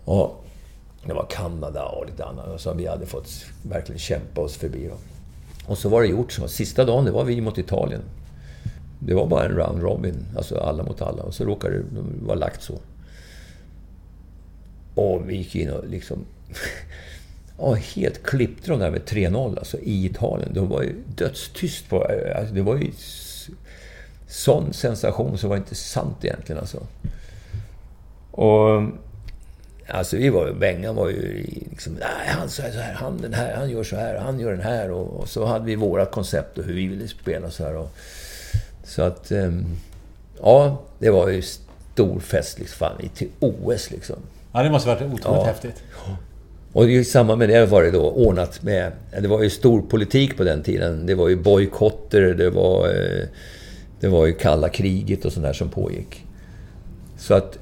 [0.06, 0.46] Och
[1.06, 2.62] det var Kanada och lite annat.
[2.62, 3.30] Så vi hade fått
[3.64, 4.88] verkligen kämpa oss förbi.
[4.88, 4.96] Va?
[5.66, 6.48] Och så var det gjort så.
[6.48, 8.02] Sista dagen, det var vi mot Italien.
[9.00, 11.24] Det var bara en round robin, alltså alla mot alla.
[11.24, 11.84] Och så råkade det
[12.26, 12.80] vara lagt så.
[14.96, 16.26] Och vi gick in och liksom...
[17.58, 20.54] Ja, helt klippte de där med 3-0 alltså, i Italien.
[20.54, 22.08] De var ju dödstyst på...
[22.36, 22.92] Alltså, det var ju
[24.28, 26.80] sån sensation så var det inte sant egentligen alltså.
[28.32, 28.84] Och...
[29.88, 31.94] Alltså vi var Bengan var ju liksom...
[31.94, 34.62] Nej, han säger så här, han den här, han gör så här, han gör den
[34.62, 34.92] här.
[34.92, 37.76] Och, och så hade vi vårat koncept och hur vi ville spela så här.
[37.76, 37.92] Och,
[38.84, 39.32] så att...
[39.32, 39.66] ehm,
[40.42, 42.78] ja, det var ju stor fest liksom.
[42.78, 44.16] Fan, till OS liksom.
[44.54, 45.44] Ja, det måste varit otroligt Ja.
[45.46, 45.84] häftigt.
[46.74, 48.92] Och i samband med det var det då ordnat med...
[49.22, 51.06] Det var ju stor politik på den tiden.
[51.06, 52.88] Det var ju bojkotter, det var...
[52.88, 53.24] eh,
[54.00, 56.24] Det var ju kalla kriget och sånt där som pågick.
[57.18, 57.58] Så att...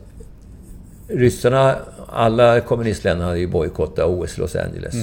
[1.08, 1.76] Ryssarna,
[2.14, 4.96] alla kommunistländerna hade ju bojkottat OS Los Angeles.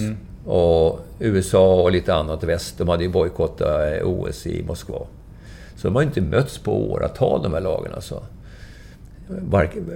[0.45, 5.07] Och USA och lite annat väst, de hade ju bojkottat eh, OS i Moskva.
[5.77, 8.23] Så de har ju inte mötts på åratal de här lagen alltså.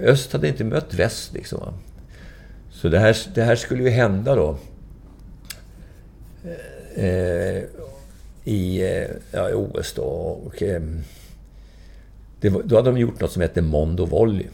[0.03, 1.73] Öst hade inte mött väst liksom.
[2.71, 4.57] Så det här, det här skulle ju hända då.
[6.95, 7.63] Eh,
[8.43, 10.03] I eh, ja, i OS då.
[10.45, 10.81] Och, eh,
[12.39, 14.45] det då hade de gjort något som hette Mondo Volley.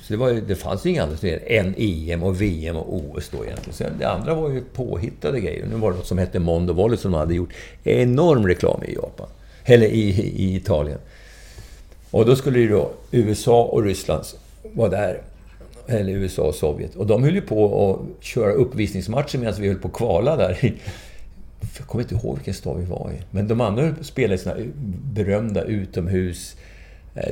[0.00, 2.94] Så det, var ju, det fanns ju inga andra turneringar än EM och VM och
[2.94, 3.74] OS då egentligen.
[3.74, 5.66] Så det andra var ju påhittade grejer.
[5.66, 7.52] Nu var det något som hette Mondo Volley som de hade gjort
[7.84, 9.26] enorm reklam i Japan.
[9.64, 10.98] Eller i, i Italien.
[12.10, 14.24] Och då skulle ju då USA och Ryssland
[14.72, 15.22] vara där.
[15.86, 16.96] Eller USA och Sovjet.
[16.96, 20.58] Och de höll ju på att köra uppvisningsmatcher medan vi höll på att kvala där.
[21.78, 23.22] Jag kommer inte ihåg vilken stad vi var i.
[23.30, 24.54] Men de andra spelade i sina
[25.14, 26.71] berömda utomhus eh,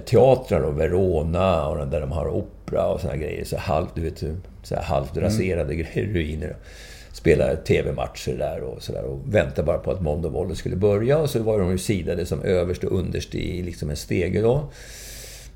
[0.06, 3.44] teatrar och Verona och där de har opera och såna grejer.
[3.44, 4.18] Så halvt, du vet,
[4.62, 6.56] så här halvt raserade grejer, ruiner.
[7.12, 11.18] Spelar TV-matcher där och sådär och väntar bara på att Mondo Volley skulle börja.
[11.18, 14.70] Och så var de ju sidade som överst och underst i liksom en stege då.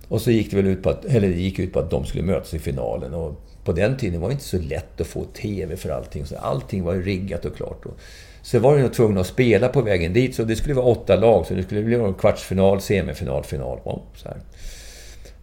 [0.09, 2.05] Och så gick det väl ut på att, eller det gick ut på att de
[2.05, 3.15] skulle mötas i finalen.
[3.15, 6.27] Och på den tiden var det inte så lätt att få TV för allting.
[6.27, 7.87] Så allting var ju riggat och klart.
[7.87, 7.97] Och
[8.45, 10.35] så var de tvungna att spela på vägen dit.
[10.35, 11.47] Så det skulle vara åtta lag.
[11.47, 13.79] Så det skulle bli en kvartsfinal, semifinal, final.
[13.85, 14.37] Ja, så här.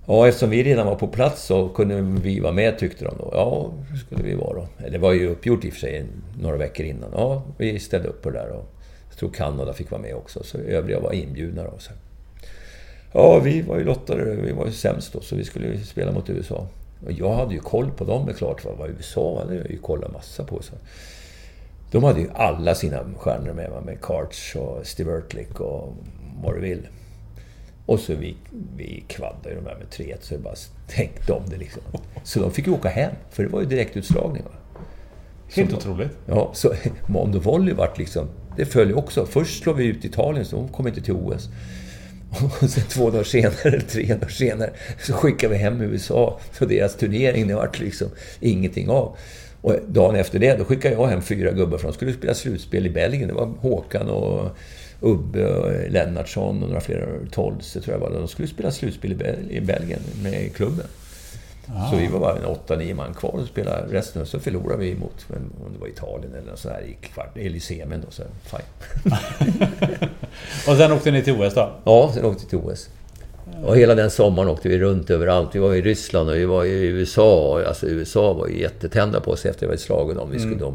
[0.07, 3.29] Ja, eftersom vi redan var på plats så kunde vi vara med tyckte de då.
[3.33, 4.67] Ja, det skulle vi vara då.
[4.91, 6.05] Det var ju uppgjort i och för sig
[6.41, 7.09] några veckor innan.
[7.13, 8.49] Ja, vi ställde upp på det där.
[8.49, 8.65] Och
[9.09, 10.43] jag tror Kanada fick vara med också.
[10.43, 11.73] Så övriga var inbjudna då.
[11.79, 11.91] Så.
[13.13, 14.23] Ja, vi var ju lottade.
[14.35, 16.67] Vi var ju sämst då, så vi skulle spela mot USA.
[17.05, 18.65] Och jag hade ju koll på dem, det är klart.
[18.77, 20.61] Vad USA hade jag ju kollat massa på.
[20.61, 20.73] Så.
[21.91, 25.93] De hade ju alla sina stjärnor med, med Karch och Steve Ertlich och
[26.43, 26.87] vad du vill.
[27.85, 28.35] Och så vi,
[28.77, 30.55] vi kvaddade de här med 3 så jag bara
[30.87, 31.81] tänkte om det liksom.
[32.23, 34.43] Så de fick ju åka hem, för det var ju direktutslagning.
[34.43, 34.81] Va?
[35.55, 36.11] Helt otroligt.
[36.25, 36.73] Ja, så
[37.07, 38.27] Mondo Volley vart liksom...
[38.57, 39.25] Det föll också.
[39.25, 41.49] Först slår vi ut Italien, så de kom inte till OS.
[42.61, 44.69] Och sen två dagar senare, eller tre dagar senare,
[44.99, 46.39] så skickade vi hem USA.
[46.51, 48.07] Så deras turnering, det vart liksom
[48.39, 49.17] ingenting av.
[49.61, 52.85] Och dagen efter det, då skickade jag hem fyra gubbar för de skulle spela slutspel
[52.85, 53.27] i Belgien.
[53.27, 54.49] Det var Håkan och
[55.01, 58.19] Ubbe och Lennartsson och några fler, Tolse tror jag var.
[58.19, 60.85] De skulle spela slutspel i Bel- i Belgien med klubben.
[61.91, 63.93] Så vi var bara en 8-9 man kvar och spelade.
[63.97, 65.25] Resten så förlorade vi mot,
[65.65, 68.11] om det var Italien eller så här i kvart, eller i semin då.
[68.11, 69.13] Så fine.
[70.67, 71.71] och sen åkte ni till OS då?
[71.83, 72.89] Ja, sen åkte vi till OS.
[73.63, 75.55] Och hela den sommaren åkte vi runt överallt.
[75.55, 77.63] Vi var i Ryssland och vi var i USA.
[77.67, 80.31] Alltså USA var ju jättetända på oss efter att vi hade slagit dem.
[80.31, 80.73] Vi skulle, mm.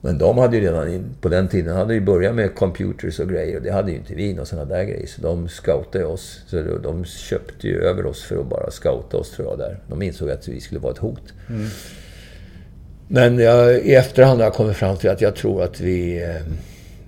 [0.00, 3.56] men de hade ju redan, på den tiden, hade ju börjat med computers och grejer.
[3.56, 5.06] Och det hade ju inte vi, några sådana där grejer.
[5.06, 6.40] Så de scoutade oss.
[6.46, 9.58] Så de köpte ju över oss för att bara scouta oss, tror jag.
[9.58, 9.80] Där.
[9.88, 11.32] De insåg att vi skulle vara ett hot.
[11.48, 11.66] Mm.
[13.08, 16.22] Men jag, i efterhand har jag kommit fram till att jag tror att vi...
[16.22, 16.52] Eh,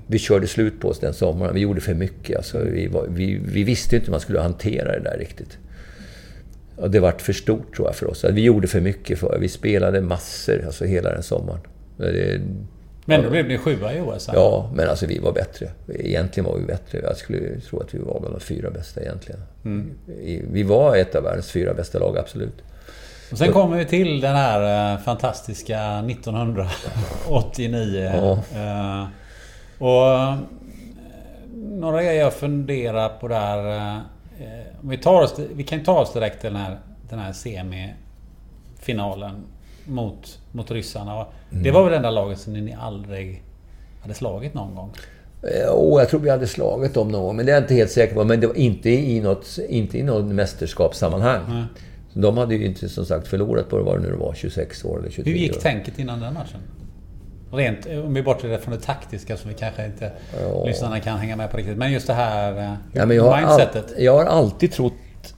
[0.07, 1.55] vi körde slut på oss den sommaren.
[1.55, 2.37] Vi gjorde för mycket.
[2.37, 5.59] Alltså, vi, var, vi, vi visste inte hur man skulle hantera det där riktigt.
[6.77, 8.25] Och det vart för stort tror jag för oss.
[8.25, 9.19] Vi gjorde för mycket.
[9.19, 11.61] För, vi spelade massor, alltså hela den sommaren.
[11.97, 12.41] Det,
[13.09, 14.31] men då blev ni sjua i OS?
[14.33, 15.69] Ja, men alltså vi var bättre.
[15.95, 17.01] Egentligen var vi bättre.
[17.03, 19.41] Jag skulle tro att vi var bland de fyra bästa egentligen.
[19.65, 19.91] Mm.
[20.53, 22.63] Vi var ett av världens fyra bästa lag, absolut.
[23.33, 28.13] Och sen kommer vi till den här eh, fantastiska 1989.
[28.15, 28.39] Ja.
[29.79, 30.39] Och uh,
[31.55, 34.01] några grejer jag funderar på där.
[34.83, 36.79] Om vi, tar oss, vi kan ta oss direkt till den här,
[37.09, 39.45] den här semifinalen
[39.85, 41.13] mot, mot ryssarna.
[41.13, 41.27] Mm.
[41.63, 43.43] Det var väl det enda laget som ni aldrig
[44.03, 44.91] hade slagit någon gång?
[45.73, 47.91] Oh, jag tror vi hade slagit dem någon gång, men det är jag inte helt
[47.91, 48.25] säker på.
[48.25, 51.45] Men det var inte i något, inte i något mästerskapssammanhang.
[51.51, 51.65] Mm.
[52.13, 54.99] De hade ju inte som sagt förlorat på det, vad det nu var, 26 år
[54.99, 55.37] eller 23 år.
[55.37, 56.61] Hur gick tänket innan den matchen?
[57.51, 60.65] Rent, om vi bortser det från det taktiska som vi kanske inte ja.
[60.67, 61.77] lyssnarna kan hänga med på riktigt.
[61.77, 63.75] Men just det här eh, ja, men jag mindsetet.
[63.75, 64.93] Har all, jag har alltid trott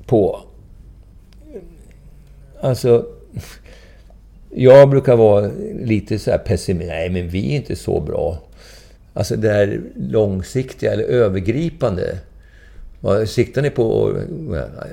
[0.06, 0.40] på...
[2.60, 3.06] Alltså...
[4.50, 6.94] Jag brukar vara lite så här pessimistisk.
[6.94, 8.38] Nej, men vi är inte så bra.
[9.14, 12.18] Alltså det här långsiktiga eller övergripande.
[13.26, 14.16] Siktar ni på?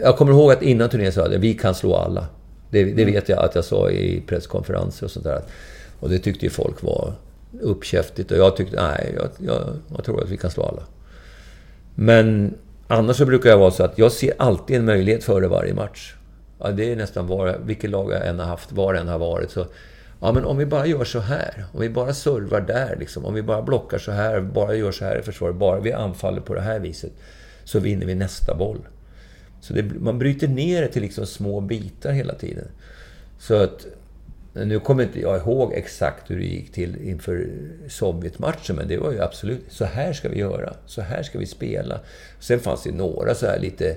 [0.02, 2.28] Jag kommer ihåg att innan turneringen sa jag att vi kan slå alla.
[2.70, 3.14] Det, det, mm.
[3.14, 5.42] vet jag att jag sa i presskonferenser och sånt där.
[6.00, 7.14] Och det tyckte ju folk var
[7.62, 8.32] uppkäftigt.
[8.32, 10.84] Och jag tyckte, nej, jag, jag, jag tror att vi kan slå alla.
[11.96, 12.54] Men
[12.88, 16.16] annars så brukar jag vara så att jag ser alltid en möjlighet före varje match.
[16.60, 19.20] Ja, det är nästan var, vilket lag jag än har haft, var det än har
[19.20, 19.52] varit.
[19.52, 19.66] Så,
[20.20, 21.66] ja, men om vi bara gör så här.
[21.74, 25.06] Om vi bara servar där, liksom, om vi bara blockar så här, bara gör så
[25.06, 27.12] här i försvaret, bara vi anfaller på det här viset,
[27.64, 28.80] så vinner vi nästa boll.
[29.62, 32.68] Så det, man bryter ner det till liksom små bitar hela tiden.
[33.40, 33.86] Så att...
[34.64, 37.48] Nu kommer inte jag ihåg exakt hur det gick till inför
[37.88, 40.74] Sovjetmatchen, men det var ju absolut så här ska vi göra.
[40.86, 42.00] Så här ska vi spela.
[42.40, 43.90] Sen fanns det några så här lite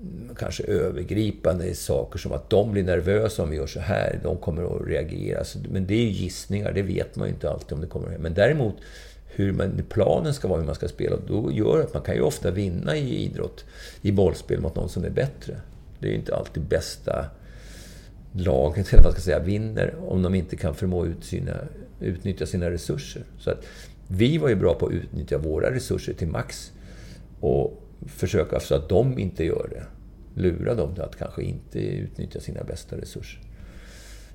[0.00, 4.20] mm, kanske övergripande saker som att de blir nervösa om vi gör så här.
[4.22, 5.44] De kommer att reagera.
[5.70, 8.20] Men det är ju gissningar, det vet man ju inte alltid om det kommer att
[8.20, 8.74] Men däremot
[9.26, 12.20] hur man, planen ska vara, hur man ska spela, då gör att man kan ju
[12.20, 13.64] ofta vinna i idrott,
[14.02, 15.60] i bollspel mot någon som är bättre.
[15.98, 17.26] Det är ju inte alltid bästa
[18.32, 21.56] laget, eller vad ska säga, vinner om de inte kan förmå ut sina,
[22.00, 23.22] utnyttja sina resurser.
[23.38, 23.64] Så att
[24.08, 26.72] vi var ju bra på att utnyttja våra resurser till max.
[27.40, 29.84] Och försöka så att de inte gör det.
[30.40, 33.42] Lura dem till att kanske inte utnyttja sina bästa resurser.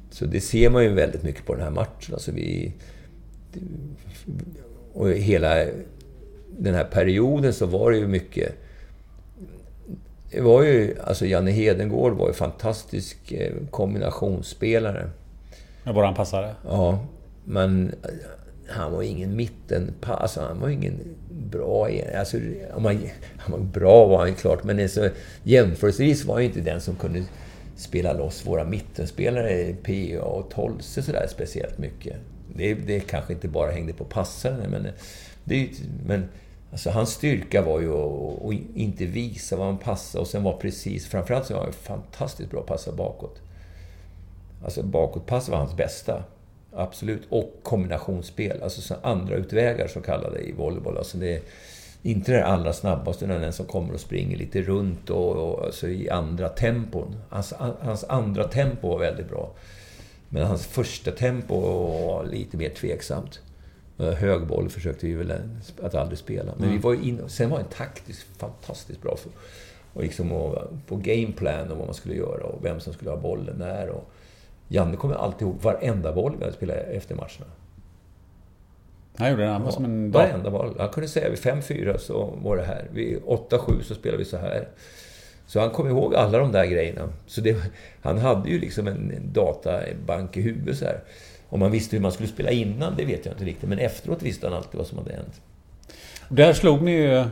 [0.09, 2.13] Så det ser man ju väldigt mycket på den här matchen.
[2.13, 2.73] Alltså vi,
[4.93, 5.65] och hela
[6.57, 8.55] den här perioden så var det ju mycket...
[10.35, 15.09] Det var ju, alltså Janne Hedengård var ju fantastisk eh, kombinationsspelare.
[15.83, 16.55] Med våran passare?
[16.67, 16.99] Ja.
[17.45, 17.95] Men
[18.67, 20.21] han var ingen mittenpass.
[20.21, 20.99] Alltså, han var ingen
[21.29, 21.89] bra...
[22.17, 22.37] Alltså,
[22.79, 22.99] man,
[23.37, 25.09] han var bra var han klart, men alltså,
[25.43, 27.23] jämförelsevis var han inte den som kunde
[27.75, 32.15] spela loss våra mittenspelare, PA och Tolse, sådär speciellt mycket.
[32.55, 34.87] Det, det kanske inte bara hängde på passaren, men...
[35.47, 35.69] Det,
[36.05, 36.29] men
[36.75, 40.53] alltså, hans styrka var ju att, att inte visa vad han passade och sen var
[40.53, 41.07] precis...
[41.07, 43.41] Framförallt så var han fantastiskt bra att passa bakåt.
[44.63, 46.23] Alltså bakåtpass var hans bästa.
[46.73, 47.21] Absolut.
[47.29, 48.63] Och kombinationsspel.
[48.63, 50.97] Alltså andra utvägar så kallade i volleyboll.
[50.97, 51.41] Alltså det är
[52.01, 55.87] inte det allra snabbaste, utan den som kommer och springer lite runt och, och alltså
[55.87, 57.15] i andra tempon.
[57.29, 59.51] Hans, hans andra tempo var väldigt bra.
[60.29, 63.39] Men hans första tempo var lite mer tveksamt.
[63.97, 65.33] Högboll försökte vi väl
[65.81, 66.51] att aldrig spela.
[66.55, 66.75] Men mm.
[66.75, 69.17] vi var in, sen var det taktiskt fantastiskt bra.
[69.17, 69.31] För,
[69.93, 70.57] och liksom och,
[70.87, 73.89] på gameplan och vad man skulle göra och vem som skulle ha bollen när.
[73.89, 74.11] Och,
[74.67, 77.51] Janne kommer alltid ihåg varenda boll vi hade spelat efter matcherna.
[79.17, 79.49] Han gjorde det?
[79.49, 80.11] Han var som en...
[80.11, 80.75] Varenda boll.
[80.79, 82.87] Han kunde säga vid 5-4 så var det här.
[82.93, 84.67] Vid 8-7 så spelade vi så här.
[85.45, 87.09] Så han kom ihåg alla de där grejerna.
[87.25, 87.57] Så det,
[88.01, 90.99] han hade ju liksom en, en databank i huvudet så här.
[91.49, 93.69] Om man visste hur man skulle spela innan, det vet jag inte riktigt.
[93.69, 95.41] Men efteråt visste han alltid vad som hade hänt.
[96.29, 97.23] Där slog ni ju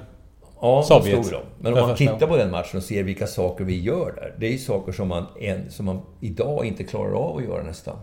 [0.63, 1.25] Ja, Sovjet.
[1.25, 1.41] slog.
[1.59, 4.33] Men om man tittar på den matchen och ser vilka saker vi gör där.
[4.37, 7.63] Det är ju saker som man, en, som man idag inte klarar av att göra
[7.63, 7.97] nästan.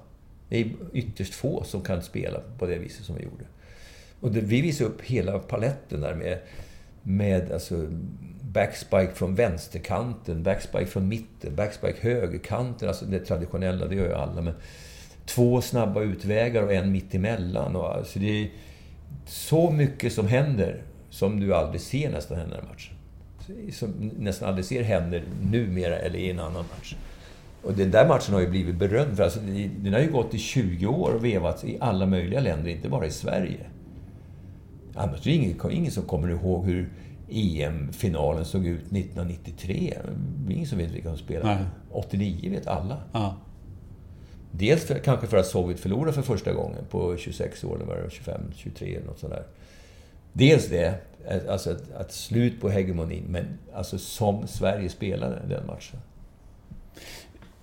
[0.49, 3.45] Det är ytterst få som kan spela på det viset som vi gjorde.
[4.21, 6.39] Och det, vi visade upp hela paletten där med,
[7.03, 7.87] med alltså,
[8.41, 12.89] backspike från vänsterkanten, backspike från mitten, backspike högerkanten.
[12.89, 14.43] Alltså det traditionella, det gör ju alla.
[14.43, 14.55] Men
[15.35, 17.77] två snabba utvägar och en mitt emellan.
[17.77, 18.51] Och, alltså det är
[19.27, 22.95] så mycket som händer som du aldrig ser nästan hända i matchen.
[23.73, 26.95] Som nästan aldrig ser händer numera eller i en annan match.
[27.63, 29.17] Och den där matchen har ju blivit berömd.
[29.17, 29.41] För alltså,
[29.77, 33.07] den har ju gått i 20 år och vevats i alla möjliga länder, inte bara
[33.07, 33.67] i Sverige.
[34.95, 36.93] Annars är det ingen, ingen som kommer ihåg hur
[37.31, 39.99] EM-finalen såg ut 1993.
[40.47, 41.55] Det är ingen som vet vilka som spelade.
[41.55, 41.65] Nej.
[41.91, 42.97] 89 vet alla.
[43.13, 43.37] Ja.
[44.51, 47.97] Dels för, kanske för att Sovjet förlorade för första gången på 26 år, eller vad
[47.97, 49.43] det var, 25, 23 eller något sånt där.
[50.33, 50.95] Dels det,
[51.49, 53.45] alltså att, att slut på hegemonin, men
[53.75, 55.99] alltså som Sverige spelade den matchen.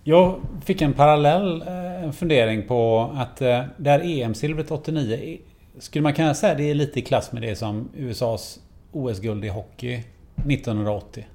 [0.03, 5.41] Jag fick en parallell eh, fundering på att eh, det här EM-silvret 89 i-
[5.79, 8.59] Skulle man kunna säga det är lite i klass med det som USAs
[8.91, 10.03] OS-guld i hockey
[10.35, 11.25] 1980?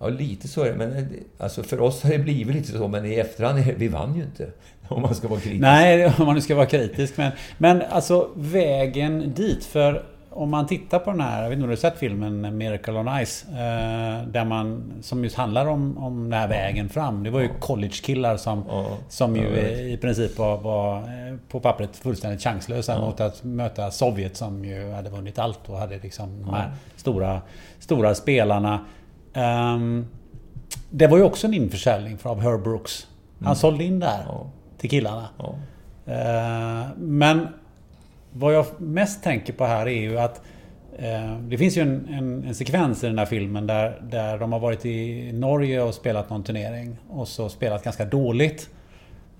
[0.00, 0.76] Ja, lite så är det.
[0.76, 1.04] Men eh,
[1.38, 4.22] alltså för oss har det blivit lite så, men i efterhand, är- vi vann ju
[4.22, 4.50] inte.
[4.96, 5.60] Om man ska vara kritisk.
[5.60, 7.16] Nej, om man nu ska vara kritisk.
[7.16, 9.64] Men, men alltså vägen dit.
[9.64, 12.58] För om man tittar på den här, jag vet inte om du har sett filmen
[12.58, 13.44] Miracle on Ice?
[13.48, 17.22] Eh, där man, som just handlar om, om den här vägen fram.
[17.22, 19.48] Det var ju college-killar som, Ja, som ju
[19.92, 24.92] i princip var, var eh, på pappret fullständigt chanslösa mot att möta Sovjet som ju
[24.92, 27.40] hade vunnit allt och hade liksom de här stora,
[27.78, 28.80] stora spelarna.
[29.34, 30.06] Ehm,
[30.90, 33.06] det var ju också en införsäljning av Herb Brooks.
[33.44, 34.26] Han sålde in där Mm.
[34.28, 34.46] Ja.
[34.80, 35.28] Till killarna.
[35.38, 35.54] Ja.
[36.12, 37.48] Eh, Men
[38.32, 40.42] vad jag mest tänker på här är ju att
[40.98, 44.52] eh, det finns ju en, en, en sekvens i den här filmen där, där de
[44.52, 48.68] har varit i Norge och spelat någon turnering och så spelat ganska dåligt.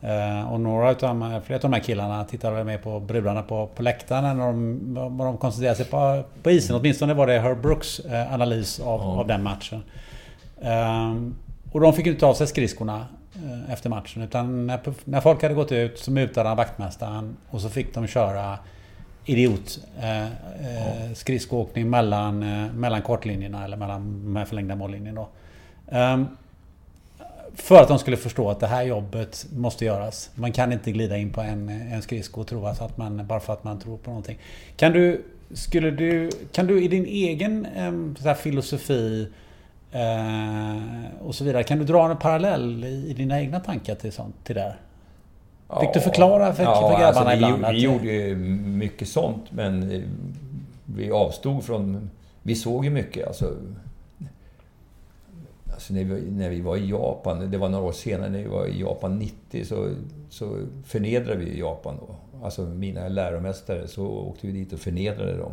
[0.02, 3.66] Eh, Och några utav flera av de här killarna tittar väl med på brudarna på,
[3.66, 6.76] på läktaren när de, när de koncentrerar sig på, på isen.
[6.76, 8.00] Åtminstone var det Herb Brooks
[8.30, 9.82] analys av, av den matchen.
[11.72, 13.06] Och de fick inte av sig skridskorna
[13.68, 14.22] efter matchen.
[14.22, 18.06] Utan när, när folk hade gått ut så mutade han vaktmästaren och så fick de
[18.06, 18.58] köra
[19.24, 25.20] idiot eh, eh, skridskoåkning mellan, eh, mellan kortlinjerna eller mellan de här förlängda mållinjerna.
[25.20, 25.28] Då.
[25.96, 26.26] Ehm,
[27.54, 30.30] för att de skulle förstå att det här jobbet måste göras.
[30.34, 33.40] Man kan inte glida in på en, en skridsko och tro att att man, bara
[33.40, 34.38] för att man tror på någonting.
[34.76, 37.66] Kan du, skulle du, kan du i din egen
[38.24, 39.28] här filosofi
[39.92, 44.12] eh, och så vidare, kan du dra en parallell i, i dina egna tankar till
[44.12, 44.74] sånt, till det?
[45.80, 48.36] Fick du förklara för- för grabbarna alltså, vi, ibland Vi gjorde ju
[48.66, 50.00] mycket sånt, men eh,
[50.84, 52.10] vi avstod från...
[52.42, 53.26] Vi såg ju mycket.
[53.26, 53.56] Alltså,
[55.72, 58.48] alltså när, vi, när vi var i Japan, det var några år senare, när vi
[58.48, 59.88] var i Japan 90, så,
[60.30, 62.14] så förnedrade vi Japan då.
[62.44, 65.52] Alltså mina läromästare, så åkte vi dit och förnedrade dem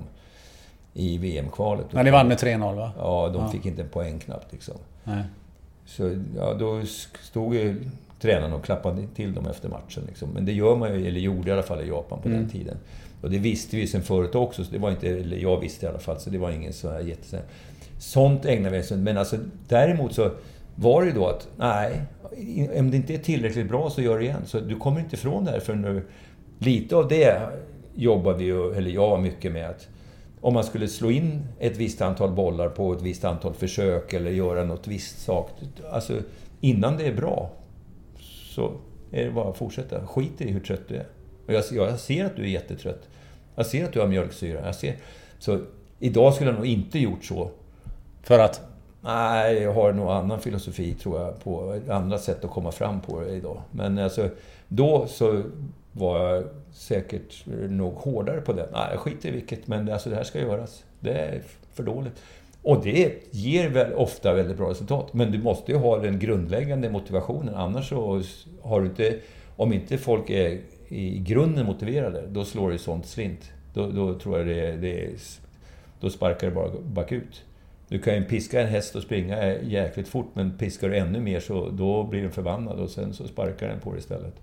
[1.00, 1.86] i VM-kvalet.
[1.94, 2.92] När ni vann med 3-0 va?
[2.98, 3.50] Ja, de Ja.
[3.52, 4.76] fick inte en poäng knappt liksom.
[5.04, 5.24] Nej.
[5.86, 6.82] Så ja, då
[7.22, 7.84] stod ju
[8.20, 10.04] tränaren och klappade till dem efter matchen.
[10.08, 10.30] Liksom.
[10.30, 12.42] Men det gör man ju, eller gjorde i alla fall i Japan på Mm.
[12.42, 12.78] den tiden.
[13.22, 15.90] Och det visste vi sen förut också, så det var inte, eller jag visste i
[15.90, 17.40] alla fall, så det var ingen sån här jätte...
[18.00, 18.98] Sånt ägnar vi oss åt.
[18.98, 19.38] Men alltså
[19.68, 20.32] däremot så
[20.76, 22.02] var det ju då att, nej,
[22.80, 24.42] om det inte är tillräckligt bra så gör det igen.
[24.46, 26.06] Så du kommer inte ifrån det här förrän du...
[26.60, 27.50] Lite av det
[27.96, 29.70] jobbar vi ju, eller jag, mycket med.
[29.70, 29.88] att
[30.42, 34.32] om man skulle slå in ett visst antal bollar på ett visst antal försök eller
[34.32, 35.52] göra något visst sak.
[35.92, 36.20] Alltså,
[36.62, 37.50] innan det är bra
[38.56, 38.72] så
[39.12, 40.08] är det bara att fortsätta.
[40.08, 41.06] Skit i hur trött du är.
[41.48, 43.10] Och jag, jag ser att du är jättetrött.
[43.56, 44.66] Jag ser att du har mjölksyra.
[44.66, 44.96] Jag ser,
[45.40, 45.60] så
[46.00, 47.50] idag skulle jag nog inte gjort så.
[48.24, 48.62] För att?
[49.02, 53.22] Nej, jag har nog annan filosofi tror jag på andra sätt att komma fram på
[53.22, 53.62] det idag.
[53.72, 54.30] Men alltså,
[54.68, 55.44] då så
[55.98, 58.68] var jag säkert eh, nog hårdare på den.
[58.72, 60.84] Nej, jag skiter i vilket, men alltså, det här ska göras.
[61.00, 61.42] Det är
[61.74, 62.24] för dåligt.
[62.62, 65.14] Och det ger väl ofta väldigt bra resultat.
[65.14, 67.56] Men du måste ju ha den grundläggande motivationen.
[67.56, 68.22] Annars så
[68.62, 69.20] har du inte...
[69.56, 73.52] Om inte folk är i grunden motiverade, då slår det sånt slint.
[73.74, 75.12] Då, då tror jag det, det är...
[76.00, 77.44] Då sparkar det bara bakut.
[77.88, 81.40] Du kan ju piska en häst och springa jäkligt fort, men piskar du ännu mer
[81.40, 84.34] så då blir den förbannad och sen så sparkar den på dig istället.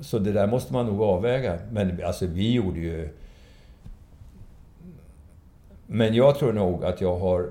[0.00, 1.58] Så det där måste man nog avväga.
[1.72, 3.08] Men alltså vi gjorde ju...
[5.86, 7.50] Men jag tror nog att jag har...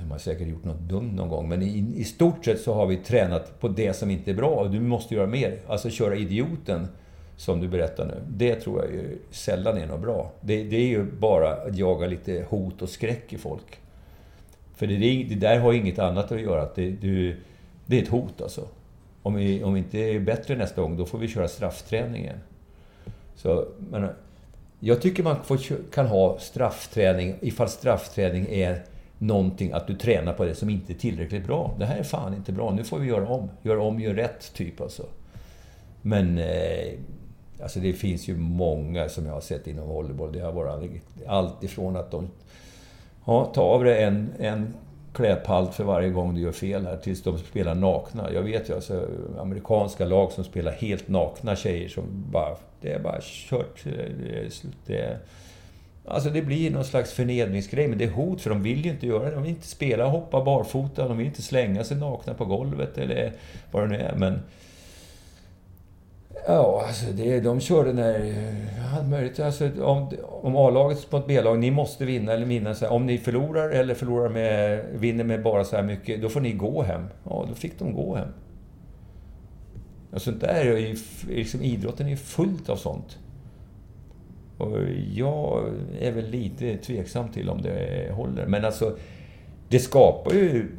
[0.00, 2.86] Jag har säkert gjort något dumt någon gång, men i, i stort sett så har
[2.86, 4.68] vi tränat på det som inte är bra.
[4.68, 5.58] Du måste göra mer.
[5.66, 6.88] Alltså köra idioten
[7.36, 10.32] som du berättar nu, det tror jag ju sällan är något bra.
[10.40, 13.78] Det, det är ju bara att jaga lite hot och skräck i folk.
[14.74, 14.96] För det,
[15.28, 16.68] det där har inget annat att göra.
[16.74, 17.36] Det, det,
[17.86, 18.68] det är ett hot alltså.
[19.28, 22.36] Om vi, om vi inte är bättre nästa gång, då får vi köra straffträningen.
[23.34, 24.08] Så, men,
[24.80, 25.58] jag tycker man får,
[25.92, 28.84] kan ha straffträning ifall straffträning är
[29.18, 31.74] någonting att du tränar på det som inte är tillräckligt bra.
[31.78, 33.50] Det här är fan inte bra, nu får vi göra om.
[33.62, 35.06] Gör om, gör rätt, typ alltså.
[36.02, 36.38] Men...
[36.38, 36.92] Eh,
[37.62, 40.32] alltså det finns ju många som jag har sett inom volleyboll.
[40.32, 42.28] Det har varit allt ifrån att de...
[43.24, 44.74] Ja, ta av dig en, en
[45.18, 48.32] klädpalt för varje gång du gör fel här, tills de spelar nakna.
[48.32, 49.06] Jag vet ju alltså
[49.38, 52.56] amerikanska lag som spelar helt nakna tjejer som bara...
[52.80, 53.84] Det är bara kört.
[53.84, 54.76] Det är slut.
[54.86, 55.18] Det är,
[56.04, 59.06] Alltså det blir någon slags förnedringsgrej, men det är hot för de vill ju inte
[59.06, 59.34] göra det.
[59.34, 63.32] De vill inte spela, hoppa barfota, de vill inte slänga sig nakna på golvet eller
[63.70, 64.14] vad det nu är.
[64.16, 64.40] Men...
[66.46, 68.20] Ja, alltså det, de körde när...
[68.20, 69.40] Eh, allt möjligt.
[69.40, 70.10] Alltså, om,
[70.42, 72.74] om A-laget på ett B-lag, ni måste vinna eller vinna.
[72.74, 76.28] Så här, om ni förlorar eller förlorar med, vinner med bara så här mycket, då
[76.28, 77.04] får ni gå hem.
[77.24, 78.28] Ja, då fick de gå hem.
[80.12, 80.96] Alltså, och sånt där är ju...
[81.28, 83.18] Liksom, idrotten är ju fullt av sånt.
[84.58, 84.78] Och
[85.14, 85.64] jag
[86.00, 88.46] är väl lite tveksam till om det håller.
[88.46, 88.96] Men alltså,
[89.68, 90.70] det skapar ju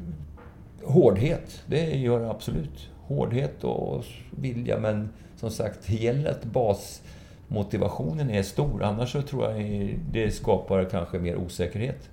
[0.83, 1.63] hårdhet.
[1.65, 2.89] Det gör det absolut.
[3.01, 8.83] Hårdhet och vilja, men som sagt, det gäller att basmotivationen är stor.
[8.83, 12.09] Annars så tror jag det skapar kanske mer osäkerhet.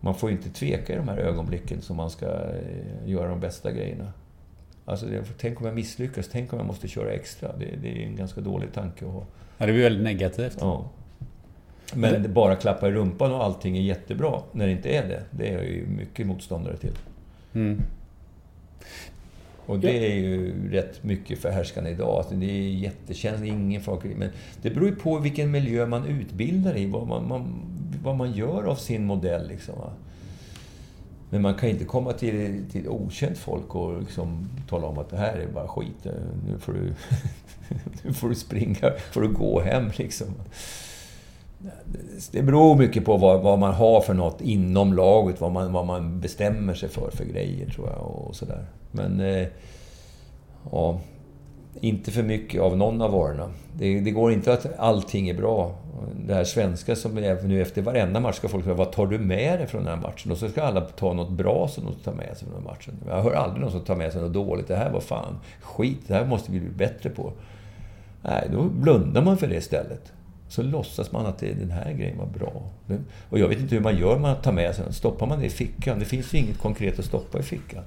[0.00, 3.72] Man får inte tveka i de här ögonblicken som man ska eh, göra de bästa
[3.72, 4.12] grejerna.
[4.84, 5.06] Alltså,
[5.38, 7.56] tänk om jag misslyckas, tänk om jag måste köra extra.
[7.56, 9.26] Det, det är en ganska dålig tanke att ha.
[9.58, 10.56] Ja, det blir väldigt negativt.
[10.60, 10.90] Ja.
[11.94, 12.28] Men det...
[12.28, 15.22] bara klappa i rumpan och allting är jättebra, när det inte är det.
[15.30, 16.94] Det är jag ju mycket motståndare till.
[17.54, 17.82] Mm.
[19.68, 22.18] Och det är ju rätt mycket förhärskande idag.
[22.18, 24.04] Alltså det är jättekänsligt, ingen folk...
[24.04, 24.30] Men
[24.62, 27.62] det beror ju på vilken miljö man utbildar i, vad man, man
[28.02, 29.48] vad man gör av sin modell.
[29.48, 29.74] Liksom,
[31.30, 35.16] Men man kan inte komma till, till okänt folk och liksom tala om att det
[35.16, 36.06] här är bara skit.
[36.46, 36.80] Nu får du
[38.02, 40.26] nu får du springa, får du gå hem liksom.
[42.30, 45.86] Det beror mycket på vad, vad, man har för något inom laget, vad man, vad
[45.86, 48.66] man bestämmer sig för för grejer tror jag och sådär.
[48.92, 49.20] Men...
[49.20, 49.46] Eh,
[50.70, 51.00] ja,
[51.80, 53.50] inte för mycket av någon av varorna.
[53.72, 55.74] Det, det, går inte att allting är bra.
[56.26, 59.18] Det här svenska som är nu efter varenda match ska folk säga Vad tar du
[59.18, 60.32] med dig från den här matchen?
[60.32, 62.70] Och så ska alla ta något bra som de tar med sig från den här
[62.70, 62.94] matchen.
[63.08, 64.68] Jag hör aldrig någon som tar med sig något dåligt.
[64.68, 66.00] Det här var fan skit.
[66.06, 67.32] Det här måste vi bli bättre på.
[68.22, 70.12] Nej, då blundar man för det istället.
[70.48, 72.62] Så låtsas man att det, den här grejen var bra.
[73.28, 74.92] Och jag vet inte hur man gör man tar med sig den.
[74.92, 75.98] Stoppar man det i fickan?
[75.98, 77.84] Det finns ju inget konkret att stoppa i fickan.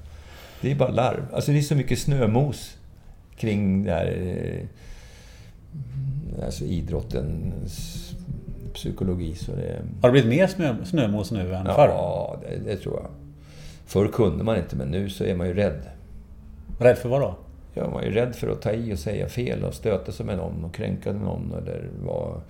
[0.62, 1.26] Det är bara larv.
[1.34, 2.78] Alltså det är så mycket snömos
[3.36, 4.06] kring det här...
[4.06, 4.66] Eh,
[6.46, 8.16] alltså idrottens
[8.74, 9.36] psykologi.
[9.36, 9.82] Så det...
[10.02, 11.88] Har det blivit mer snö, snömos nu än ja, förr?
[11.88, 13.10] Ja, det, det, tror jag.
[13.86, 15.82] Förr kunde man inte, men nu så är man ju rädd.
[16.80, 17.36] Rädd för vad då?
[17.74, 20.26] Ja, man är ju rädd för att ta i och säga fel och stöta sig
[20.26, 22.42] med någon och kränka någon eller vad,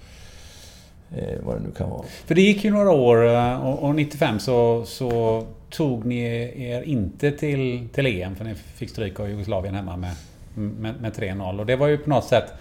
[1.16, 2.04] eh, vad det nu kan vara.
[2.26, 6.24] För det gick ju några år eh, och, och 95 så, så tog ni
[6.56, 10.16] er inte till, till EM för ni fick stryk av Jugoslavien hemma med,
[10.56, 11.60] med, med 3-0.
[11.60, 12.54] Och det var ju på något sätt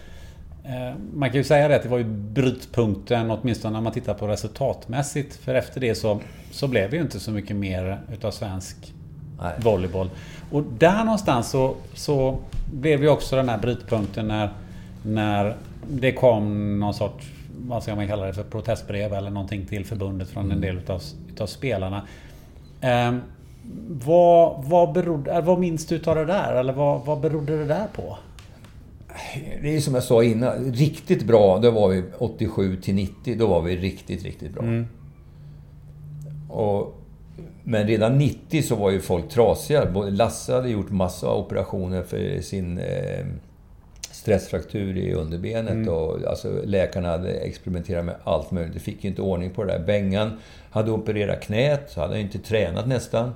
[0.64, 4.14] eh, man kan ju säga det att det var ju brytpunkten åtminstone när man tittar
[4.14, 5.36] på resultatmässigt.
[5.36, 6.20] För efter det så,
[6.50, 8.94] så blev det ju inte så mycket mer utav svensk
[9.40, 9.52] Nej.
[9.58, 10.10] volleyboll.
[10.50, 12.38] Och där någonstans så, så
[12.72, 14.50] blev ju också den här brytpunkten när,
[15.02, 15.56] när
[15.90, 17.30] det kom någon sorts,
[17.66, 20.60] vad ska man kalla det för, protestbrev eller någonting till förbundet från en mm.
[20.60, 22.02] del utav, utav spelarna.
[22.80, 23.14] Eh,
[23.88, 26.54] vad, vad, berodde, vad minns du utav det där?
[26.54, 28.18] Eller vad, vad berodde det där på?
[29.62, 30.72] Det är som jag sa innan.
[30.72, 33.36] Riktigt bra, då var vi 87 till 90.
[33.38, 34.62] Då var vi riktigt, riktigt bra.
[34.62, 34.86] Mm.
[36.48, 36.99] Och
[37.70, 39.84] men redan 90 så var ju folk trasiga.
[39.94, 43.26] Lasse hade gjort massa operationer för sin eh,
[44.10, 45.72] stressfraktur i underbenet.
[45.72, 45.88] Mm.
[45.88, 48.74] Och, alltså, läkarna hade experimenterat med allt möjligt.
[48.74, 49.86] De fick ju inte ordning på det där.
[49.86, 50.38] Bengan
[50.70, 53.32] hade opererat knät, så hade han inte tränat nästan.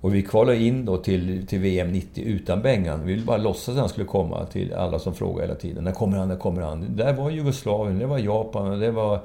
[0.00, 3.06] Och vi kvalade in då till, till VM 90 utan Bengan.
[3.06, 5.84] Vi ville bara låtsas att han skulle komma till alla som frågade hela tiden.
[5.84, 6.28] När kommer han?
[6.28, 6.80] När kommer han?
[6.80, 9.20] Det där var Jugoslavien, det var Japan, det var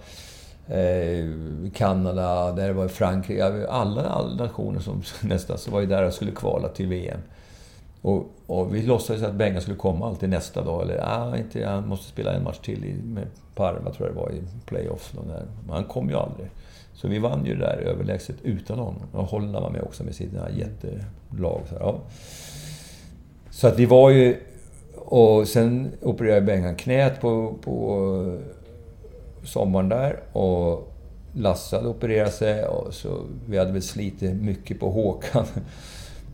[0.68, 1.26] eh,
[1.74, 3.68] Kanada, där var Frankrike.
[3.70, 7.20] Alla, alla nationer som nästan var ju där och skulle kvala till VM.
[8.02, 10.82] Och, och vi låtsades att Bengan skulle komma alltid nästa dag.
[10.82, 14.22] Eller ah, inte, han måste spela en match till i, med Parma, tror jag det
[14.22, 15.14] var, i playoff.
[15.66, 16.50] Men han kom ju aldrig.
[16.94, 19.02] Så vi vann ju det där överlägset utan honom.
[19.12, 21.62] Och Holland var med också med sina jättelag.
[21.70, 22.00] Så, ja.
[23.50, 24.38] så att vi var ju
[25.06, 28.40] och sen opererade Bengan knät på, på
[29.46, 30.20] sommaren där.
[30.32, 30.92] Och
[31.34, 35.46] Lasse hade opererat sig och så vi hade väl slitit mycket på Håkan.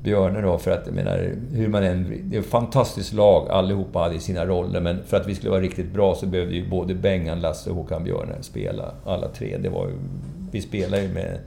[0.04, 2.22] Björne då, för att jag menar, hur man än...
[2.24, 5.62] Det är ett fantastiskt lag, allihopa hade sina roller, men för att vi skulle vara
[5.62, 9.58] riktigt bra så behövde ju både Bengan, Lasse och Håkan Björne spela, alla tre.
[9.58, 9.94] Det var ju,
[10.52, 11.40] vi spelade ju med...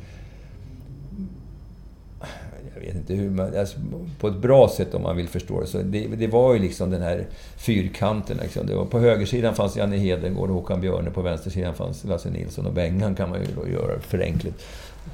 [2.86, 3.58] Vet inte hur man...
[3.58, 3.76] Alltså,
[4.20, 5.66] på ett bra sätt om man vill förstå det.
[5.66, 8.36] Så det, det var ju liksom den här fyrkanten.
[8.42, 8.66] Liksom.
[8.66, 11.10] Det var, på högersidan fanns Janne Hedengård och Håkan Björne.
[11.10, 14.54] På vänstersidan fanns Lasse Nilsson och Bengan kan man ju då göra förenklat.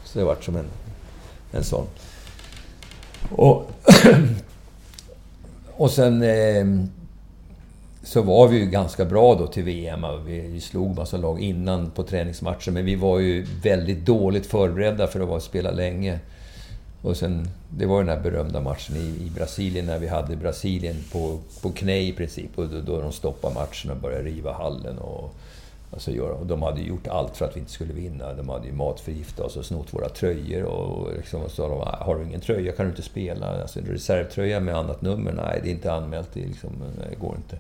[0.05, 0.67] Så det vart som en,
[1.53, 1.87] en sån.
[3.31, 3.71] Och,
[5.73, 6.87] och sen eh,
[8.03, 10.07] så var vi ju ganska bra då till VM.
[10.27, 15.21] Vi slog massa lag innan på träningsmatcher, men vi var ju väldigt dåligt förberedda för
[15.21, 16.19] att vara spela länge.
[17.03, 20.97] Och sen, det var den här berömda matchen i, i Brasilien, när vi hade Brasilien
[21.13, 22.59] på, på knä i princip.
[22.59, 24.99] Och då, då de stoppade matchen och började riva hallen.
[24.99, 25.35] Och,
[25.93, 26.21] Alltså.
[26.21, 28.33] Och de hade gjort allt för att vi inte skulle vinna.
[28.33, 30.63] De hade ju matförgiftat oss och snott våra tröjor.
[30.63, 33.63] Och liksom sa de, ah, har du ingen tröja kan du inte spela.
[33.63, 36.29] Alltså en reservtröja med annat nummer, nej det är inte anmält.
[36.33, 36.71] Det, liksom,
[37.11, 37.59] det går inte.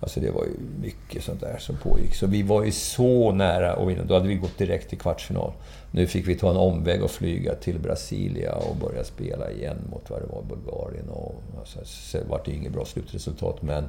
[0.00, 0.52] Alltså det var ju
[0.82, 2.14] mycket sånt där som pågick.
[2.14, 4.04] Så vi var ju så nära att vinna.
[4.04, 5.52] Då hade vi gått direkt till kvartsfinal.
[5.90, 10.10] Nu fick vi ta en omväg och flyga till Brasilia och börja spela igen mot
[10.10, 11.08] vad det var, Bulgarien.
[11.08, 13.84] Och, alltså, det var det inget bra slutresultat, men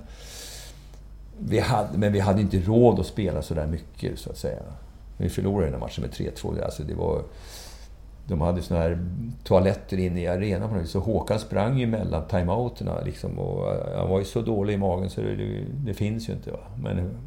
[1.39, 4.59] vi hade, men vi hade inte råd att spela så där mycket, så att säga.
[5.17, 6.63] Vi förlorade den här matchen med 3-2.
[6.63, 7.21] Alltså det var,
[8.31, 9.05] de hade såna här
[9.43, 13.39] toaletter inne i arenan Så Håkan sprang ju mellan timeouterna liksom.
[13.39, 13.65] Och
[13.97, 16.51] han var ju så dålig i magen så det, det, det finns ju inte.
[16.51, 16.59] Va?
[16.83, 17.17] Men,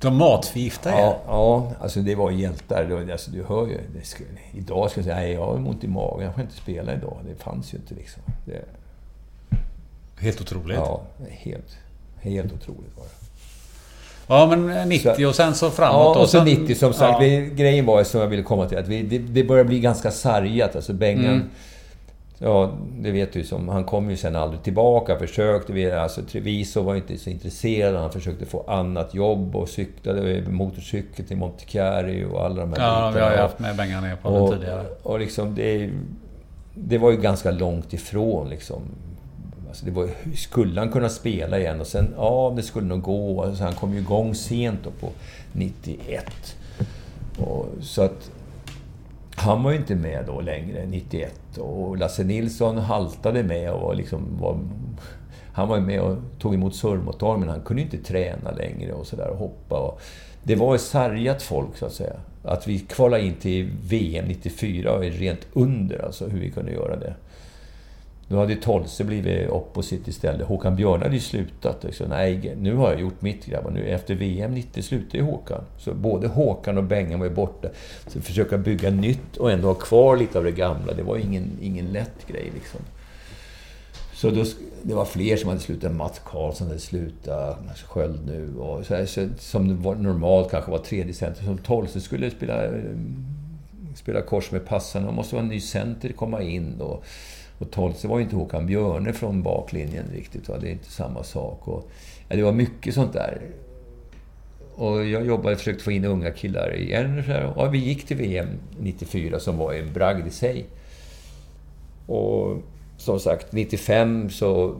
[0.00, 0.96] de matförgiftade?
[0.96, 3.10] Ja, ja, alltså det var hjältar.
[3.12, 3.80] Alltså, du hör ju.
[4.02, 6.94] Skulle, idag ska jag säga, nej jag har ont i magen, jag får inte spela
[6.94, 7.16] idag.
[7.28, 8.22] Det fanns ju inte liksom.
[8.44, 8.64] Det,
[10.18, 10.76] Helt otroligt.
[10.76, 11.76] Ja, helt,
[12.20, 13.25] helt otroligt var det.
[14.28, 17.22] Ja, men 90 så, och sen så framåt Ja, och så 90 som sagt.
[17.22, 17.40] Ja.
[17.54, 20.76] Grejen var som jag ville komma till att vi, det, det börjar bli ganska sargat.
[20.76, 21.24] Alltså Bengan...
[21.24, 21.50] Mm.
[22.38, 23.68] Ja, det vet du som.
[23.68, 25.18] Han kom ju sen aldrig tillbaka.
[25.18, 25.72] Försökte.
[25.72, 27.94] Vi, alltså, Treviso var inte så intresserad.
[27.94, 32.94] Han försökte få annat jobb och cyklade motorcykel till Montechiari och alla de här Ja,
[32.94, 33.10] bitarna.
[33.10, 34.86] vi har ju haft med Bengan ner på och, den tidigare.
[35.02, 35.90] Och liksom det...
[36.74, 38.80] Det var ju ganska långt ifrån liksom
[39.76, 41.80] Alltså det var, skulle han kunna spela igen?
[41.80, 43.42] Och sen, ja, det skulle nog gå.
[43.42, 45.12] Alltså han kom ju igång sent då på
[45.52, 46.56] 91.
[47.38, 48.30] Och, så att...
[49.34, 51.58] Han var ju inte med då längre, 91.
[51.58, 54.58] Och Lasse Nilsson haltade med och liksom var...
[55.52, 58.92] Han var ju med och tog emot surrmottagning, men han kunde ju inte träna längre
[58.92, 59.80] och sådär och hoppa.
[59.80, 60.00] Och
[60.42, 62.16] det var ju sargat folk, så att säga.
[62.44, 66.96] Att vi kvalade in till VM 94 var rent under, alltså hur vi kunde göra
[66.96, 67.14] det.
[68.28, 70.46] Nu hade Tolse blivit opposit istället.
[70.46, 71.84] Håkan Björn hade ju slutat.
[71.92, 73.70] Så, Nej, nu har jag gjort mitt grabbar.
[73.70, 75.64] Nu efter VM 90 slutade ju Håkan.
[75.78, 77.68] Så både Håkan och Bengan var ju borta.
[78.06, 81.58] Så försöka bygga nytt och ändå ha kvar lite av det gamla, det var ingen,
[81.62, 82.80] ingen lätt grej liksom.
[84.14, 84.44] Så då,
[84.82, 85.94] det var fler som hade slutat.
[85.94, 87.58] Mats Karlsson hade slutat.
[87.88, 88.56] Sköld nu.
[88.58, 91.44] Och så här, så, som var normalt kanske var tredje center.
[91.44, 92.72] Som Tolse skulle spela, eh,
[93.94, 95.06] spela kors med passarna.
[95.06, 96.80] Då måste vara en ny center komma in.
[96.80, 97.04] Och,
[97.58, 100.48] och Tolse var ju inte Håkan Björne från baklinjen riktigt.
[100.48, 100.58] Va?
[100.60, 101.68] Det är inte samma sak.
[101.68, 101.90] Och,
[102.28, 103.40] ja, det var mycket sånt där.
[104.74, 107.22] Och jag jobbade, försökte få in unga killar igen.
[107.56, 108.48] Och, och vi gick till VM
[108.80, 110.66] 94 som var en bragd i sig.
[112.06, 112.62] Och
[112.96, 114.76] som sagt, 95 så...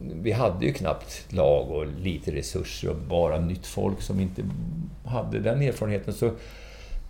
[0.00, 4.42] Vi hade ju knappt lag och lite resurser och bara nytt folk som inte
[5.04, 6.14] hade den erfarenheten.
[6.14, 6.30] Så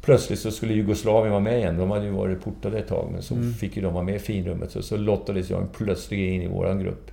[0.09, 1.79] plötsligt så skulle Jugoslavien vara med igen.
[1.79, 3.53] De hade ju varit portade ett tag, men så mm.
[3.53, 4.71] fick ju de vara med i finrummet.
[4.71, 7.11] Så, så lottades jag plötsligt in i våran grupp.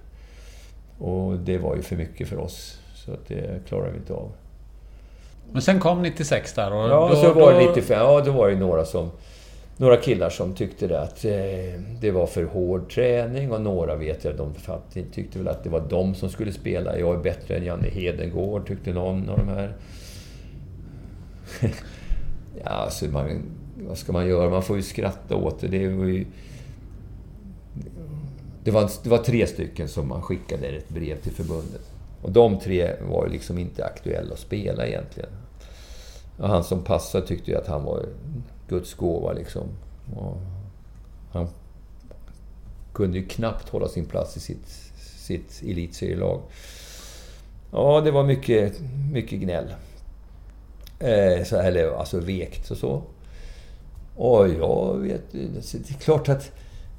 [1.00, 2.80] Och det var ju för mycket för oss.
[2.94, 4.32] Så att det klarade vi inte av.
[5.52, 6.90] Men sen kom 96 där och...
[6.90, 8.00] Ja, då, så var det 95.
[8.00, 9.12] Ja, då var det några som...
[9.78, 14.24] Några killar som tyckte det att eh, det var för hård träning och några vet
[14.24, 14.54] jag, de
[15.12, 17.00] tyckte väl att det var de som skulle spela.
[17.00, 19.74] Jag är bättre än Janne Hedengård, tyckte någon av de här.
[22.64, 23.42] Ja, alltså man,
[23.88, 24.50] vad ska man göra?
[24.50, 25.68] Man får ju skratta åt det.
[25.68, 26.26] Det var ju...
[28.64, 31.92] Det var, det var tre stycken som man skickade ett brev till förbundet.
[32.22, 35.30] Och de tre var ju liksom inte aktuella att spela egentligen.
[36.38, 38.06] Och han som passade tyckte ju att han var
[38.70, 39.64] Guds gåva liksom.
[40.16, 40.38] Och
[41.32, 41.48] han
[42.94, 44.68] kunde ju knappt hålla sin plats i sitt,
[45.18, 46.42] sitt elitserielag.
[47.72, 48.80] Ja, det var mycket,
[49.12, 49.68] mycket gnäll.
[51.00, 53.02] Eh, så, eller alltså vekt och så.
[54.16, 55.32] Och jag vet...
[55.32, 56.52] Det är klart att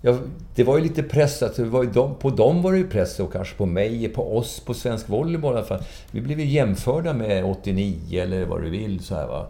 [0.02, 0.18] Jag,
[0.54, 1.56] det var ju lite pressat.
[1.56, 4.36] Det var ju de, på dem var det ju press och kanske på mig, på
[4.36, 5.82] oss, på svensk volleyboll i alla fall.
[6.10, 9.00] Vi blev ju jämförda med 89 eller vad du vill.
[9.00, 9.46] Så här, va?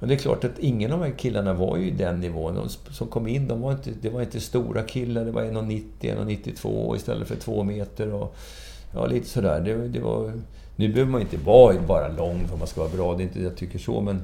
[0.00, 2.54] Men det är klart att ingen av de här killarna var ju i den nivån.
[2.54, 5.24] De som kom in, de var inte, det var inte stora killar.
[5.24, 8.14] Det var 1,90, 1,92 istället för 2 meter.
[8.14, 8.36] Och,
[8.94, 9.60] ja, lite sådär.
[9.60, 10.32] Det, det var,
[10.78, 13.14] nu behöver man inte vara bara lång för att man ska vara bra.
[13.14, 14.22] Det är inte jag tycker så, men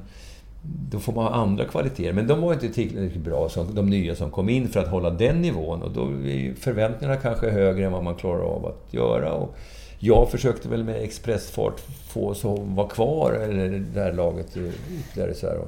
[0.91, 2.13] då får man ha andra kvaliteter.
[2.13, 5.11] Men de var inte tillräckligt bra, som de nya som kom in, för att hålla
[5.11, 5.83] den nivån.
[5.83, 9.33] Och då är förväntningarna kanske högre än vad man klarar av att göra.
[9.33, 9.57] Och
[9.99, 14.63] jag försökte väl med expressfart få oss att vara kvar, eller det här laget eh,
[14.99, 15.35] ytterligare.
[15.35, 15.59] Så här.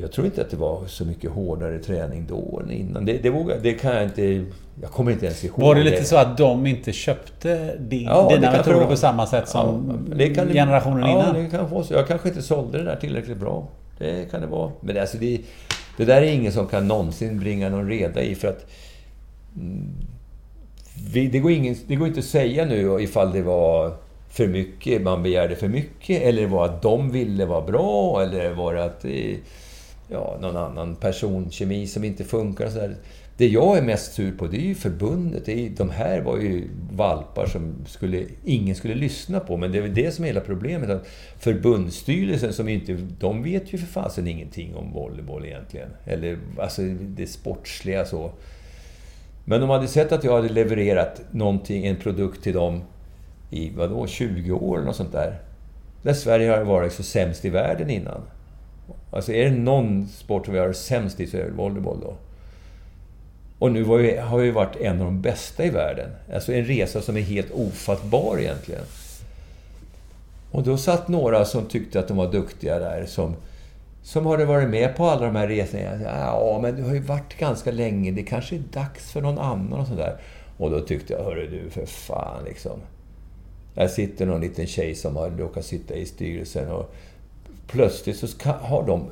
[0.00, 3.04] Jag tror inte att det var så mycket hårdare träning då än innan.
[3.04, 4.44] Det, det, vågar, det kan jag inte...
[4.82, 5.60] Jag kommer inte ens ihåg.
[5.60, 9.48] Var det lite så att de inte köpte din, ja, dina metoder på samma sätt
[9.48, 11.36] som ja, kan, generationen ja, innan?
[11.36, 11.94] Ja, det kan vara så.
[11.94, 13.68] Jag kanske inte sålde det där tillräckligt bra.
[13.98, 14.72] Det kan det vara.
[14.80, 15.40] Men alltså det,
[15.96, 18.66] det där är ingen som kan någonsin bringa någon reda i för att...
[19.56, 19.92] Mm,
[21.12, 23.92] vi, det, går ingen, det går inte att säga nu ifall det var
[24.28, 28.74] för mycket, man begärde för mycket, eller var att de ville vara bra, eller var
[28.74, 29.04] det att
[30.08, 32.66] ja, någon annan personkemi som inte funkar.
[32.66, 32.96] Och så där.
[33.36, 35.46] Det jag är mest sur på, det är ju förbundet.
[35.46, 39.56] Det är, de här var ju valpar som skulle, ingen skulle lyssna på.
[39.56, 40.90] Men det är väl det som är hela problemet.
[40.90, 41.06] Att
[41.38, 45.88] förbundsstyrelsen, som inte, de vet ju för fasen ingenting om volleyboll egentligen.
[46.04, 48.30] Eller alltså det sportsliga så.
[49.44, 52.82] Men de hade sett att jag hade levererat någonting, en produkt till dem
[53.50, 55.38] i vadå, 20 år eller något sånt där.
[56.02, 58.20] Där Sverige har varit så sämst i världen innan.
[59.10, 62.14] Alltså är det någon sport som vi har sämst i så är det volleyboll då.
[63.58, 66.10] Och nu vi, har vi varit en av de bästa i världen.
[66.34, 68.84] Alltså en resa som är helt ofattbar egentligen.
[70.50, 73.36] Och då satt några som tyckte att de var duktiga där, som,
[74.02, 76.00] som hade varit med på alla de här resorna.
[76.04, 79.80] Ja, men du har ju varit ganska länge, det kanske är dags för någon annan
[79.80, 80.16] och sådär.
[80.56, 82.80] Och då tyckte jag, hörru du, för fan liksom.
[83.74, 86.94] Där sitter någon liten tjej som har råkat sitta i styrelsen och
[87.66, 89.10] plötsligt så ska, har de,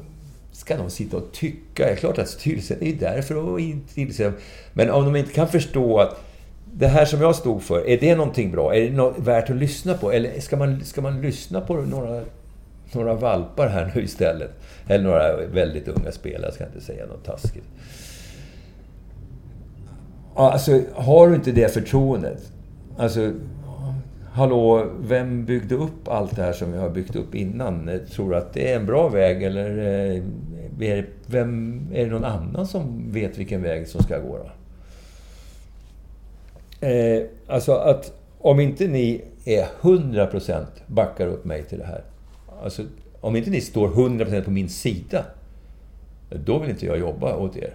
[0.52, 1.84] ska de sitta och tycka.
[1.84, 4.32] Det är klart att styrelsen är där för att vara.
[4.72, 6.20] Men om de inte kan förstå att
[6.74, 8.74] det här som jag stod för, är det någonting bra?
[8.74, 10.12] Är det något värt att lyssna på?
[10.12, 12.22] Eller ska man, ska man lyssna på några,
[12.92, 14.50] några valpar här nu istället?
[14.88, 17.64] Eller några väldigt unga spelare, jag ska inte säga något taskigt.
[20.34, 22.52] Alltså, har du inte det förtroendet,
[22.98, 23.32] alltså
[24.34, 27.88] Hallå, vem byggde upp allt det här som vi har byggt upp innan?
[27.88, 30.22] Eh, tror du att det är en bra väg eller eh,
[30.80, 34.38] är är, vem, är det någon annan som vet vilken väg som ska gå?
[34.38, 34.50] Då?
[36.86, 42.04] Eh, alltså att om inte ni är 100% backar upp mig till det här.
[42.62, 42.82] Alltså,
[43.20, 45.24] om inte ni står 100% på min sida,
[46.30, 47.74] då vill inte jag jobba åt er.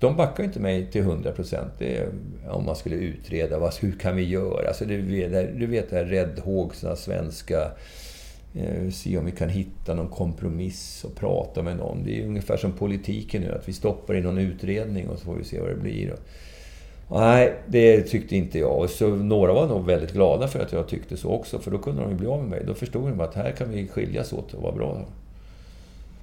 [0.00, 1.72] de backar inte mig till 100 procent.
[2.48, 4.68] Om man skulle utreda, vad, hur kan vi göra?
[4.68, 7.70] Alltså, du, vet, du vet det här räddhågsna svenska
[8.54, 12.04] eh, se om vi kan hitta någon kompromiss och prata med någon.
[12.04, 15.34] Det är ungefär som politiken nu, att vi stoppar i någon utredning och så får
[15.34, 16.14] vi se vad det blir.
[17.10, 18.90] Nej, det tyckte inte jag.
[18.90, 22.02] Så några var nog väldigt glada för att jag tyckte så också, för då kunde
[22.02, 22.62] de ju bli av med mig.
[22.66, 25.04] Då förstod de att här kan vi skiljas åt och vara bra.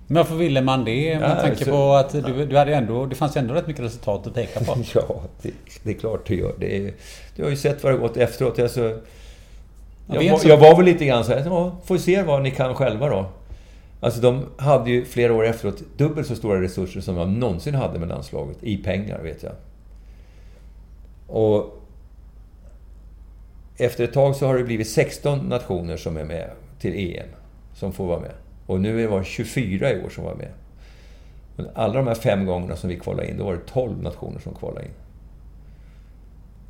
[0.07, 1.19] Men varför ville man det?
[1.19, 3.85] Med ja, tanke så, på att du, du hade ändå, det fanns ändå rätt mycket
[3.85, 4.77] resultat att peka på.
[4.93, 5.51] ja, det,
[5.83, 6.53] det, är klart det gör.
[6.59, 6.93] Det,
[7.35, 8.59] du har ju sett vad det gått efteråt.
[8.59, 8.99] Alltså,
[10.07, 12.75] jag, jag, jag var väl lite grann så här, ja, får se vad ni kan
[12.75, 13.25] själva då.
[13.99, 17.99] Alltså de hade ju flera år efteråt dubbelt så stora resurser som jag någonsin hade
[17.99, 18.57] med landslaget.
[18.61, 19.53] I pengar, vet jag.
[21.27, 21.81] Och
[23.77, 27.27] efter ett tag så har det blivit 16 nationer som är med till EM.
[27.73, 28.31] Som får vara med.
[28.67, 30.51] Och nu var det 24 i år som var med.
[31.55, 34.39] Men alla de här fem gångerna som vi kvalade in, då var det 12 nationer
[34.39, 34.91] som kvalade in.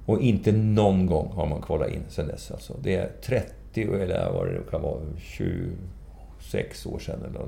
[0.05, 2.51] Och inte någon gång har man kvalat in sen dess.
[2.51, 2.73] Alltså.
[2.83, 7.19] Det är 30, eller vad det kan vara, 26 år sedan.
[7.29, 7.47] Eller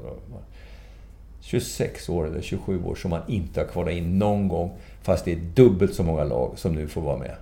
[1.42, 4.72] 26 år eller 27 år som man inte har kvalat in någon gång.
[5.02, 7.36] Fast det är dubbelt så många lag som nu får vara med.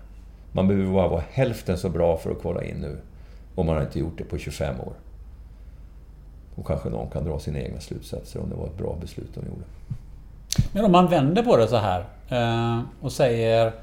[0.52, 2.98] Man behöver bara vara hälften så bra för att kvala in nu.
[3.56, 4.94] Och man har inte gjort det på 25 år.
[6.58, 9.46] Och kanske någon kan dra sina egna slutsatser om det var ett bra beslut de
[9.46, 9.64] gjorde.
[10.72, 13.74] Men om man vänder på det så här eh, och säger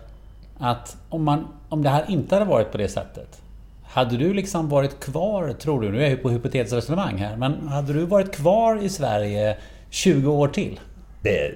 [0.59, 3.41] att om, man, om det här inte hade varit på det sättet.
[3.83, 7.69] Hade du liksom varit kvar, tror du, nu är jag på hypotetiskt resonemang här, men
[7.69, 9.57] hade du varit kvar i Sverige
[9.91, 10.81] 20 år till?
[11.23, 11.55] Det,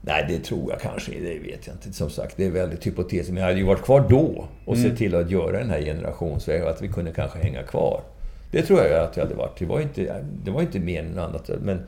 [0.00, 1.92] nej, det tror jag kanske Det vet jag inte.
[1.92, 3.32] Som sagt, det är väldigt hypotetiskt.
[3.32, 4.88] Men jag hade ju varit kvar då och mm.
[4.88, 6.68] sett till att göra den här generationsvägen.
[6.68, 8.00] Att vi kunde kanske hänga kvar.
[8.50, 9.58] Det tror jag att jag hade varit.
[9.58, 11.50] Det var inte, det var inte mer än annat.
[11.60, 11.82] Men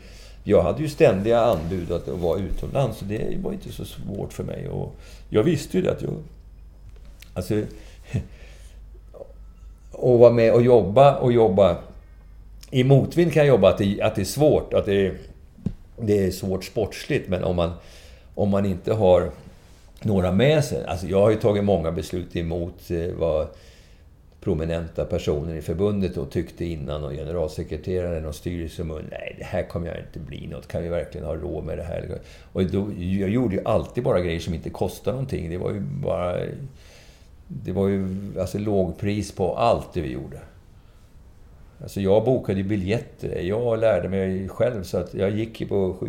[0.44, 2.98] jag hade ju ständiga anbud att vara utomlands.
[2.98, 4.68] Så det var inte så svårt för mig.
[4.68, 4.94] Och
[5.28, 6.14] jag visste ju det att jag...
[7.34, 7.54] Alltså...
[9.92, 11.76] Att vara med och jobba och jobba...
[12.70, 14.74] I motvind kan jag jobba att det, att det är svårt.
[14.74, 15.14] Att det,
[16.00, 17.28] det är svårt sportsligt.
[17.28, 17.72] Men om man,
[18.34, 19.30] om man inte har
[20.02, 20.84] några med sig.
[20.86, 23.46] Alltså jag har ju tagit många beslut emot eh, vad
[24.42, 29.86] prominenta personer i förbundet och tyckte innan och generalsekreteraren och styrelsen nej det här kommer
[29.86, 32.18] jag inte bli något, kan vi verkligen ha råd med det här?
[32.52, 35.50] Och då, jag gjorde ju alltid bara grejer som inte kostade någonting.
[35.50, 36.36] Det var ju bara...
[37.46, 38.08] Det var ju
[38.40, 40.40] alltså lågpris på allt det vi gjorde.
[41.82, 43.40] Alltså jag bokade ju biljetter.
[43.40, 46.08] Jag lärde mig själv så att jag gick på,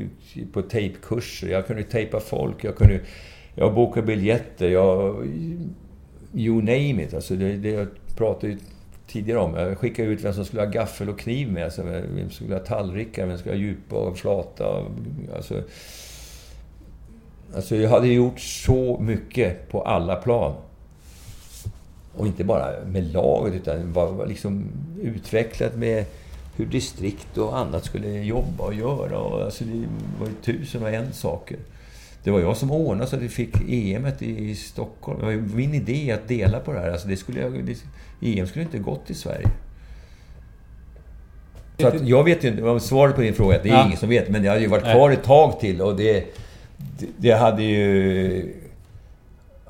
[0.53, 1.47] på tejpkurser.
[1.47, 2.64] Jag kunde tejpa folk.
[2.64, 2.99] Jag kunde...
[3.55, 4.69] Jag bokade biljetter.
[4.69, 5.27] Jag...
[6.35, 7.14] You name it.
[7.14, 8.60] Alltså det, det, pratade ju
[9.07, 9.56] tidigare om.
[9.56, 11.85] Jag skickade ut vem som skulle ha gaffel och kniv med sig.
[11.85, 14.85] Vem som skulle ha tallrikar, vem som skulle ha djupa och flata.
[15.35, 15.64] Alltså,
[17.56, 20.53] alltså jag hade gjort så mycket på alla plan.
[22.18, 24.65] Och inte bara med laget, utan var liksom
[25.02, 26.06] utvecklat med
[26.56, 29.18] hur distrikt och annat skulle jobba och göra.
[29.18, 29.88] Och alltså det
[30.19, 31.57] var ju tusen och en saker.
[32.23, 35.19] Det var jag som ordnade så att vi fick EM i Stockholm.
[35.19, 36.91] Det var min idé att dela på det här.
[36.91, 37.77] Alltså det skulle jag, det,
[38.24, 39.50] EM skulle inte gått i Sverige.
[41.80, 43.86] Så att jag vet inte, svaret på din fråga det är ja.
[43.86, 44.30] ingen som vet.
[44.30, 46.26] Men det hade ju varit kvar ett tag till och det,
[47.18, 48.54] det, hade ju...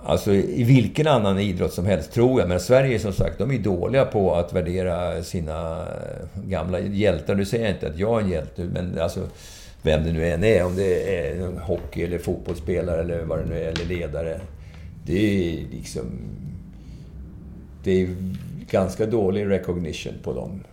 [0.06, 2.50] Alltså i vilken annan idrott som helst, tror jag.
[2.50, 5.86] Men Sverige som sagt, de är dåliga på att värdera sina
[6.48, 7.36] gamla hjältar.
[7.36, 9.20] Nu säger jag inte att jag är en hjälte, men alltså
[9.82, 13.56] vem det nu än är, om det är hockey eller fotbollsspelare eller vad det nu
[13.56, 14.40] är, eller ledare.
[15.06, 16.06] Det är liksom...
[17.84, 18.16] Det är
[18.70, 20.64] ganska dålig recognition på dem.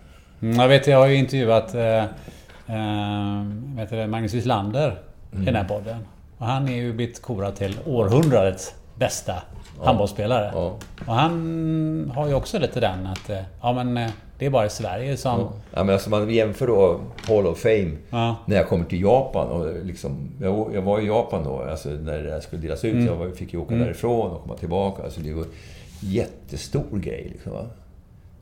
[0.41, 3.45] Mm, jag vet, jag har ju intervjuat eh, eh,
[3.89, 4.99] det, Magnus Wislander
[5.31, 5.43] mm.
[5.43, 5.97] i den här podden.
[6.37, 9.33] Och han är ju blivit korad till århundradets bästa
[9.79, 9.85] ja.
[9.85, 10.51] handbollsspelare.
[10.53, 10.77] Ja.
[11.07, 14.65] Och han har ju också lite den att, eh, ja men eh, det är bara
[14.65, 15.39] i Sverige som...
[15.39, 18.35] Ja, ja men alltså man jämför då Hall of Fame ja.
[18.45, 19.47] när jag kommer till Japan.
[19.47, 22.93] Och liksom, jag, jag var i Japan då, alltså när det skulle delas ut.
[22.93, 23.21] Mm.
[23.21, 23.85] Jag fick ju åka mm.
[23.85, 25.03] därifrån och komma tillbaka.
[25.03, 25.45] Alltså det var
[26.01, 27.29] jättestor grej.
[27.31, 27.65] Liksom, va?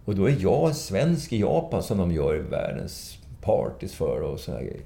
[0.06, 4.62] Och då är jag svensk i Japan som de gör världens parties för och såna
[4.62, 4.82] grejer.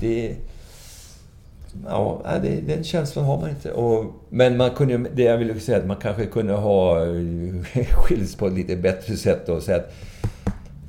[0.00, 0.36] Det...
[1.86, 3.72] Ja, det, den känslan har man inte.
[3.72, 7.06] Och, men man kunde, det jag vill säga att man kanske kunde ha
[7.90, 9.92] skiljts på ett lite bättre sätt och säga att...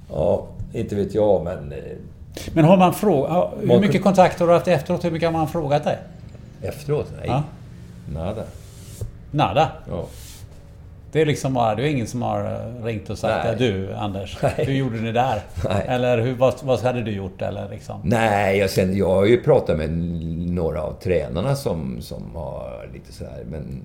[0.09, 1.71] Ja, inte vet jag, men...
[1.71, 1.77] Eh,
[2.53, 3.53] men har man frågat...
[3.61, 5.05] Hur mycket kontakt har du haft efteråt?
[5.05, 5.97] Hur mycket har man frågat dig?
[6.61, 7.07] Efteråt?
[7.17, 7.25] Nej.
[7.27, 7.43] Ja.
[8.13, 8.43] Nada.
[9.31, 9.71] Nada?
[9.89, 10.07] Ja.
[11.15, 13.93] Det är liksom bara, det är ingen som har eh, ringt och sagt att du
[13.93, 14.53] Anders, Nej.
[14.57, 15.41] hur gjorde ni där?
[15.69, 15.85] Nej.
[15.87, 17.41] Eller hur, vad, vad hade du gjort?
[17.41, 18.01] Eller liksom?
[18.03, 19.89] Nej, jag, sen, jag har ju pratat med
[20.53, 23.81] några av tränarna som, som har lite sådär, men...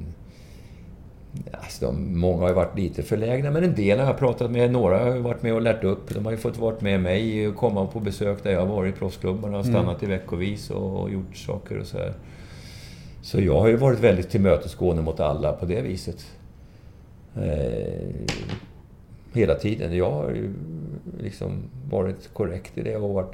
[1.53, 4.73] Alltså de, många har ju varit lite förlägna, men en del har jag pratat med.
[4.73, 6.15] Några har ju varit med och lärt upp.
[6.15, 8.95] De har ju fått vara med mig och komma på besök där jag har varit
[8.95, 10.13] i proffsklubbarna och stannat mm.
[10.13, 12.13] i veckovis och gjort saker och så här.
[13.23, 16.27] Så jag har ju varit väldigt tillmötesgående mot alla på det viset.
[17.37, 18.31] Eh,
[19.33, 19.97] hela tiden.
[19.97, 20.53] Jag har ju
[21.21, 23.33] liksom varit korrekt i det och varit...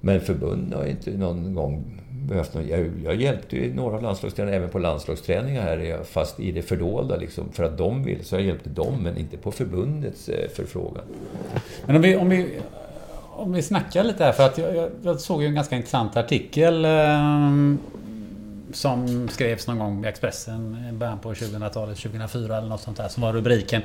[0.00, 2.68] Men förbundet har inte någon gång behövt någon...
[2.68, 7.16] Jag, jag hjälpte ju några landslagstränare även på landslagsträningar här, eh, fast i det fördolda
[7.16, 7.52] liksom.
[7.52, 11.04] För att de vill, så jag hjälpte dem, men inte på förbundets eh, förfrågan.
[11.86, 12.46] Men om vi, om vi,
[13.32, 16.16] om vi snackar lite här, för att jag, jag, jag såg ju en ganska intressant
[16.16, 16.90] artikel eh,
[18.76, 23.08] som skrevs någon gång i Expressen i början på 2000-talet, 2004 eller något sånt där,
[23.08, 23.82] som var rubriken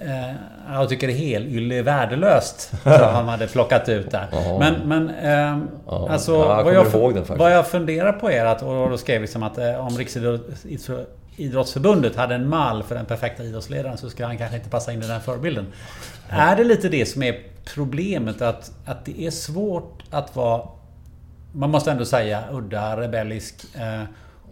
[0.00, 0.34] Eh,
[0.72, 2.72] jag tycker det helylle är värdelöst.
[2.82, 4.26] Så han hade plockat ut där.
[4.58, 6.84] Men, men eh, alltså, ja, vad, jag,
[7.38, 12.34] vad jag funderar på är att, och då skrev liksom att eh, om Riksidrottsförbundet hade
[12.34, 15.20] en mall för den perfekta idrottsledaren så ska han kanske inte passa in i den
[15.20, 15.66] förebilden.
[16.28, 16.36] Ja.
[16.36, 17.38] Är det lite det som är
[17.74, 18.42] problemet?
[18.42, 20.62] Att, att det är svårt att vara,
[21.52, 23.76] man måste ändå säga, udda, rebellisk.
[23.76, 24.04] Eh,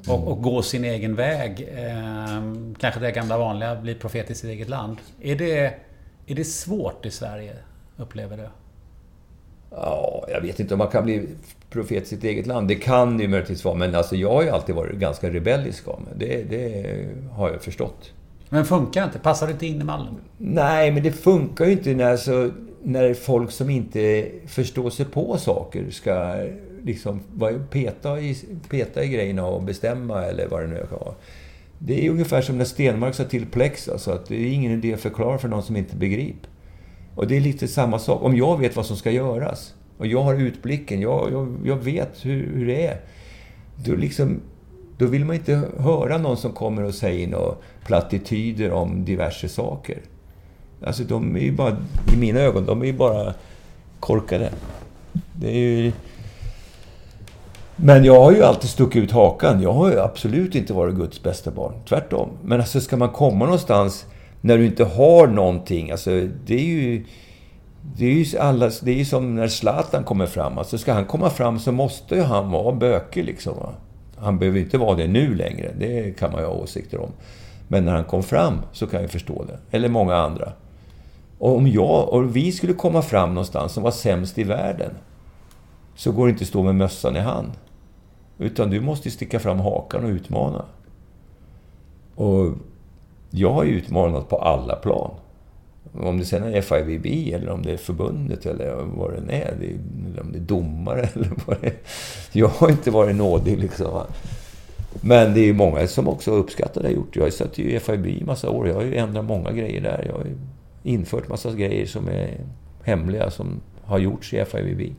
[0.09, 1.69] och, och, gå sin egen väg.
[1.75, 2.43] Eh,
[2.79, 4.97] kanske det gamla vanliga, bli profet i sitt eget land.
[5.21, 5.75] Är det,
[6.27, 7.53] är det svårt i Sverige,
[7.97, 8.49] upplever du?
[9.71, 11.29] Ja, jag vet inte om man kan bli
[11.71, 12.69] profet i sitt eget land.
[12.69, 16.01] Det kan ju möjligtvis vara, men alltså jag har ju alltid varit ganska rebellisk av
[16.01, 16.13] mig.
[16.17, 18.13] Det, det har jag förstått.
[18.49, 19.19] Men funkar inte?
[19.19, 20.15] Passar det inte in i mallen?
[20.39, 22.51] Nej, men det funkar ju inte när, så,
[22.83, 26.47] när folk som inte förstår sig på saker ska
[26.85, 27.21] liksom
[27.71, 28.37] peta i,
[28.71, 31.15] peta i grejerna och bestämma eller vad det nu kan vara.
[31.79, 34.95] Det är ungefär som när Stenmark sa till Plex, alltså att det är ingen idé
[34.95, 36.51] att förklara för någon som inte begriper.
[37.15, 38.23] Och det är lite samma sak.
[38.23, 42.27] Om jag vet vad som ska göras och jag har utblicken, jag, jag, jag vet
[42.27, 43.01] hur, hur, det är.
[43.77, 44.41] Då, liksom,
[44.99, 47.55] då vill man inte höra någon som kommer och säger några
[47.87, 49.99] plattityder om diverse saker.
[50.85, 51.77] Alltså de är ju bara,
[52.15, 53.35] i mina ögon, de är ju bara
[54.01, 54.53] korkade.
[55.33, 55.93] Det är ju
[57.83, 59.63] men jag har ju alltid stuckit ut hakan.
[59.63, 61.75] Jag har ju absolut inte varit Guds bästa barn.
[61.89, 62.29] Tvärtom.
[62.43, 64.07] Men alltså ska man komma någonstans
[64.41, 65.91] när du inte har någonting.
[65.91, 66.11] Alltså
[66.47, 67.05] det är ju...
[67.97, 70.59] Det är ju, alla, det är ju som när Zlatan kommer fram.
[70.59, 73.57] Alltså ska han komma fram så måste ju han vara bökig liksom.
[73.57, 73.73] Va?
[74.17, 75.73] Han behöver inte vara det nu längre.
[75.79, 77.11] Det kan man ju ha åsikter om.
[77.69, 79.77] Men när han kom fram så kan jag förstå det.
[79.77, 80.53] Eller många andra.
[81.39, 84.91] Och om jag och vi skulle komma fram någonstans som var sämst i världen.
[85.95, 87.51] Så går det inte att stå med mössan i hand.
[88.41, 90.65] Utan du måste sticka fram hakan och utmana.
[92.15, 92.53] Och
[93.31, 95.11] jag har ju utmanat på alla plan.
[95.93, 99.53] Om det sen är FIVB eller om det är förbundet eller vad det än är.
[99.53, 101.77] Eller om det är domare eller vad det är.
[102.33, 104.03] Jag har inte varit nådig liksom.
[105.01, 107.17] Men det är ju många som också uppskattar det jag gjort.
[107.17, 108.69] Jag har suttit i FIB i massa år.
[108.69, 110.05] Jag har ju ändrat många grejer där.
[110.07, 110.39] Jag har ju
[110.83, 112.41] infört massa grejer som är
[112.83, 114.95] hemliga som har gjorts i FIVB.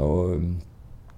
[0.00, 0.30] Och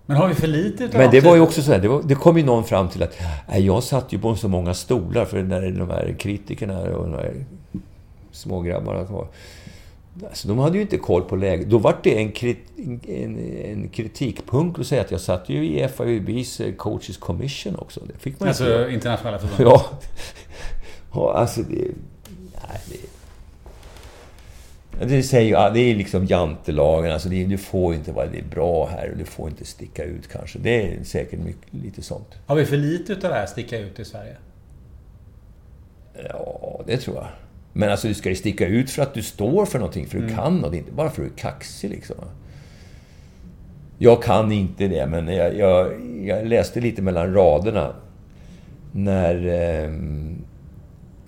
[0.06, 2.14] men har vi för lite Men det var ju också så här, det, var, det
[2.14, 3.18] kom ju någon fram till att
[3.48, 7.12] nej, jag satt ju på så många stolar för när de här kritikerna och de
[7.12, 7.44] här
[8.32, 9.26] smågrabbarna var...
[10.28, 11.70] Alltså, de hade ju inte koll på läget.
[11.70, 12.59] Då var det en, krit,
[13.09, 18.01] en, en kritikpunkt att säga att jag satt ju i FIVBs eh, Coaches Commission också.
[18.06, 18.94] Det fick man alltså inte.
[18.94, 19.66] internationella förbundet?
[19.66, 19.90] Ja.
[21.12, 21.35] ja.
[21.36, 21.76] Alltså det...
[22.68, 23.14] Nej, det
[25.00, 27.12] det, säger, det är liksom jantelagen.
[27.12, 30.04] Alltså det, du får inte vara det är bra här och du får inte sticka
[30.04, 30.58] ut kanske.
[30.58, 32.28] Det är säkert mycket, lite sånt.
[32.46, 34.36] Har vi för lite utav det här sticka ut i Sverige?
[36.28, 37.26] Ja, det tror jag.
[37.72, 40.24] Men alltså du ska ju sticka ut för att du står för någonting, för du
[40.24, 40.36] mm.
[40.36, 40.74] kan något.
[40.74, 42.16] Inte bara för att du är kaxig liksom.
[43.98, 45.92] Jag kan inte det, men jag, jag,
[46.24, 47.94] jag läste lite mellan raderna.
[48.92, 49.92] När eh,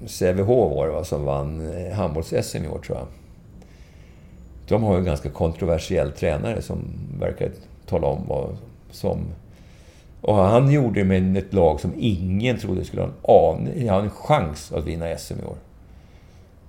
[0.06, 3.06] Sävehof var det va, som vann eh, handbolls-SM i år, tror jag.
[4.68, 6.78] De har ju en ganska kontroversiell tränare som
[7.20, 7.50] verkar
[7.86, 8.56] tala om vad
[8.90, 9.18] som...
[10.20, 14.00] Och han gjorde det med ett lag som ingen trodde skulle ha en, aning, ha
[14.00, 15.56] en chans att vinna SM i år.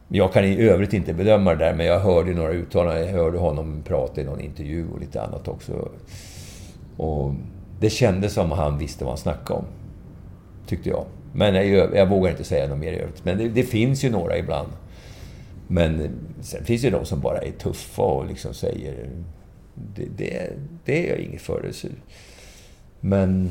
[0.08, 3.06] Jag kan i övrigt inte bedöma det där, men jag hörde några uttalanden.
[3.06, 5.90] Jag hörde honom prata i någon intervju och lite annat också.
[6.98, 7.34] Och
[7.80, 9.66] det kändes som att han visste vad han snackade om.
[10.68, 11.06] Tyckte jag.
[11.34, 13.26] Men jag, jag vågar inte säga något mer i övrigt.
[13.26, 14.68] Men det, det finns ju några ibland
[15.68, 16.10] men
[16.42, 19.10] sen finns det de som bara är tuffa och liksom säger...
[19.96, 20.54] Det, det,
[20.86, 21.72] det är jag inget för.
[23.00, 23.50] Men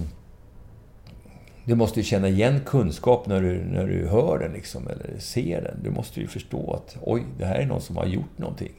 [1.64, 5.62] du måste ju känna igen kunskap när du, när du hör den liksom, eller ser
[5.62, 5.82] den.
[5.82, 8.72] Du måste ju förstå att oj, det här är någon som har gjort någonting.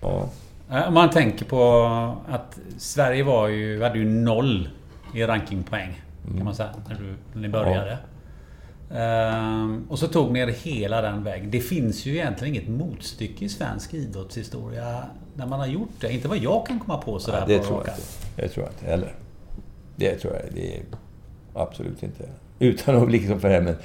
[0.00, 0.28] Ja.
[0.88, 1.84] Om man tänker på
[2.28, 4.68] att Sverige var ju, hade ju noll
[5.14, 6.02] i rankingpoäng.
[6.36, 7.98] Kan man säga, när, du, när ni började.
[8.96, 11.50] Ehm, och så tog ni er hela den vägen.
[11.50, 15.02] Det finns ju egentligen inget motstycke i svensk idrottshistoria
[15.34, 16.12] när man har gjort det.
[16.12, 18.02] Inte vad jag kan komma på sådär Ja, det på tror jag inte.
[18.42, 19.14] Det tror jag inte heller.
[19.96, 20.82] Det tror jag det är
[21.54, 22.24] absolut inte.
[22.58, 23.76] Utan att liksom för det men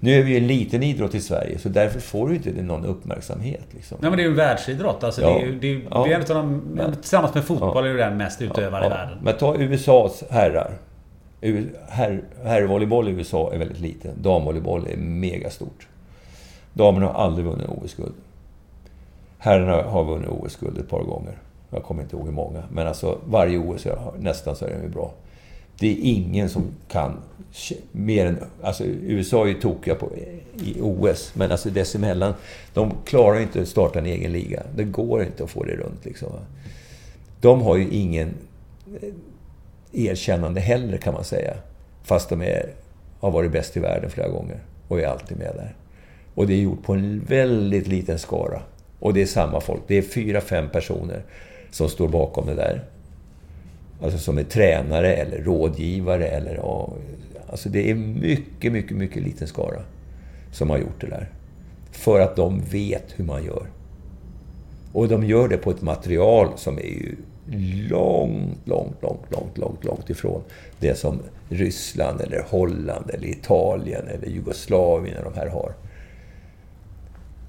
[0.00, 2.84] nu är vi ju en liten idrott i Sverige, så därför får du inte någon
[2.86, 3.66] uppmärksamhet.
[3.70, 3.98] Liksom.
[4.00, 5.04] Nej men det är ju en världsidrott.
[5.04, 5.28] Alltså, Ja.
[5.28, 6.04] det är, ju- det är, Ja.
[6.04, 6.92] det är en de, Ja.
[6.94, 9.18] Tillsammans med fotboll är ju den mest utövade i Ja, världen.
[9.22, 10.78] Men ta USAs herrar.
[11.88, 14.22] Herr, herrvolleyboll i USA är väldigt liten.
[14.22, 15.88] Damvolleyboll är megastort.
[16.74, 18.14] Damerna har aldrig vunnit OS-guld.
[19.38, 21.38] Herrarna har vunnit OS-guld ett par gånger.
[21.70, 22.62] Jag kommer inte ihåg hur många.
[22.72, 25.12] Men alltså varje OS, jag har- nästan så är de ju bra.
[25.78, 27.16] Det är ingen som kan
[27.92, 28.38] mer än...
[28.62, 30.08] Alltså USA är ju tokiga på,
[30.64, 32.34] i OS, men alltså dessemellan.
[32.74, 34.62] De klarar ju inte att starta en egen liga.
[34.76, 36.28] Det går inte att få det runt liksom.
[37.40, 38.34] De har ju ingen
[39.92, 41.54] erkännande heller kan man säga.
[42.02, 42.66] Fast de är,
[43.20, 44.58] har varit bäst i världen flera gånger
[44.88, 45.74] och är alltid med där.
[46.34, 48.62] Och det är gjort på en väldigt liten skara.
[48.98, 49.80] Och det är samma folk.
[49.86, 51.22] Det är fyra, fem personer
[51.70, 52.84] som står bakom det där.
[54.02, 56.60] Alltså som är tränare eller rådgivare eller...
[57.50, 59.82] Alltså det är mycket, mycket, mycket liten skara
[60.52, 61.28] som har gjort det där.
[61.92, 63.66] För att de vet hur man gör.
[64.92, 67.16] Och de gör det på ett material som är ju
[67.88, 70.42] långt, långt, långt, långt, långt, långt ifrån
[70.78, 75.72] det som Ryssland eller Holland eller Italien eller Jugoslavien de här har.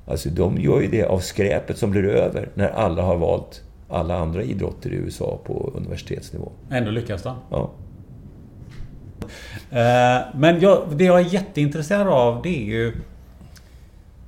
[0.07, 4.17] Alltså de gör ju det av skräpet som blir över när alla har valt alla
[4.17, 6.51] andra idrotter i USA på universitetsnivå.
[6.71, 7.35] Ändå lyckas de.
[7.49, 7.71] Ja.
[9.71, 12.87] Eh, Men jag, det jag är jätteintresserad av det är ju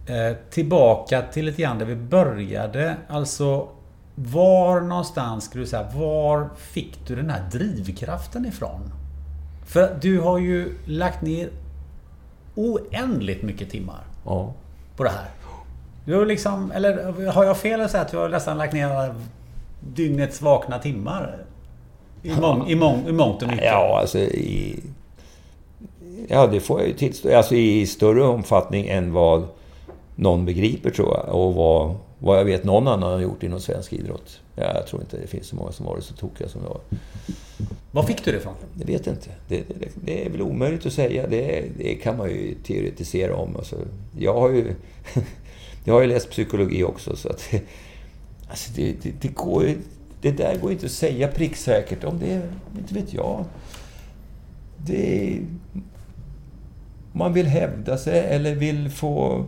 [0.07, 2.95] eh, Tillbaka till lite grann där vi började.
[3.07, 3.67] Alltså
[4.15, 8.91] Var någonstans skulle du säga, var fick du den här drivkraften ifrån?
[9.65, 11.49] För du har ju lagt ner
[12.55, 14.53] oändligt mycket timmar ja.
[14.97, 15.29] på det här.
[16.05, 19.15] Du har liksom, eller har jag fel att säga att du har nästan lagt ner
[19.93, 21.37] dygnets vakna timmar?
[22.23, 23.65] I, mång, i, mång, I mångt och mycket.
[23.65, 24.79] Ja, alltså i...
[26.27, 27.37] Ja, det får jag ju tillstå.
[27.37, 29.47] Alltså i större omfattning än vad
[30.15, 31.35] någon begriper, tror jag.
[31.35, 31.95] Och vad,
[32.25, 34.41] vad jag vet någon annan har gjort inom svensk idrott.
[34.55, 36.79] Ja, jag tror inte det finns så många som varit så tokiga som jag.
[37.91, 38.53] Var fick du det ifrån?
[38.73, 39.29] Det vet inte.
[39.47, 41.27] Det, det, det är väl omöjligt att säga.
[41.27, 43.55] Det, det kan man ju teoretisera om.
[43.55, 43.75] Alltså,
[44.17, 44.75] jag har ju...
[45.83, 47.53] jag har ju läst psykologi också, så att...
[48.49, 48.71] Alltså
[49.21, 49.73] det, går.
[50.21, 52.03] Det där går inte att säga pricksäkert.
[52.03, 52.41] Om det...
[52.77, 53.45] Inte vet jag.
[54.77, 55.39] Det...
[57.11, 59.45] Man vill hävda sig eller vill få...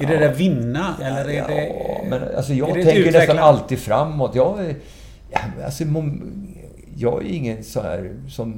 [0.00, 0.96] Är det det vinna?
[1.02, 1.66] Eller är det...
[1.66, 4.34] Ja, men alltså jag är det tänker nästan utveckla- alltid framåt.
[4.34, 4.74] Jag är,
[5.30, 5.84] ja, alltså,
[6.96, 8.54] jag är ingen så här som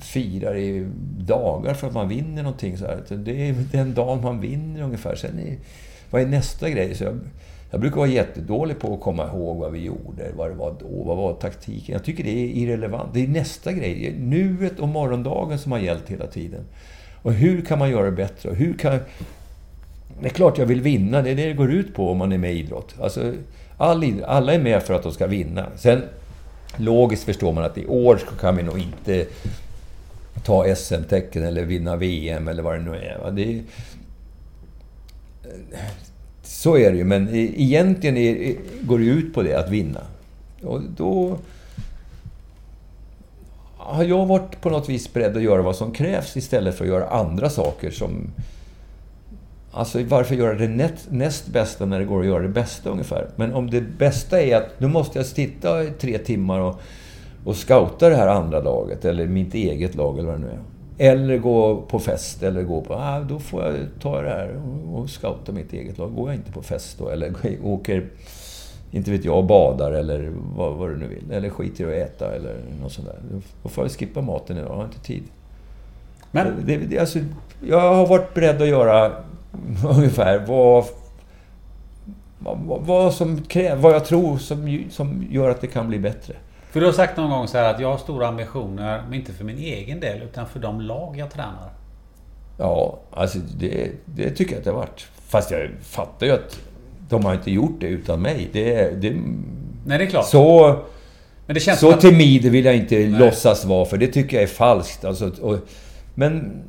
[0.00, 0.86] firar i
[1.18, 2.78] dagar för att man vinner någonting.
[2.78, 3.02] Så här.
[3.08, 5.14] Det är den dagen man vinner ungefär.
[5.14, 5.56] Sen är,
[6.10, 6.94] vad är nästa grej?
[6.94, 7.18] Så jag,
[7.70, 11.04] jag brukar vara jättedålig på att komma ihåg vad vi gjorde, vad det var då,
[11.04, 11.92] vad var taktiken.
[11.92, 13.08] Jag tycker det är irrelevant.
[13.14, 14.14] Det är nästa grej.
[14.18, 16.60] Nuet och morgondagen som har gällt hela tiden.
[17.22, 18.50] Och hur kan man göra det bättre?
[18.50, 18.98] Hur kan,
[20.22, 22.32] det är klart jag vill vinna, det är det det går ut på om man
[22.32, 22.94] är med i idrott.
[23.00, 23.32] Alltså,
[23.76, 25.66] all idrott alla är med för att de ska vinna.
[25.76, 26.02] Sen,
[26.76, 29.26] logiskt förstår man att i år kan vi nog inte
[30.44, 33.30] ta SM-tecken eller vinna VM eller vad det nu är.
[33.30, 33.62] Det är
[36.42, 40.00] så är det ju, men egentligen är, går det ut på det, att vinna.
[40.62, 41.38] Och då
[43.76, 46.90] har jag varit på något vis beredd att göra vad som krävs istället för att
[46.90, 48.30] göra andra saker som...
[49.74, 53.26] Alltså varför göra det näst, näst bästa när det går att göra det bästa ungefär?
[53.36, 56.80] Men om det bästa är att nu måste jag sitta i tre timmar och,
[57.44, 60.60] och scouta det här andra laget, eller mitt eget lag eller vad det nu är.
[61.10, 62.94] Eller gå på fest, eller gå på...
[62.94, 66.14] Ah, då får jag ta det här och, och scouta mitt eget lag.
[66.14, 67.32] Går jag inte på fest då, eller
[67.64, 68.06] åker
[68.94, 71.30] inte vet jag, badar eller vad, vad du nu vill.
[71.30, 73.40] Eller skiter i att äta eller något sånt där.
[73.62, 75.22] Då får jag skippa maten idag, jag har inte tid.
[76.30, 77.18] Men Det, det, alltså,
[77.66, 79.12] jag har varit beredd att göra
[79.96, 80.84] ungefär vad,
[82.38, 86.34] vad, vad som krävs, vad jag tror som, som gör att det kan bli bättre.
[86.70, 89.32] För du har sagt någon gång så här att jag har stora ambitioner, men inte
[89.32, 91.70] för min egen del, utan för de lag jag tränar.
[92.58, 95.06] Ja, alltså det, det tycker jag att det har varit.
[95.28, 96.60] Fast jag fattar ju att
[97.08, 98.48] de har inte gjort det utan mig.
[98.52, 99.10] Det, det,
[99.86, 100.26] Nej, det är klart.
[100.26, 100.76] så...
[101.46, 102.00] men det känns Så att...
[102.00, 105.04] timid vill jag inte låtsas vara, för det tycker jag är falskt.
[105.04, 105.58] Alltså, och,
[106.14, 106.62] men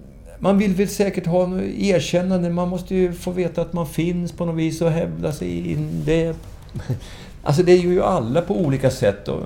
[0.44, 2.50] man vill väl säkert ha något erkännande.
[2.50, 6.04] Man måste ju få veta att man finns på något vis och hävda sig in
[6.06, 6.36] det.
[7.46, 9.28] Alltså det gör ju alla på olika sätt.
[9.28, 9.42] Och,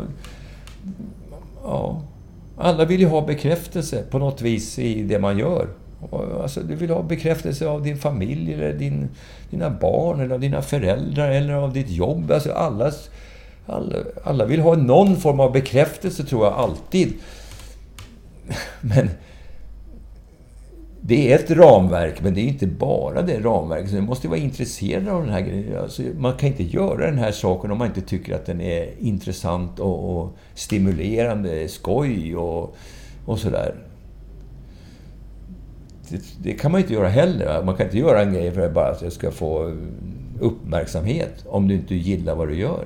[1.64, 2.02] ja,
[2.58, 5.68] alla vill ju ha bekräftelse på något vis i det man gör.
[6.42, 9.10] Alltså, du vill ha bekräftelse av din familj, eller din,
[9.50, 12.32] dina barn, eller av dina föräldrar, eller av ditt jobb.
[12.32, 13.10] Alltså allas,
[13.66, 17.14] alla, alla vill ha någon form av bekräftelse, tror jag, alltid.
[18.82, 19.10] Men
[21.08, 23.94] det är ett ramverk, men det är inte bara det ramverket.
[23.94, 25.78] Man måste vara intresserad av den här grejen.
[25.78, 28.90] Alltså, man kan inte göra den här saken om man inte tycker att den är
[29.00, 32.76] intressant och, och stimulerande, skoj och,
[33.26, 33.76] och sådär.
[36.10, 37.64] Det, det, kan man inte göra heller.
[37.64, 39.76] Man kan inte göra en grej för att bara att jag ska få
[40.40, 42.86] uppmärksamhet om du inte gillar vad du gör.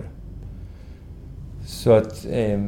[1.65, 2.25] Så att...
[2.31, 2.59] Eh,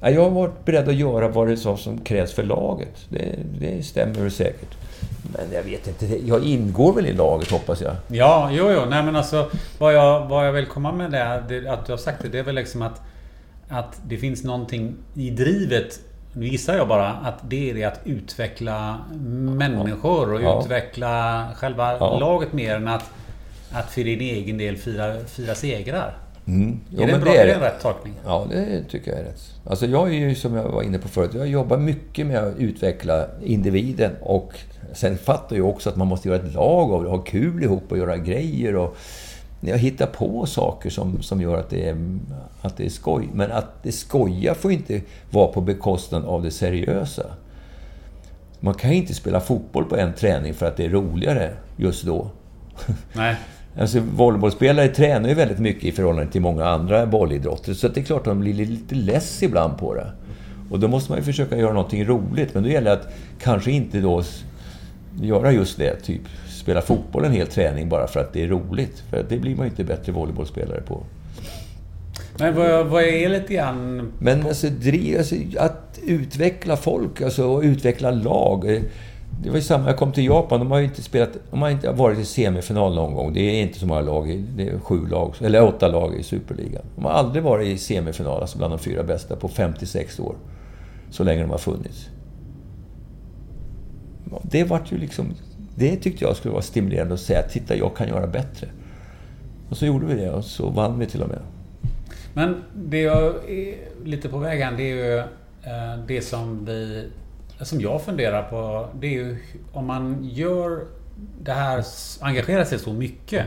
[0.00, 3.06] jag har varit beredd att göra vad det är som krävs för laget.
[3.08, 4.76] Det, det stämmer säkert.
[5.36, 6.26] Men jag vet inte.
[6.26, 7.94] Jag ingår väl i laget, hoppas jag?
[8.08, 8.80] Ja, jo, jo.
[8.90, 11.96] Nej, men alltså vad jag, vad jag vill komma med det, det att du har
[11.96, 13.00] sagt det, det är väl liksom att,
[13.68, 16.00] att det finns någonting i drivet
[16.32, 18.98] nu gissar jag bara att det är det att utveckla
[19.56, 20.60] människor och ja.
[20.60, 22.18] utveckla själva ja.
[22.18, 23.10] laget mer än att,
[23.72, 26.18] att för din egen del fira, fira segrar.
[26.46, 26.80] Mm.
[26.90, 28.14] Jo, är det, bra, det är, det en rätt tolkning?
[28.24, 29.49] Ja, det tycker jag är rätt.
[29.64, 32.56] Alltså jag är ju, som jag var inne på förut, jag jobbar mycket med att
[32.56, 34.52] utveckla individen och
[34.92, 37.92] sen fattar jag också att man måste göra ett lag av det, ha kul ihop
[37.92, 38.96] och göra grejer och
[39.60, 41.96] jag hittar på saker som, som gör att det, är,
[42.62, 43.28] att det är skoj.
[43.32, 45.00] Men att det skoja får inte
[45.30, 47.26] vara på bekostnad av det seriösa.
[48.60, 52.30] Man kan inte spela fotboll på en träning för att det är roligare just då.
[53.12, 53.36] Nej.
[53.78, 57.74] Alltså volleybollspelare tränar ju väldigt mycket i förhållande till många andra bollidrotter.
[57.74, 60.12] Så det är klart att de blir lite less ibland på det.
[60.70, 62.54] Och då måste man ju försöka göra någonting roligt.
[62.54, 64.22] Men då gäller det att kanske inte då
[65.20, 65.96] göra just det.
[65.96, 69.02] Typ spela fotboll en hel träning bara för att det är roligt.
[69.10, 71.02] För det blir man ju inte bättre volleybollspelare på.
[72.38, 74.12] Men vad, vad är lite grann...
[74.18, 78.82] Men alltså, driv, alltså, att utveckla folk, alltså och utveckla lag.
[79.42, 81.70] Det var ju samma, jag kom till Japan, de har ju inte spelat, de har
[81.70, 83.32] inte varit i semifinal någon gång.
[83.32, 86.82] Det är inte så många lag, det är sju lag, eller åtta lag i Superligan.
[86.96, 90.34] De har aldrig varit i semifinal, alltså bland de fyra bästa, på 56 år.
[91.10, 92.08] Så länge de har funnits.
[94.42, 95.34] Det vart ju liksom...
[95.74, 98.68] Det tyckte jag skulle vara stimulerande att säga, titta jag kan göra bättre.
[99.68, 101.40] Och så gjorde vi det och så vann vi till och med.
[102.34, 107.08] Men det jag är lite på väg här, det är ju eh, det som vi
[107.66, 109.36] som jag funderar på, det är ju
[109.72, 110.84] om man gör
[111.42, 111.84] det här,
[112.20, 113.46] engagerar sig så mycket.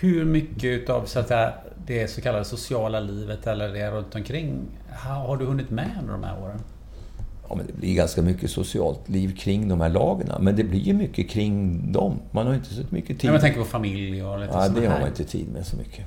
[0.00, 1.52] Hur mycket utav så att säga,
[1.86, 4.60] det så kallade sociala livet eller det runt omkring
[4.90, 6.60] har du hunnit med under de här åren?
[7.48, 10.28] Ja, men det blir ganska mycket socialt liv kring de här lagen.
[10.40, 12.20] Men det blir ju mycket kring dem.
[12.30, 13.30] Man har inte så mycket tid.
[13.30, 15.76] Ja, jag tänker på familj och lite Ja, det har man inte tid med så
[15.76, 16.04] mycket.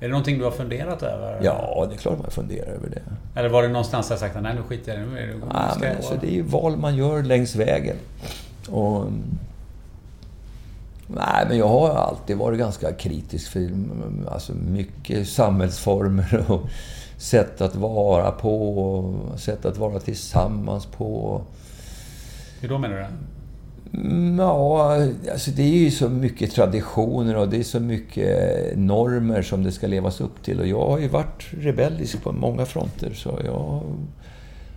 [0.00, 1.40] Är det någonting du har funderat över?
[1.42, 3.02] Ja, det är klart man funderar över det.
[3.40, 5.96] Eller var det någonstans där sagt nej nu skiter jag i det, nu ja, men
[5.96, 7.96] alltså, det är ju val man gör längs vägen.
[8.68, 9.04] Och,
[11.06, 13.70] nej, men jag har alltid varit ganska kritisk för
[14.30, 16.62] alltså, mycket samhällsformer och
[17.16, 21.40] sätt att vara på, och sätt att vara tillsammans på.
[22.60, 23.06] Hur då menar du?
[23.96, 24.94] Mm, ja,
[25.32, 29.72] alltså det är ju så mycket traditioner och det är så mycket normer som det
[29.72, 30.60] ska levas upp till.
[30.60, 33.82] Och jag har ju varit rebellisk på många fronter, så jag har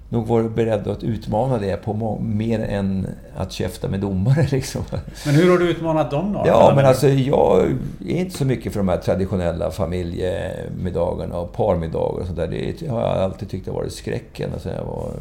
[0.10, 4.48] nog varit beredd att utmana det på mer än att käfta med domare.
[4.52, 4.82] Liksom.
[5.26, 6.44] Men hur har du utmanat dem då?
[6.46, 7.66] Ja, men alltså jag
[8.08, 12.48] är inte så mycket för de här traditionella familjemiddagarna och parmiddagar och sånt där.
[12.48, 15.12] Det har jag alltid tyckt har varit skräcken sen jag var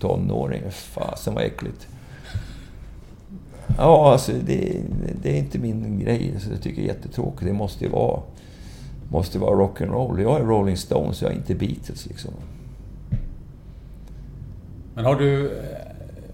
[0.00, 0.62] tonåring.
[0.70, 1.86] Fasen vad äckligt.
[3.78, 4.82] Ja, alltså det,
[5.22, 6.34] det, är inte min grej.
[6.38, 7.46] Så jag tycker det är jättetråkigt.
[7.46, 8.20] Det måste ju vara,
[9.08, 10.22] måste vara rock'n'roll.
[10.22, 12.30] Jag är Rolling Stones, jag är inte Beatles liksom.
[14.94, 15.46] Men har du...
[15.46, 15.62] Eh,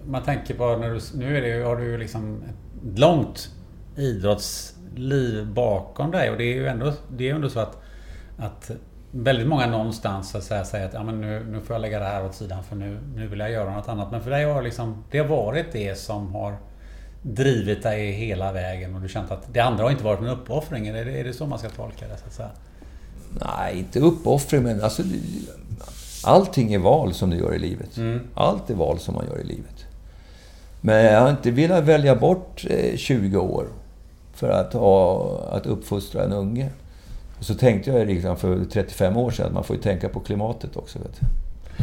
[0.05, 0.99] man tänker på när du...
[1.17, 3.49] Nu är det, har du ju liksom ett långt
[3.95, 7.77] idrottsliv bakom dig och det är ju ändå, det är ändå så att,
[8.37, 8.71] att
[9.11, 11.99] väldigt många någonstans så att säga, säger att ja, men nu, nu får jag lägga
[11.99, 14.11] det här åt sidan för nu, nu vill jag göra något annat.
[14.11, 16.57] Men för dig har liksom, det har varit det som har
[17.23, 20.87] drivit dig hela vägen och du känt att det andra har inte varit en uppoffring?
[20.87, 22.17] Är det, är det så man ska tolka det?
[22.17, 22.49] Så att säga?
[23.29, 25.03] Nej, inte uppoffring men alltså...
[26.25, 27.97] Allting är val som du gör i livet.
[27.97, 28.19] Mm.
[28.33, 29.85] Allt är val som man gör i livet.
[30.81, 33.65] Men jag har inte velat välja bort 20 eh, år
[34.33, 36.69] för att, ha, att uppfostra en unge.
[37.39, 40.19] Och så tänkte jag redan för 35 år sedan att man får ju tänka på
[40.19, 40.99] klimatet också.
[40.99, 41.25] Vet du.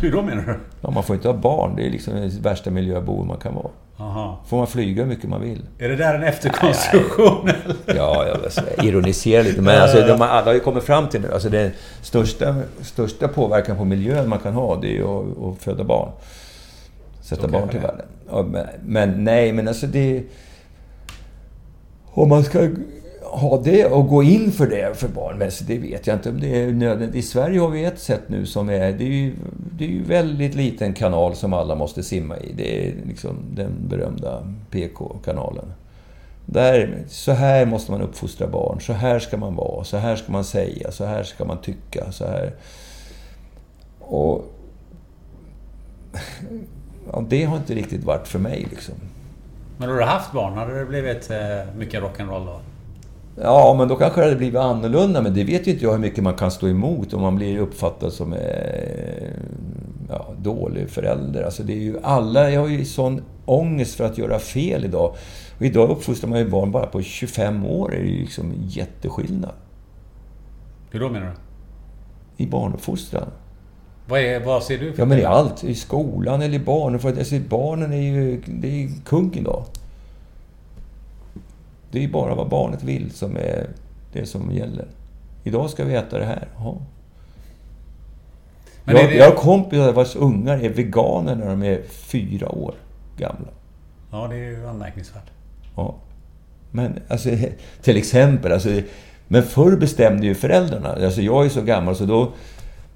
[0.01, 0.59] Hur då menar du?
[0.81, 1.77] Ja, man får inte ha barn.
[1.77, 3.71] Det är liksom det värsta miljöbov man kan vara.
[4.01, 4.39] Aha.
[4.47, 5.63] Får man flyga hur mycket man vill.
[5.79, 7.51] Är det där en efterkonstruktion?
[7.87, 9.63] Ja, jag ironiserar lite.
[9.63, 11.33] Men alltså, de alla har ju kommit fram till nu.
[11.33, 11.71] Alltså, den
[12.03, 16.13] största, största påverkan på miljön man kan ha, det är ju att, att föda barn.
[17.23, 18.07] sätta barn till världen.
[18.53, 20.23] Men, men nej, men alltså det...
[22.13, 22.69] Om man ska
[23.31, 26.63] ha det och gå in för det för barnmässigt, det vet jag inte om det
[26.63, 27.17] är nödvändigt.
[27.17, 28.93] I Sverige har vi ett sätt nu som är...
[28.93, 29.35] Det är ju,
[29.79, 32.53] det är ju väldigt liten kanal som alla måste simma i.
[32.57, 35.73] Det är liksom den berömda PK-kanalen.
[36.47, 38.81] Där, så här måste man uppfostra barn.
[38.81, 39.85] Så här ska man vara.
[39.85, 40.91] Så här ska man säga.
[40.91, 42.13] Så här ska man tycka.
[42.13, 42.53] Så här.
[43.99, 44.45] Och...
[47.13, 48.95] Ja, det har inte riktigt varit för mig liksom.
[49.79, 52.61] Men har du haft barn, hade det blivit eh, mycket rock'n'roll då?
[53.37, 55.23] Ja, men då kanske det hade blivit annorlunda.
[55.23, 57.59] Men det vet ju inte jag hur mycket man kan stå emot om man blir
[57.59, 58.39] uppfattad som eh,
[60.09, 61.43] ja, dålig förälder.
[61.43, 65.15] Alltså det är ju alla jag har ju sån ångest för att göra fel idag.
[65.59, 67.91] Och idag uppfostrar man ju barn bara på 25 år.
[67.91, 69.53] Det är ju liksom jätteskillnad.
[70.91, 72.45] Hur då menar du?
[72.45, 73.29] I barnuppfostran.
[74.09, 75.65] Vad, är, vad ser du för Ja, men i allt.
[75.65, 76.99] I skolan eller i.
[76.99, 79.65] För att, alltså, barnen är ju det är kung idag.
[81.91, 83.67] Det är bara vad barnet vill som är
[84.13, 84.87] det som gäller.
[85.45, 86.49] Idag ska vi äta det här.
[86.57, 86.75] Jaha.
[88.85, 92.75] Men jag, det- jag har kompisar vars ungar är veganer när de är fyra år
[93.17, 93.49] gamla.
[94.11, 95.31] Ja, det är ju anmärkningsvärt.
[95.77, 95.95] Ja.
[96.71, 97.29] Men alltså,
[97.83, 98.69] till exempel, alltså,
[99.29, 100.89] men förr bestämde ju föräldrarna.
[100.89, 102.33] Alltså jag är så gammal så då,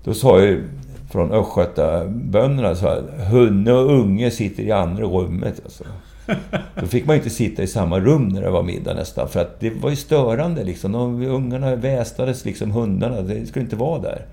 [0.04, 0.64] då sa ju
[1.10, 5.60] från östgötabönderna så här, hunne och unge sitter i andra rummet.
[5.64, 5.84] Alltså.
[6.80, 9.40] Då fick man ju inte sitta i samma rum när det var middag nästan, för
[9.40, 10.92] att det var ju störande liksom.
[10.92, 14.26] De, ungarna västades liksom, hundarna, det skulle inte vara där.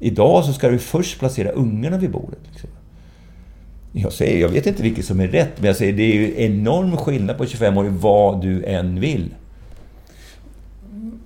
[0.00, 2.38] Idag så ska du först placera ungarna vid bordet.
[2.50, 2.70] Liksom.
[3.92, 6.44] Jag säger, jag vet inte vilket som är rätt, men jag säger det är ju
[6.44, 9.34] enorm skillnad på 25 år vad du än vill.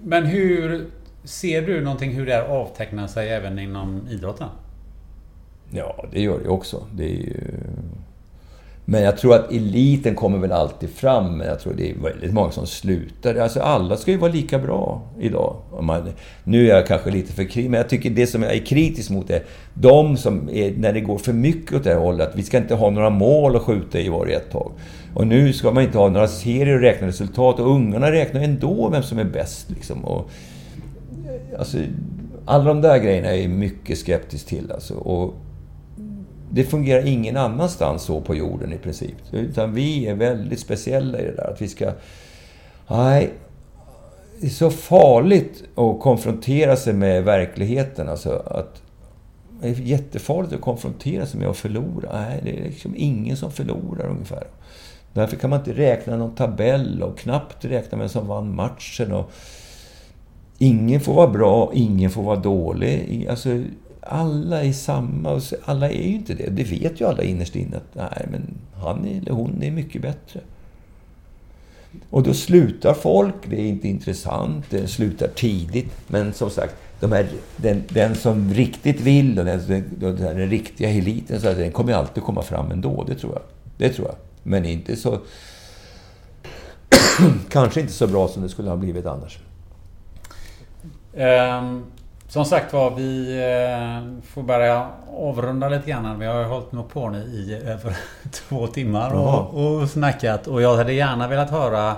[0.02, 0.86] Men hur...
[1.24, 4.48] Ser du någonting hur det här avtecknar sig även inom idrotten?
[5.70, 6.86] Ja, det gör det också.
[6.92, 7.40] Det är ju...
[8.91, 12.33] Men jag tror att eliten kommer väl alltid fram, men jag tror det är väldigt
[12.33, 13.35] många som slutar.
[13.35, 15.57] Alltså alla ska ju vara lika bra idag.
[15.81, 16.09] Man,
[16.45, 19.11] nu är jag kanske lite för kritisk, men jag tycker det som jag är kritisk
[19.11, 19.43] mot är
[19.75, 22.59] de som är, när det går för mycket åt det här hållet, att vi ska
[22.59, 24.73] inte ha några mål att skjuta i var ett tag.
[25.15, 28.89] Och nu ska man inte ha några serier och räkna resultat, och ungarna räknar ändå
[28.89, 29.71] vem som är bäst.
[29.71, 30.05] Liksom.
[30.05, 30.31] Och,
[31.59, 31.79] alltså,
[32.45, 34.73] alla de där grejerna är jag mycket skeptisk till.
[34.73, 34.95] Alltså.
[34.95, 35.35] Och
[36.52, 39.16] det fungerar ingen annanstans så på jorden i princip.
[39.32, 41.51] Utan vi är väldigt speciella i det där.
[41.51, 41.93] Att vi ska...
[42.89, 43.31] Nej,
[44.40, 48.09] det är så farligt att konfrontera sig med verkligheten.
[48.09, 48.82] Alltså att,
[49.62, 52.09] det är jättefarligt att konfrontera sig med att förlora.
[52.12, 54.47] Nej, det är liksom ingen som förlorar ungefär.
[55.12, 59.12] Därför kan man inte räkna någon tabell och knappt räkna vem som vann matchen.
[59.12, 59.31] Och
[60.59, 63.27] ingen får vara bra, ingen får vara dålig.
[63.31, 63.62] Alltså,
[64.11, 65.31] alla är samma.
[65.31, 66.51] Och så- alla är ju inte det.
[66.51, 68.43] Det vet ju alla innerst inne att nej, men
[68.74, 70.41] han eller hon är mycket bättre.
[72.11, 75.93] Och då slutar folk, det är inte intressant, det slutar tidigt.
[76.07, 77.27] Men som sagt, de här,
[77.57, 79.61] den, den som riktigt vill och den,
[79.99, 83.05] den, den riktiga eliten, så att den kommer alltid komma fram ändå.
[83.09, 83.43] Det tror jag.
[83.77, 84.16] Det tror jag.
[84.43, 85.20] Men inte så...
[87.49, 89.39] Kanske inte så bra som det skulle ha blivit annars.
[91.15, 91.85] Ehm,
[92.31, 96.19] som sagt var, vi eh, får börja avrunda lite grann.
[96.19, 97.97] Vi har ju hållit nog på nu i över
[98.31, 100.47] två timmar och, och snackat.
[100.47, 101.97] Och jag hade gärna velat höra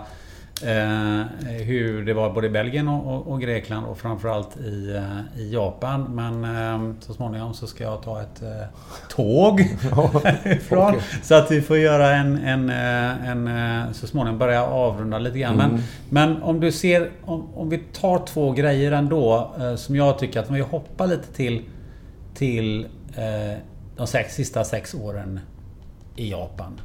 [0.63, 1.27] eh,
[1.65, 5.53] hur det var både i Belgien och, och, och Grekland och framförallt i, eh, i
[5.53, 6.03] Japan.
[6.03, 8.49] Men eh, så småningom så ska jag ta ett eh,
[9.09, 9.61] tåg
[10.45, 10.89] ifrån.
[10.89, 11.03] okej.
[11.23, 15.39] Så att vi får göra en, en, eh, en eh, så småningom börja avrunda lite
[15.39, 15.61] grann.
[15.61, 15.71] Mm.
[15.71, 20.41] Men, men om du ser, om, om vi tar två grejer ändå som jag tycker
[20.41, 21.63] att om vi hoppar lite till
[22.35, 22.87] till
[23.97, 25.41] de sex, sista sex åren
[26.17, 26.81] i Japan.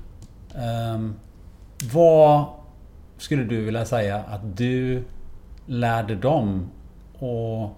[0.55, 1.15] Ehm,
[1.93, 2.45] vad
[3.17, 5.03] skulle du vilja säga att du
[5.65, 6.69] lärde dem?
[7.19, 7.69] Och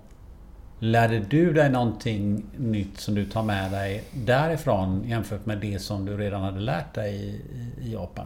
[0.79, 6.05] lärde du dig någonting nytt som du tar med dig därifrån jämfört med det som
[6.05, 7.41] du redan hade lärt dig i,
[7.85, 8.25] i, Japan?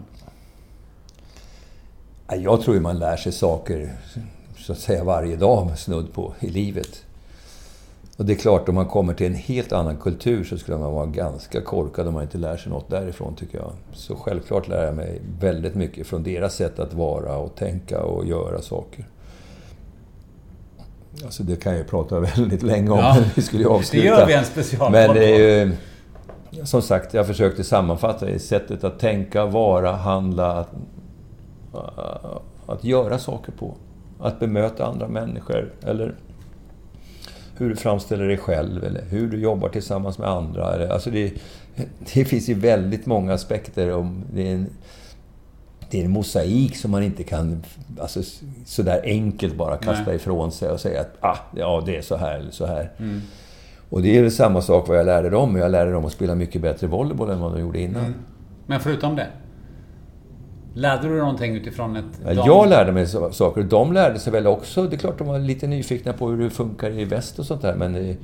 [2.28, 3.94] Jag tror ju man lär sig saker
[4.58, 7.06] så att säga varje dag snudd på i livet.
[8.18, 10.94] Och det är klart, om man kommer till en helt annan kultur så skulle man
[10.94, 13.72] vara ganska korkad om man inte lär sig något därifrån, tycker jag.
[13.94, 18.26] Så självklart lär jag mig väldigt mycket från deras sätt att vara och tänka och
[18.26, 19.06] göra saker.
[21.26, 24.06] Alltså det kan jag ju prata väldigt länge om, Ja, vi skulle ju Det avsluta.
[24.06, 25.76] gör vi en special Men det är ju...
[26.64, 30.70] Som sagt, jag försökte sammanfatta i sättet att tänka, vara, handla, att,
[32.66, 33.76] att göra saker på.
[34.20, 36.16] Att bemöta andra människor, eller
[37.58, 40.94] hur du framställer dig själv eller hur du jobbar tillsammans med andra.
[40.94, 41.34] Alltså det,
[42.14, 43.92] det finns ju väldigt många aspekter.
[43.92, 44.68] Om, det, är en,
[45.90, 47.64] det är en mosaik som man inte kan
[48.02, 48.22] alltså,
[48.66, 50.16] sådär enkelt bara kasta Nej.
[50.16, 52.92] ifrån sig och säga att ah, ja, det är så här eller så här.
[53.00, 53.22] Mm.
[53.90, 55.56] Och det är väl samma sak vad jag lärde dem.
[55.56, 58.06] Jag lärde dem att spela mycket bättre volleyboll än vad de gjorde innan.
[58.06, 58.16] Mm.
[58.66, 59.28] Men förutom det?
[60.74, 62.06] Lärde du dig någonting utifrån ett...
[62.26, 63.64] Ja, jag lärde mig saker.
[63.64, 64.84] De lärde sig väl också.
[64.84, 67.62] Det är klart de var lite nyfikna på hur det funkar i väst och sånt
[67.62, 67.76] där.
[67.76, 68.18] Men det,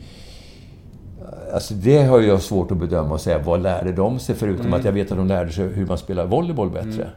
[1.53, 3.39] alltså det har jag svårt att bedöma och säga.
[3.39, 4.35] Vad lärde de sig?
[4.35, 4.79] Förutom mm.
[4.79, 7.03] att jag vet att de lärde sig hur man spelar volleyboll bättre.
[7.03, 7.07] Mm.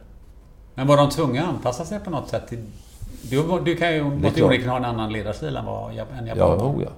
[0.75, 2.47] Men var de tvungna att anpassa sig på något sätt?
[2.47, 2.63] Till,
[3.29, 6.83] du, du kan ju onekligen ha en annan ledarstil än vad en japan ja, oh,
[6.83, 6.89] ja.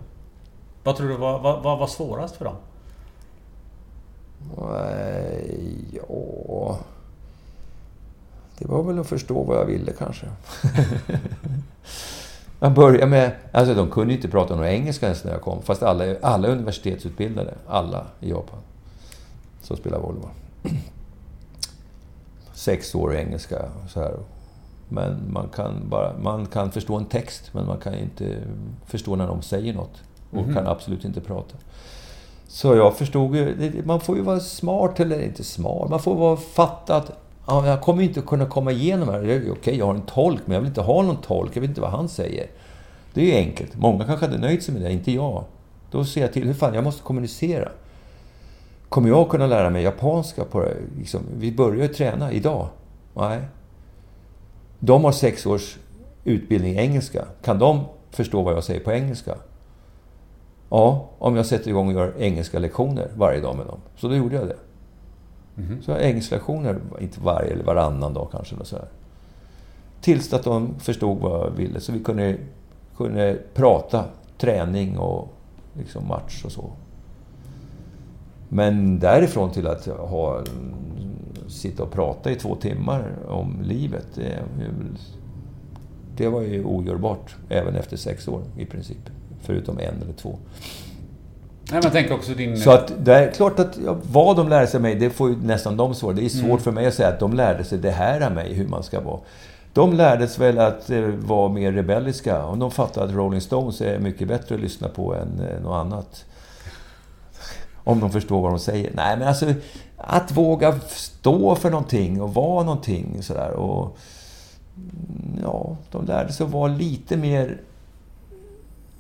[0.83, 2.55] Vad tror du var, vad, vad var svårast för dem?
[5.93, 6.79] Ja...
[8.57, 10.25] Det var väl att förstå vad jag ville kanske.
[12.59, 13.31] jag började med...
[13.51, 15.61] Alltså de kunde inte prata någon engelska ens när jag kom.
[15.61, 17.53] Fast alla, alla universitetsutbildade.
[17.67, 18.59] Alla i Japan.
[19.61, 20.31] Som spelar volleyboll.
[22.53, 24.15] Sex år engelska så här.
[24.89, 28.37] Men man kan, bara, man kan förstå en text, men man kan inte
[28.85, 30.03] förstå när de säger något.
[30.31, 30.53] Och mm.
[30.53, 31.55] kan absolut inte prata.
[32.47, 33.83] Så jag förstod ju...
[33.85, 35.89] Man får ju vara smart, eller inte smart.
[35.89, 37.11] Man får vara fatta att
[37.47, 39.51] ja, jag kommer inte kunna komma igenom här.
[39.51, 41.55] Okej, jag har en tolk, men jag vill inte ha någon tolk.
[41.55, 42.47] Jag vet inte vad han säger.
[43.13, 43.75] Det är ju enkelt.
[43.75, 45.43] Många kanske hade nöjt sig med det, inte jag.
[45.91, 47.69] Då ser jag till, hur fan, jag måste kommunicera.
[48.89, 50.75] Kommer jag kunna lära mig japanska på det?
[50.97, 52.67] Liksom, vi börjar ju träna idag.
[53.13, 53.41] Nej.
[54.79, 55.77] De har sex års
[56.23, 57.25] utbildning i engelska.
[57.43, 59.35] Kan de förstå vad jag säger på engelska?
[60.69, 63.79] Ja, om jag sätter igång och gör engelska lektioner varje dag med dem.
[63.97, 64.57] Så då gjorde jag det.
[65.57, 65.81] Mm.
[65.81, 68.55] Så jag engelsklektioner, inte varje eller varannan dag kanske.
[68.63, 68.87] Så här.
[70.01, 71.79] Tills att de förstod vad jag ville.
[71.79, 72.37] Så vi kunde,
[72.97, 74.05] kunde prata
[74.37, 75.33] träning och
[75.73, 76.69] liksom match och så.
[78.49, 80.43] Men därifrån till att ha,
[81.47, 84.43] sitta och prata i två timmar om livet, det,
[86.17, 89.09] det var ju ogörbart även efter sex år i princip.
[89.41, 90.37] Förutom en eller två.
[91.71, 92.57] Nej, men tänk också din...
[92.57, 93.77] Så att det är klart att
[94.11, 96.13] vad de lärde sig av mig, det får ju nästan de svara.
[96.13, 96.59] Det är svårt mm.
[96.59, 99.01] för mig att säga att de lärde sig det här av mig, hur man ska
[99.01, 99.19] vara.
[99.73, 102.45] De lärde sig väl att eh, vara mer rebelliska.
[102.45, 105.85] Och de fattade att Rolling Stones är mycket bättre att lyssna på än eh, något
[105.85, 106.25] annat.
[107.83, 108.91] Om de förstår vad de säger.
[108.93, 109.53] Nej, men alltså
[109.97, 113.51] att våga stå för någonting och vara någonting sådär.
[113.51, 113.97] Och,
[115.43, 117.61] ja, de lärde sig att vara lite mer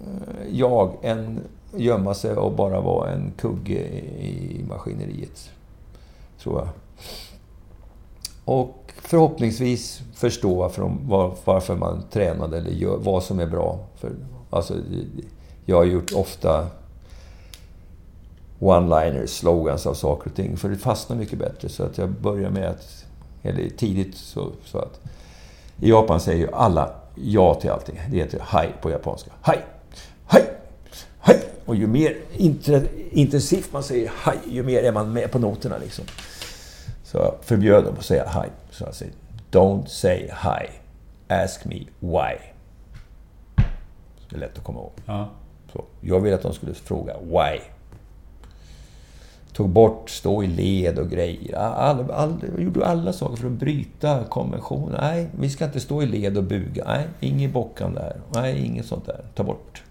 [0.01, 1.39] eh, jag än
[1.77, 3.79] gömma sig och bara vara en kugge
[4.19, 5.49] i maskineriet.
[6.39, 6.67] Tror jag.
[8.45, 10.99] Och förhoppningsvis förstå varför, de,
[11.45, 13.79] varför man tränade eller gör, vad som är bra.
[13.95, 14.11] För,
[14.49, 14.73] alltså,
[15.65, 16.67] jag har gjort ofta
[18.59, 20.57] one-liners, slogans av saker och ting.
[20.57, 21.69] För det fastnar mycket bättre.
[21.69, 23.05] Så att jag börjar med att,
[23.43, 24.99] eller tidigt så, så att...
[25.81, 27.99] I Japan säger ju alla ja till allting.
[28.11, 29.31] Det heter haj på japanska.
[29.41, 29.65] Haj!
[30.25, 30.43] Haj!
[31.19, 31.54] Hej!
[31.65, 32.15] Och ju mer
[33.11, 36.05] intensivt man säger hej, ju mer är man med på noterna liksom.
[37.03, 38.49] Så jag förbjöd dem att säga hej.
[38.71, 39.13] Så jag säger
[39.51, 40.69] Don't say hi.
[41.27, 42.37] Ask me why.
[44.29, 44.91] Det är lätt att komma ihåg.
[45.05, 45.29] Ja.
[45.73, 47.59] Så jag ville att de skulle fråga why.
[49.53, 51.55] Tog bort stå i led och grejer.
[51.55, 54.97] All, all, gjorde alla saker för att bryta konventionen.
[55.01, 56.83] Nej, vi ska inte stå i led och buga.
[56.87, 58.21] Nej, inget bockande där.
[58.33, 59.25] Nej, inget sånt där.
[59.35, 59.84] Ta bort.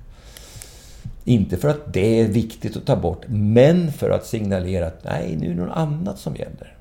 [1.24, 5.36] Inte för att det är viktigt att ta bort, men för att signalera att nej,
[5.40, 6.76] nu är det något annat som gäller.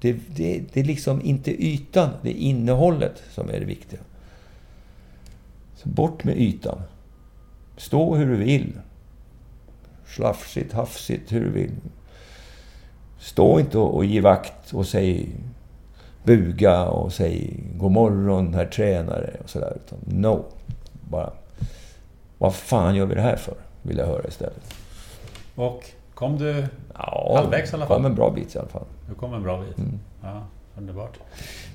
[0.00, 4.00] Det, det, det är liksom inte ytan, det är innehållet som är det viktiga.
[5.76, 6.82] Så bort med ytan.
[7.76, 8.72] Stå hur du vill.
[10.06, 11.72] Slafsigt, hafsigt, hur du vill.
[13.18, 15.28] Stå inte och, och ge vakt och säg
[16.22, 19.76] buga och säg god morgon herr tränare och sådär.
[20.04, 20.44] no.
[21.10, 21.32] Bara,
[22.38, 23.54] vad fan gör vi det här för?
[23.82, 24.74] Vill jag höra istället.
[25.54, 25.84] Och
[26.14, 27.96] kom du ja, halvvägs i alla fall?
[27.96, 28.84] kom en bra bit i alla fall.
[29.08, 29.78] Du kom en bra bit.
[29.78, 29.98] Mm.
[30.22, 30.46] Ja,
[30.76, 31.18] underbart.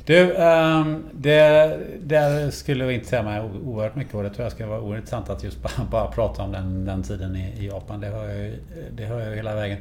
[0.06, 4.82] Du, um, det, det skulle intressera mig oerhört mycket och det tror jag ska vara
[4.82, 8.00] oerhört intressant att just bara, bara prata om den, den tiden i, i Japan.
[8.00, 8.54] Det hör, jag,
[8.92, 9.78] det hör jag hela vägen.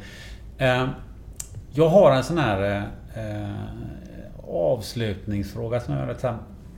[0.61, 0.89] Um,
[1.71, 2.87] jag har en sån här
[3.17, 3.53] uh,
[4.49, 6.35] avslutningsfråga som är lite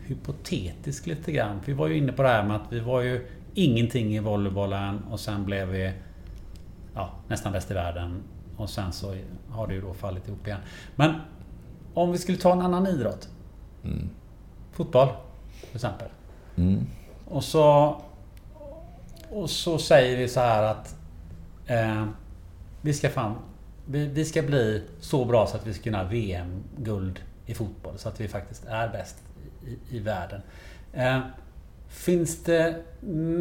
[0.06, 1.60] hypotetisk lite grann.
[1.64, 5.05] Vi var ju inne på det här med att vi var ju ingenting i volleybollen
[5.10, 5.93] och sen blev vi
[6.94, 8.22] ja, nästan bäst i världen.
[8.56, 9.16] Och sen så
[9.48, 10.60] har det ju då fallit ihop igen.
[10.97, 11.14] Men
[11.94, 13.28] om vi skulle ta en annan idrott.
[13.85, 14.10] Mm.
[14.72, 15.09] Fotboll,
[15.60, 16.09] till exempel.
[16.56, 16.86] Mm.
[17.24, 17.97] Och så
[19.31, 20.97] och så säger vi så här att
[21.66, 22.06] eh,
[22.81, 23.36] vi ska fan
[23.86, 27.98] vi, vi, ska bli så bra så att vi ska kunna VM-guld i fotboll.
[27.98, 29.22] Så att vi faktiskt är bäst
[29.66, 30.43] i, i världen.
[30.93, 31.20] Eh,
[31.94, 32.74] finns det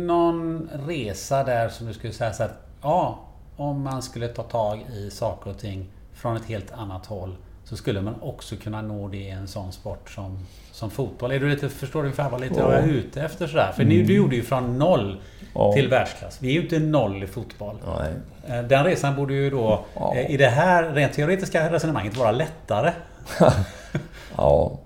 [0.05, 3.19] någon resa där som du skulle säga så att ja,
[3.55, 7.77] om man skulle ta tag i saker och ting från ett helt annat håll så
[7.77, 10.39] skulle man också kunna nå det i en sån sport som,
[10.71, 11.31] som fotboll.
[11.31, 12.73] Är du lite, förstår du ungefär vad lite ja.
[12.73, 13.71] jag är ute efter sådär?
[13.75, 14.07] För mm.
[14.07, 15.21] du gjorde ju från noll
[15.53, 15.73] ja.
[15.73, 16.37] till världsklass.
[16.41, 17.75] Vi är ju inte noll i fotboll.
[17.97, 18.13] Nej.
[18.47, 20.15] Eh, den resan borde ju då ja.
[20.15, 22.91] Eh, i det här rent teoretiska resonemanget vara lättare.
[24.37, 24.79] ja.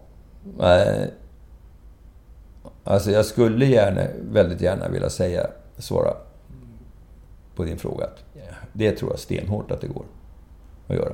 [2.88, 4.02] Alltså jag skulle gärna,
[4.32, 5.48] väldigt gärna vilja säga,
[5.78, 6.14] svara
[7.56, 8.08] på din fråga.
[8.74, 10.06] Det tror jag stenhårt att det går
[10.88, 11.14] att göra.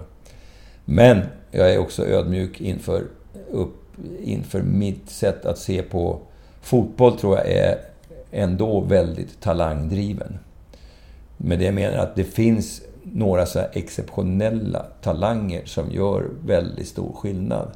[0.86, 1.22] Men
[1.52, 3.04] jag är också ödmjuk inför,
[3.52, 3.76] upp,
[4.20, 6.20] inför mitt sätt att se på
[6.62, 7.78] fotboll tror jag är
[8.32, 10.40] ändå väldigt talangdriven.
[11.38, 17.14] Med det jag menar att det finns några så exceptionella talanger som gör väldigt stor
[17.14, 17.72] skillnad.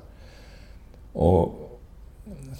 [1.13, 1.66] Och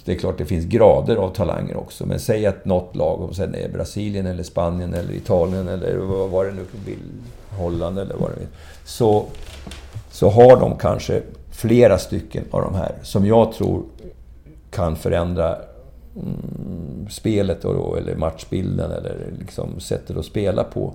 [0.08, 3.34] det är klart det finns grader av talanger också, men säg att något lag, om
[3.34, 6.98] sen är Brasilien eller Spanien eller Italien eller vad det nu vill,
[7.58, 8.48] Holland eller vad det är,
[8.84, 9.24] Så,
[10.10, 13.82] så har de kanske flera stycken av de här som jag tror
[14.70, 15.56] kan förändra
[16.16, 20.94] mm, spelet då, eller matchbilden eller liksom sättet att spela på.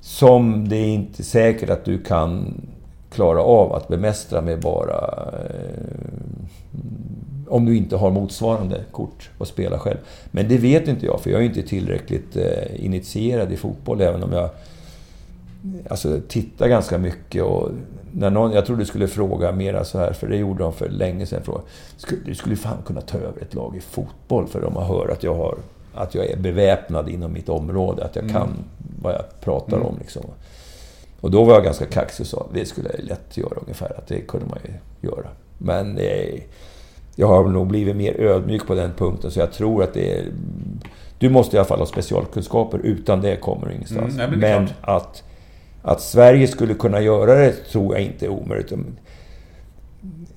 [0.00, 2.60] Som det är inte säkert att du kan
[3.10, 6.04] klara av att bemästra med bara eh,
[7.48, 9.98] om du inte har motsvarande kort att spela själv.
[10.30, 14.22] Men det vet inte jag, för jag är inte tillräckligt eh, initierad i fotboll, även
[14.22, 14.50] om jag
[15.90, 17.42] alltså, tittar ganska mycket.
[17.42, 17.70] Och
[18.12, 20.88] när någon, jag trodde du skulle fråga mera så här, för det gjorde de för
[20.88, 21.42] länge sedan.
[21.44, 21.60] Fråga,
[22.24, 25.22] du skulle fan kunna ta över ett lag i fotboll, för de har hört att
[25.22, 25.56] jag, har,
[25.94, 28.34] att jag är beväpnad inom mitt område, att jag mm.
[28.34, 28.48] kan
[29.02, 29.88] vad jag pratar mm.
[29.88, 29.96] om.
[29.98, 30.22] Liksom.
[31.20, 34.06] Och då var jag ganska kaxig och sa det skulle jag lätt göra ungefär, att
[34.06, 35.28] det kunde man ju göra.
[35.58, 36.40] Men eh,
[37.16, 40.24] jag har nog blivit mer ödmjuk på den punkten, så jag tror att det är...
[41.18, 44.18] Du måste i alla fall ha specialkunskaper, utan det kommer du ingenstans.
[44.18, 45.22] Mm, men att,
[45.82, 48.72] att Sverige skulle kunna göra det tror jag inte är omöjligt.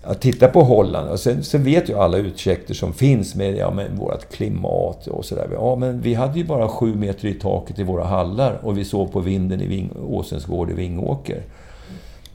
[0.04, 3.72] Att titta på Holland, och sen, sen vet ju alla ursäkter som finns med, ja,
[3.72, 5.48] med vårt klimat och sådär.
[5.54, 8.86] Ja, men vi hade ju bara sju meter i taket i våra hallar och vi
[8.86, 11.44] såg på vinden i Ving, Åsens gård i Vingåker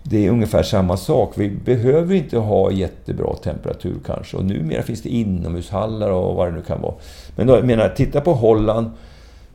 [0.02, 1.32] det är ungefär samma sak.
[1.36, 4.36] Vi behöver inte ha jättebra temperatur kanske.
[4.36, 6.94] Och numera finns det inomhushallar och vad det nu kan vara.
[7.36, 8.90] Men då, jag menar, titta på Holland,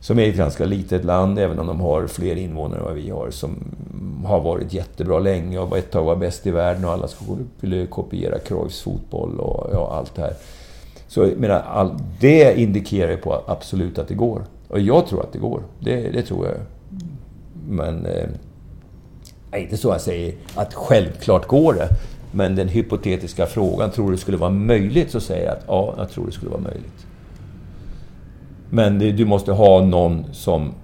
[0.00, 3.10] som är ett ganska litet land, även om de har fler invånare än vad vi
[3.10, 3.56] har, som
[4.24, 8.38] har varit jättebra länge och ett tag var bäst i världen och alla skulle kopiera
[8.38, 10.34] Cruyffs fotboll och ja, allt det här.
[11.08, 14.42] Så jag menar, all, det indikerar ju på absolut att det går.
[14.68, 15.62] Och jag tror att det går.
[15.78, 16.56] Det, det tror jag.
[17.68, 18.06] Men...
[18.06, 18.28] Eh,
[19.56, 21.88] inte så jag säger att självklart går det.
[22.32, 25.10] Men den hypotetiska frågan, tror du det skulle vara möjligt?
[25.10, 27.06] Så säger jag att ja, jag tror det skulle vara möjligt.
[28.70, 30.74] Men det, du måste ha någon som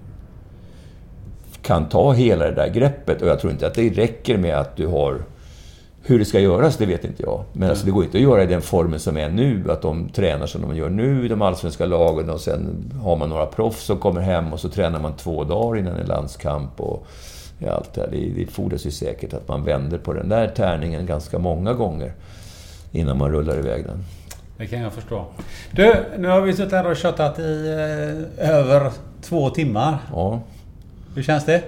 [1.62, 3.23] kan ta hela det där greppet.
[3.23, 5.23] Och jag tror inte att det räcker med att du har...
[6.07, 7.45] Hur det ska göras, det vet inte jag.
[7.53, 9.65] Men alltså, det går inte att göra i den formen som är nu.
[9.70, 13.28] Att de tränar som de gör nu i de allsvenska lagen och sen har man
[13.28, 16.81] några proffs som kommer hem och så tränar man två dagar innan en landskamp.
[16.81, 17.07] Och,
[17.59, 18.09] i allt det här.
[18.11, 22.13] Det, det fordras ju säkert att man vänder på den där tärningen ganska många gånger
[22.93, 24.05] innan man rullar iväg den.
[24.57, 25.25] Det kan jag förstå.
[25.71, 27.67] Du, nu har vi suttit här och köttat i
[28.39, 28.91] eh, över
[29.23, 29.99] två timmar.
[30.13, 30.41] Ja.
[31.15, 31.63] Hur känns det?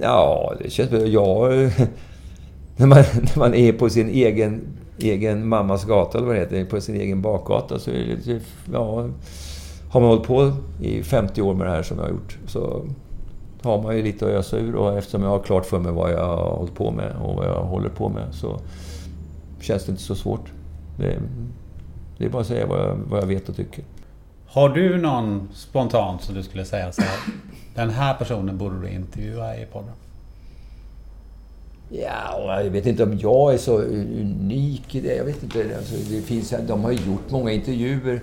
[0.00, 0.90] Ja, det känns...
[0.90, 1.48] Ja,
[2.76, 4.60] när, man, när man är på sin egen,
[4.98, 8.40] egen mammas gata, eller vad det heter, på sin egen bakgata, så är det.
[8.72, 9.08] Ja,
[9.90, 10.52] har man hållit på
[10.82, 12.84] i 50 år med det här som jag har gjort, så
[13.62, 16.12] har man ju lite att ösa ur och eftersom jag har klart för mig vad
[16.12, 18.60] jag har hållit på med och vad jag håller på med så
[19.60, 20.52] känns det inte så svårt.
[20.96, 21.18] Det,
[22.18, 23.84] det är bara att säga vad jag, vad jag vet och tycker.
[24.46, 27.18] Har du någon spontant som du skulle säga så här,
[27.74, 29.92] Den här personen borde du intervjua i podden?
[31.90, 35.16] Ja, jag vet inte om jag är så unik i det.
[35.16, 35.76] Jag vet inte.
[35.76, 38.20] Alltså, det finns, de har gjort många intervjuer.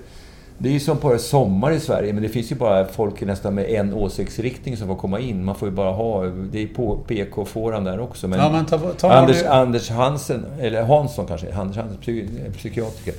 [0.58, 3.56] Det är ju som på sommar i Sverige, men det finns ju bara folk nästan
[3.56, 5.46] med en åsiktsriktning som får komma in.
[5.46, 6.26] Man får ju bara ha...
[6.26, 8.28] Det är på PK-fåran där också.
[8.28, 12.28] Men, ja, men ta, ta Anders, Anders Hansen, eller Hansson kanske, Anders Hansen, psy,
[12.58, 13.14] psykiatriker,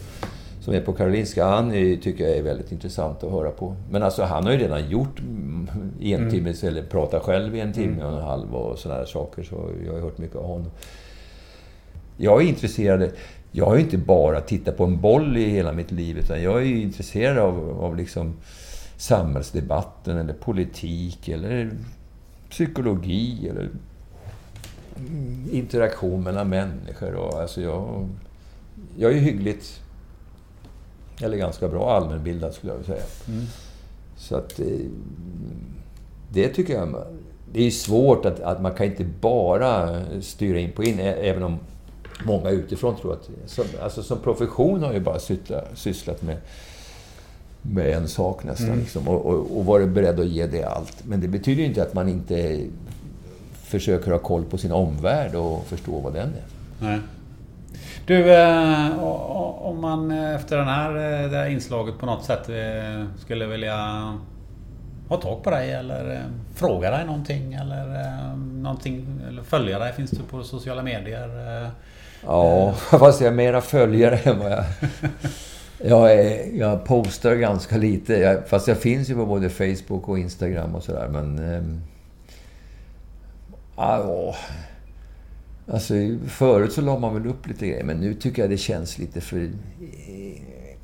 [0.61, 3.77] som är på Karolinska, han är, tycker jag är väldigt intressant att höra på.
[3.91, 5.69] Men alltså han har ju redan gjort en
[6.01, 6.31] mm.
[6.31, 8.07] timme, eller pratat själv i en timme mm.
[8.07, 9.43] och en halv och sådana saker.
[9.43, 10.71] Så jag har hört mycket av honom.
[12.17, 13.11] Jag är intresserad
[13.57, 16.57] jag har ju inte bara tittat på en boll i hela mitt liv, utan jag
[16.57, 18.37] är ju intresserad av, av liksom
[18.97, 21.71] samhällsdebatten eller politik eller
[22.51, 23.69] psykologi eller
[25.53, 27.15] interaktion mellan människor.
[27.15, 28.09] Och, alltså jag,
[28.97, 29.83] jag är hyggligt,
[31.23, 33.07] eller ganska bra allmänbildad skulle jag vilja säga.
[33.29, 33.47] Mm.
[34.17, 34.67] Så att eh,
[36.33, 37.07] det tycker jag...
[37.53, 41.59] Det är svårt att, att man kan inte bara styra in på in, även om
[42.25, 43.31] många utifrån tror att...
[43.47, 46.37] Som, alltså som profession har jag bara sysslat, sysslat med,
[47.63, 48.67] med en sak nästan.
[48.67, 48.79] Mm.
[48.79, 51.05] Liksom, och, och, och varit beredd att ge det allt.
[51.05, 52.67] Men det betyder inte att man inte
[53.55, 56.45] försöker ha koll på sin omvärld och förstå vad den är.
[56.81, 57.01] Nej.
[58.07, 58.99] Du, eh,
[59.63, 63.77] om man efter den här, eh, det här inslaget på något sätt eh, skulle vilja
[65.09, 66.23] ha tag på dig eller
[66.55, 68.07] fråga dig någonting eller
[68.37, 69.93] någonting eller följa dig?
[69.93, 71.71] Finns du på sociala medier?
[72.25, 74.65] Ja, fast jag är mera följare än vad jag...
[75.85, 78.13] Jag, är, jag postar ganska lite.
[78.13, 81.09] Jag, fast jag finns ju på både Facebook och Instagram och sådär.
[81.09, 81.39] Men...
[81.39, 81.81] Ähm,
[83.77, 84.37] ja,
[85.67, 85.95] alltså,
[86.29, 87.85] förut så la man väl upp lite grejer.
[87.85, 89.51] Men nu tycker jag det känns lite för e-,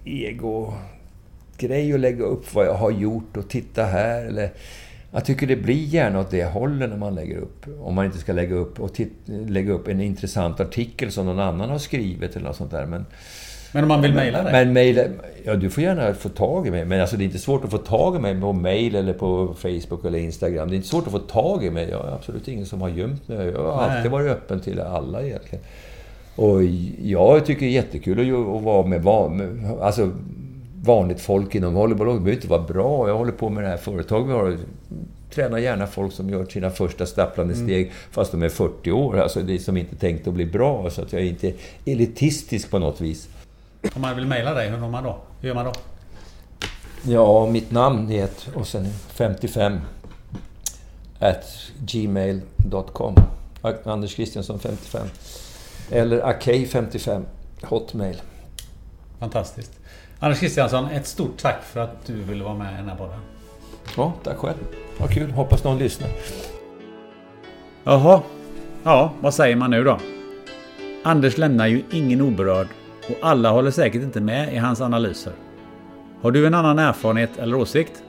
[0.05, 4.25] ego-grej att lägga upp vad jag har gjort och titta här.
[4.25, 4.51] Eller,
[5.13, 7.67] jag tycker det blir gärna åt det hållet när man lägger upp.
[7.81, 11.71] Om man inte ska lägga upp, och lägga upp en intressant artikel som någon annan
[11.71, 12.87] har skrivit eller något sånt där.
[12.87, 13.07] Men,
[13.73, 14.53] men om man vill mejla dig?
[14.53, 15.03] Men mejla...
[15.45, 16.85] Ja, du får gärna få tag i mig.
[16.85, 19.55] Men alltså det är inte svårt att få tag i mig på mejl eller på
[19.59, 20.69] Facebook eller Instagram.
[20.69, 21.89] Det är inte svårt att få tag i mig.
[21.91, 23.47] Jag är absolut ingen som har gömt mig.
[23.47, 23.97] Jag har Nej.
[23.97, 25.65] alltid varit öppen till alla egentligen.
[26.37, 26.65] Och
[27.03, 30.11] jag tycker det är jättekul att vara med, med alltså,
[30.85, 32.07] vanligt folk inom volleyboll.
[32.07, 33.09] Det behöver inte vara bra.
[33.09, 34.59] Jag håller på med det här företaget vi har.
[35.31, 37.67] Tränar gärna folk som gör sina första stapplande mm.
[37.67, 39.21] steg fast de är 40 år.
[39.21, 40.91] Alltså det är som inte tänkt att bli bra.
[40.91, 41.53] Så att jag är inte
[41.85, 43.29] elitistisk på något vis.
[43.95, 45.19] Om man vill mejla dig, hur gör man då?
[45.41, 45.73] Hur gör man då?
[47.03, 49.79] Ja, mitt namn är och sen 55
[51.19, 51.45] at
[51.79, 53.15] gmail.com.
[53.85, 55.07] Anders Kristiansson 55.
[55.91, 57.25] Eller Akej55
[57.63, 58.23] Hotmail.
[59.19, 59.82] Fantastiskt.
[60.23, 63.19] Anders Kristiansson, ett stort tack för att du ville vara med i den här podden.
[63.97, 64.57] Ja, tack själv.
[64.99, 65.31] Vad kul.
[65.31, 66.11] Hoppas någon lyssnar.
[67.85, 68.21] Jaha.
[68.83, 69.99] Ja, vad säger man nu då?
[71.03, 72.67] Anders lämnar ju ingen oberörd
[73.09, 75.33] och alla håller säkert inte med i hans analyser.
[76.21, 78.03] Har du en annan erfarenhet eller åsikt?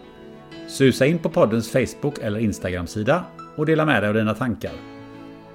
[0.67, 3.23] Susa in på poddens Facebook eller Instagram-sida
[3.57, 4.73] och dela med dig av dina tankar.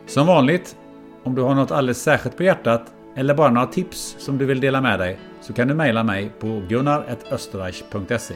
[0.07, 0.77] Som vanligt,
[1.25, 2.83] om du har något alldeles särskilt på hjärtat
[3.19, 6.33] eller bara några tips som du vill dela med dig så kan du mejla mig
[6.39, 8.35] på gunnar.österreich.se.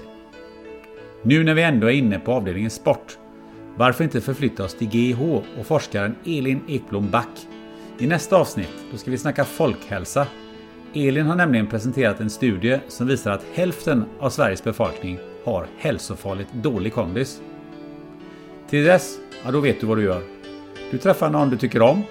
[1.22, 3.18] Nu när vi ändå är inne på avdelningen sport,
[3.76, 5.22] varför inte förflytta oss till GIH
[5.58, 7.28] och forskaren Elin Ekblom Back?
[7.98, 10.26] I nästa avsnitt då ska vi snacka folkhälsa
[10.94, 16.52] Elin har nämligen presenterat en studie som visar att hälften av Sveriges befolkning har hälsofarligt
[16.52, 17.40] dålig kondis.
[18.70, 20.22] Till dess, ja då vet du vad du gör.
[20.90, 22.02] Du träffar någon du tycker om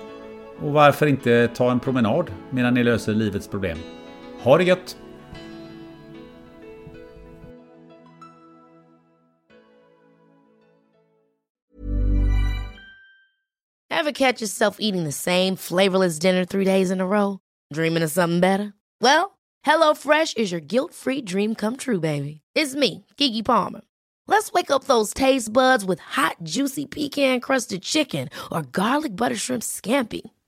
[0.62, 3.78] och varför inte ta en promenad medan ni löser livets problem.
[4.44, 4.98] Ha det gött!
[13.90, 17.40] Have catch yourself eating the same flavorless dinner three days in a row?
[17.74, 18.74] Dreaming of something better?
[19.00, 22.42] Well, hello fresh is your guilt-free dream come true, baby.
[22.56, 23.82] It's me, Gigi Palmer.
[24.28, 29.64] Let's wake up those taste buds with hot, juicy pecan-crusted chicken or garlic butter shrimp
[29.64, 30.22] scampi.